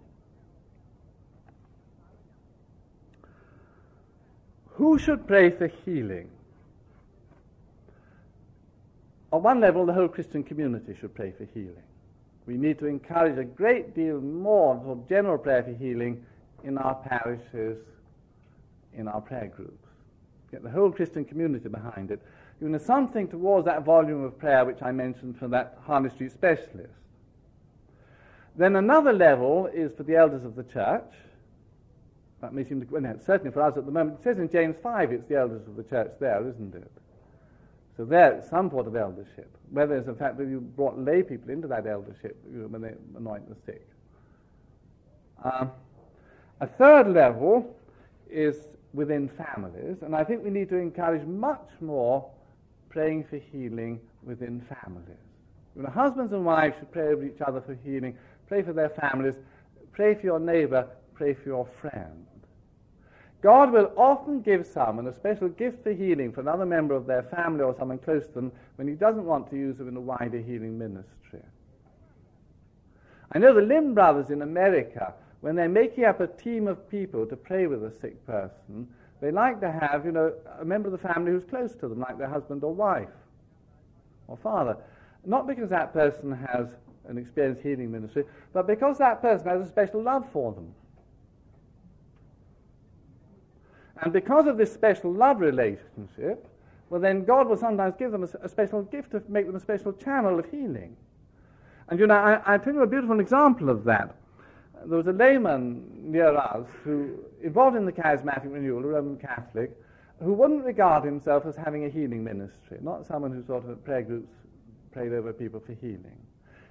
Who 4.74 4.99
should 4.99 5.26
pray 5.26 5.51
for 5.51 5.68
healing? 5.68 6.30
On 9.32 9.43
one 9.43 9.61
level, 9.61 9.86
the 9.86 9.93
whole 9.93 10.09
Christian 10.09 10.43
community 10.43 10.97
should 11.01 11.14
pray 11.14 11.32
for 11.36 11.45
healing. 11.55 11.82
We 12.47 12.57
need 12.57 12.78
to 12.80 12.86
encourage 12.86 13.38
a 13.38 13.45
great 13.45 13.95
deal 13.95 14.20
more 14.20 14.82
of 14.86 15.09
general 15.09 15.38
prayer 15.38 15.62
for 15.62 15.72
healing 15.72 16.24
in 16.65 16.79
our 16.79 16.95
parishes, 16.95 17.79
in 18.95 19.09
our 19.09 19.21
prayer 19.21 19.53
groups. 19.55 19.87
Get 20.51 20.63
the 20.63 20.71
whole 20.71 20.91
Christian 20.91 21.25
community 21.25 21.69
behind 21.69 22.11
it. 22.11 22.21
You 22.61 22.69
know, 22.69 22.79
something 22.79 23.29
towards 23.29 23.67
that 23.67 23.85
volume 23.85 24.25
of 24.25 24.39
prayer 24.39 24.65
which 24.65 24.83
I 24.83 24.93
mentioned 24.93 25.39
for 25.39 25.49
that 25.49 25.79
Harley 25.87 26.11
Street 26.11 26.33
specialist. 26.33 26.93
Then 28.57 28.77
another 28.77 29.13
level 29.13 29.67
is 29.73 29.93
for 29.97 30.03
the 30.03 30.17
elders 30.17 30.45
of 30.45 30.57
the 30.57 30.65
church. 30.65 31.13
That 32.41 32.53
may 32.53 32.65
seem 32.65 32.81
to, 32.81 32.87
well, 32.91 33.03
no, 33.03 33.19
certainly 33.25 33.53
for 33.53 33.63
us 33.63 33.77
at 33.77 33.87
the 33.87 33.93
moment. 33.93 34.19
It 34.19 34.25
says 34.25 34.39
in 34.39 34.51
James 34.51 34.77
5 34.83 35.13
it's 35.13 35.29
the 35.29 35.37
elders 35.37 35.67
of 35.67 35.77
the 35.77 35.85
church 35.85 36.13
there, 36.21 36.47
isn't 36.49 36.75
it? 36.75 36.91
So 37.97 38.05
there's 38.05 38.49
some 38.49 38.71
sort 38.71 38.87
of 38.87 38.97
eldership. 38.97 39.55
Whether 39.71 39.97
it's 39.97 40.07
the 40.07 40.15
fact 40.15 40.39
that 40.39 40.49
you 40.49 40.61
brought 40.61 40.99
lay 40.99 41.23
people 41.23 41.51
into 41.51 41.69
that 41.69 41.87
eldership 41.87 42.43
you 42.51 42.61
know, 42.61 42.67
when 42.67 42.83
they 42.83 42.95
anoint 43.17 43.49
the 43.49 43.57
sick. 43.67 43.87
Um, 45.45 45.71
a 46.61 46.67
third 46.67 47.09
level 47.09 47.77
is 48.31 48.69
within 48.93 49.29
families, 49.29 49.99
and 50.03 50.15
I 50.15 50.25
think 50.25 50.45
we 50.45 50.51
need 50.51 50.69
to 50.71 50.77
encourage 50.77 51.25
much 51.27 51.69
more 51.81 52.29
praying 52.89 53.25
for 53.31 53.37
healing 53.37 54.01
within 54.23 54.61
families. 54.83 55.17
You 55.77 55.83
know, 55.83 55.91
husbands 55.91 56.33
and 56.33 56.45
wives 56.45 56.77
should 56.79 56.91
pray 56.91 57.09
over 57.09 57.25
each 57.25 57.41
other 57.41 57.61
for 57.61 57.75
healing, 57.85 58.17
pray 58.49 58.63
for 58.63 58.73
their 58.73 58.91
families, 58.91 59.37
pray 59.93 60.15
for 60.15 60.23
your 60.23 60.41
neighbor, 60.41 60.87
pray 61.15 61.35
for 61.35 61.49
your 61.49 61.69
friend. 61.81 62.27
God 63.43 63.73
will 63.73 63.93
often 63.97 64.43
give 64.43 64.67
someone 64.67 65.07
a 65.07 65.15
special 65.15 65.49
gift 65.49 65.83
for 65.83 65.93
healing 65.93 66.31
for 66.31 66.41
another 66.41 66.67
member 66.67 66.95
of 66.95 67.07
their 67.07 67.23
family 67.23 67.63
or 67.63 67.75
someone 67.79 67.99
close 67.99 68.27
to 68.27 68.33
them 68.33 68.53
when 68.77 68.87
he 68.87 68.95
doesn't 68.95 69.25
want 69.25 69.49
to 69.51 69.57
use 69.57 69.79
them 69.79 69.89
in 69.89 69.97
a 69.97 70.01
wider 70.01 70.39
healing 70.39 70.79
ministry. 70.79 71.41
I 73.33 73.39
know 73.39 73.55
the 73.55 73.63
Linn 73.63 73.95
brothers 73.95 74.31
in 74.31 74.43
America, 74.43 75.15
when 75.41 75.57
they're 75.57 75.68
making 75.68 76.05
up 76.05 76.20
a 76.20 76.26
team 76.26 76.68
of 76.68 76.88
people 76.91 77.26
to 77.26 77.36
pray 77.36 77.66
with 77.66 77.84
a 77.84 77.91
sick 77.91 78.24
person, 78.26 78.86
they 79.20 79.30
like 79.30 79.61
to 79.61 79.70
have, 79.70 80.05
you 80.05 80.12
know, 80.12 80.32
a 80.61 80.64
member 80.64 80.88
of 80.88 80.93
the 80.93 81.09
family 81.09 81.32
who's 81.32 81.45
close 81.45 81.74
to 81.76 81.88
them, 81.88 82.01
like 82.01 82.18
their 82.18 82.28
husband 82.28 82.62
or 82.64 82.74
wife 82.74 83.09
or 84.28 84.36
father. 84.36 84.76
Not 85.24 85.47
because 85.47 85.70
that 85.70 85.93
person 85.93 86.32
has 86.32 86.68
an 87.09 87.18
experienced 87.18 87.62
healing 87.62 87.91
ministry, 87.91 88.24
but 88.53 88.66
because 88.66 88.99
that 88.99 89.20
person 89.20 89.49
has 89.49 89.66
a 89.66 89.68
special 89.68 90.03
love 90.03 90.24
for 90.32 90.53
them. 90.53 90.74
And 94.03 94.12
because 94.12 94.47
of 94.47 94.57
this 94.57 94.72
special 94.72 95.12
love 95.12 95.41
relationship, 95.41 96.47
well, 96.88 97.01
then 97.01 97.24
God 97.24 97.49
will 97.49 97.57
sometimes 97.57 97.95
give 97.99 98.11
them 98.12 98.24
a, 98.24 98.49
special 98.49 98.82
gift 98.82 99.12
to 99.12 99.22
make 99.28 99.47
them 99.47 99.55
a 99.55 99.61
special 99.61 99.93
channel 99.93 100.38
of 100.38 100.51
healing. 100.51 100.97
And 101.88 102.01
you 102.01 102.07
know, 102.07 102.14
I, 102.14 102.55
I 102.55 102.59
tell 102.59 102.72
you 102.72 102.82
a 102.82 102.86
beautiful 102.86 103.20
example 103.20 103.68
of 103.68 103.84
that. 103.84 104.16
There 104.87 104.97
was 104.97 105.07
a 105.07 105.12
layman 105.12 105.85
near 106.11 106.37
us 106.37 106.66
who, 106.85 107.18
involved 107.43 107.76
in 107.76 107.85
the 107.85 107.93
charismatic 107.93 108.53
renewal, 108.53 108.85
a 108.85 108.89
Roman 108.89 109.16
Catholic, 109.16 109.76
who 110.22 110.33
wouldn't 110.33 110.64
regard 110.64 111.05
himself 111.05 111.47
as 111.47 111.57
having 111.57 111.85
a 111.85 111.89
healing 111.89 112.24
ministry, 112.24 112.78
not 112.81 113.07
someone 113.07 113.33
who 113.33 113.45
sort 113.45 113.68
of 113.68 113.85
prayer 113.85 114.03
groups 114.03 114.33
prayed 114.93 115.12
over 115.12 115.33
people 115.33 115.61
for 115.61 115.72
healing. 115.74 116.18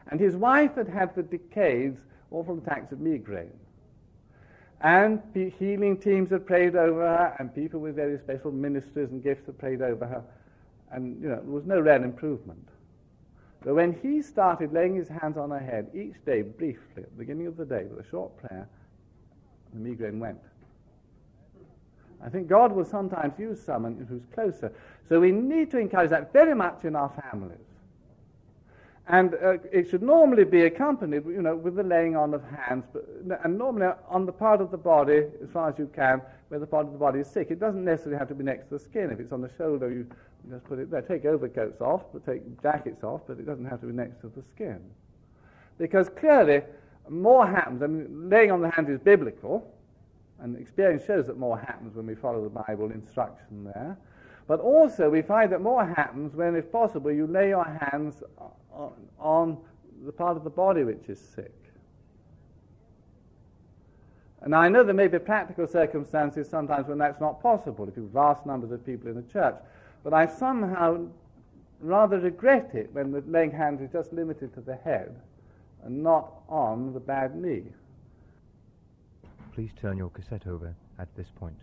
And 0.09 0.19
his 0.19 0.35
wife 0.35 0.75
had 0.75 0.87
had 0.87 1.13
for 1.13 1.21
decades 1.21 1.99
awful 2.31 2.57
attacks 2.57 2.91
of 2.91 2.99
migraine. 2.99 3.51
And 4.81 5.21
healing 5.59 5.97
teams 5.97 6.29
had 6.29 6.45
prayed 6.45 6.75
over 6.75 7.01
her, 7.01 7.35
and 7.39 7.53
people 7.53 7.79
with 7.79 7.95
very 7.95 8.17
special 8.19 8.51
ministries 8.51 9.09
and 9.09 9.21
gifts 9.21 9.45
had 9.45 9.57
prayed 9.57 9.81
over 9.81 10.05
her. 10.05 10.23
And, 10.91 11.21
you 11.21 11.29
know, 11.29 11.35
there 11.35 11.51
was 11.51 11.65
no 11.65 11.79
real 11.79 12.03
improvement. 12.03 12.67
But 13.63 13.75
when 13.75 13.93
he 14.01 14.21
started 14.21 14.71
laying 14.71 14.95
his 14.95 15.09
hands 15.09 15.37
on 15.37 15.49
her 15.51 15.59
head 15.59 15.89
each 15.93 16.23
day, 16.25 16.41
briefly, 16.41 17.03
at 17.03 17.11
the 17.11 17.17
beginning 17.17 17.47
of 17.47 17.57
the 17.57 17.65
day, 17.65 17.83
with 17.83 18.05
a 18.05 18.09
short 18.09 18.35
prayer, 18.37 18.67
the 19.73 19.79
migraine 19.79 20.19
went. 20.19 20.39
I 22.23 22.29
think 22.29 22.47
God 22.47 22.71
will 22.71 22.85
sometimes 22.85 23.37
use 23.37 23.61
someone 23.61 24.05
who's 24.09 24.25
closer. 24.33 24.71
So 25.07 25.19
we 25.19 25.31
need 25.31 25.71
to 25.71 25.77
encourage 25.77 26.09
that 26.09 26.33
very 26.33 26.55
much 26.55 26.83
in 26.83 26.95
our 26.95 27.11
families. 27.31 27.57
And 29.07 29.33
uh, 29.33 29.57
it 29.71 29.89
should 29.89 30.03
normally 30.03 30.43
be 30.43 30.63
accompanied, 30.63 31.25
you 31.25 31.41
know, 31.41 31.55
with 31.55 31.75
the 31.75 31.83
laying 31.83 32.15
on 32.15 32.33
of 32.33 32.43
hands, 32.43 32.85
but, 32.93 33.05
and 33.43 33.57
normally 33.57 33.91
on 34.07 34.25
the 34.25 34.31
part 34.31 34.61
of 34.61 34.69
the 34.69 34.77
body, 34.77 35.25
as 35.41 35.49
far 35.51 35.69
as 35.69 35.79
you 35.79 35.89
can, 35.95 36.21
where 36.49 36.59
the 36.59 36.67
part 36.67 36.85
of 36.85 36.91
the 36.91 36.97
body 36.97 37.19
is 37.19 37.27
sick. 37.27 37.51
It 37.51 37.59
doesn't 37.59 37.85
necessarily 37.85 38.17
have 38.17 38.27
to 38.27 38.35
be 38.35 38.43
next 38.43 38.65
to 38.65 38.77
the 38.77 38.79
skin. 38.79 39.11
If 39.11 39.19
it's 39.19 39.31
on 39.31 39.41
the 39.41 39.51
shoulder, 39.57 39.89
you 39.89 40.07
just 40.49 40.65
put 40.65 40.79
it 40.79 40.91
there. 40.91 41.01
Take 41.01 41.25
overcoats 41.25 41.79
off, 41.79 42.03
but 42.11 42.25
take 42.25 42.61
jackets 42.61 43.03
off, 43.03 43.21
but 43.27 43.39
it 43.39 43.45
doesn't 43.45 43.65
have 43.65 43.79
to 43.81 43.87
be 43.87 43.93
next 43.93 44.21
to 44.21 44.27
the 44.27 44.43
skin. 44.55 44.79
Because 45.77 46.09
clearly, 46.09 46.61
more 47.07 47.47
happens. 47.47 47.81
I 47.81 47.87
mean, 47.87 48.29
laying 48.29 48.51
on 48.51 48.61
the 48.61 48.69
hands 48.69 48.89
is 48.89 48.99
biblical, 48.99 49.73
and 50.39 50.57
experience 50.57 51.05
shows 51.05 51.27
that 51.27 51.37
more 51.37 51.59
happens 51.59 51.95
when 51.95 52.07
we 52.07 52.15
follow 52.15 52.43
the 52.43 52.49
Bible 52.49 52.91
instruction 52.91 53.63
there. 53.63 53.97
But 54.47 54.59
also, 54.59 55.09
we 55.09 55.21
find 55.21 55.51
that 55.51 55.61
more 55.61 55.85
happens 55.85 56.35
when, 56.35 56.55
if 56.55 56.71
possible, 56.71 57.11
you 57.11 57.27
lay 57.27 57.49
your 57.49 57.65
hands 57.65 58.23
on, 58.71 58.93
on 59.19 59.57
the 60.03 60.11
part 60.11 60.35
of 60.35 60.43
the 60.43 60.49
body 60.49 60.83
which 60.83 61.09
is 61.09 61.19
sick. 61.19 61.53
And 64.41 64.55
I 64.55 64.69
know 64.69 64.83
there 64.83 64.93
may 64.93 65.07
be 65.07 65.19
practical 65.19 65.67
circumstances 65.67 66.49
sometimes 66.49 66.87
when 66.87 66.97
that's 66.97 67.19
not 67.19 67.41
possible, 67.41 67.87
if 67.87 67.97
you 67.97 68.03
have 68.03 68.11
vast 68.11 68.45
numbers 68.45 68.71
of 68.71 68.85
people 68.85 69.09
in 69.09 69.17
a 69.17 69.21
church. 69.23 69.55
But 70.03 70.13
I 70.13 70.27
somehow 70.27 71.07
rather 71.81 72.19
regret 72.19 72.71
it 72.73 72.89
when 72.93 73.11
the 73.11 73.21
laying 73.27 73.51
hands 73.51 73.81
is 73.81 73.91
just 73.91 74.13
limited 74.13 74.53
to 74.53 74.61
the 74.61 74.75
head 74.75 75.15
and 75.83 76.03
not 76.03 76.41
on 76.47 76.93
the 76.93 76.99
bad 76.99 77.35
knee. 77.35 77.63
Please 79.53 79.71
turn 79.75 79.97
your 79.97 80.09
cassette 80.09 80.47
over 80.47 80.73
at 80.97 81.13
this 81.15 81.27
point. 81.35 81.57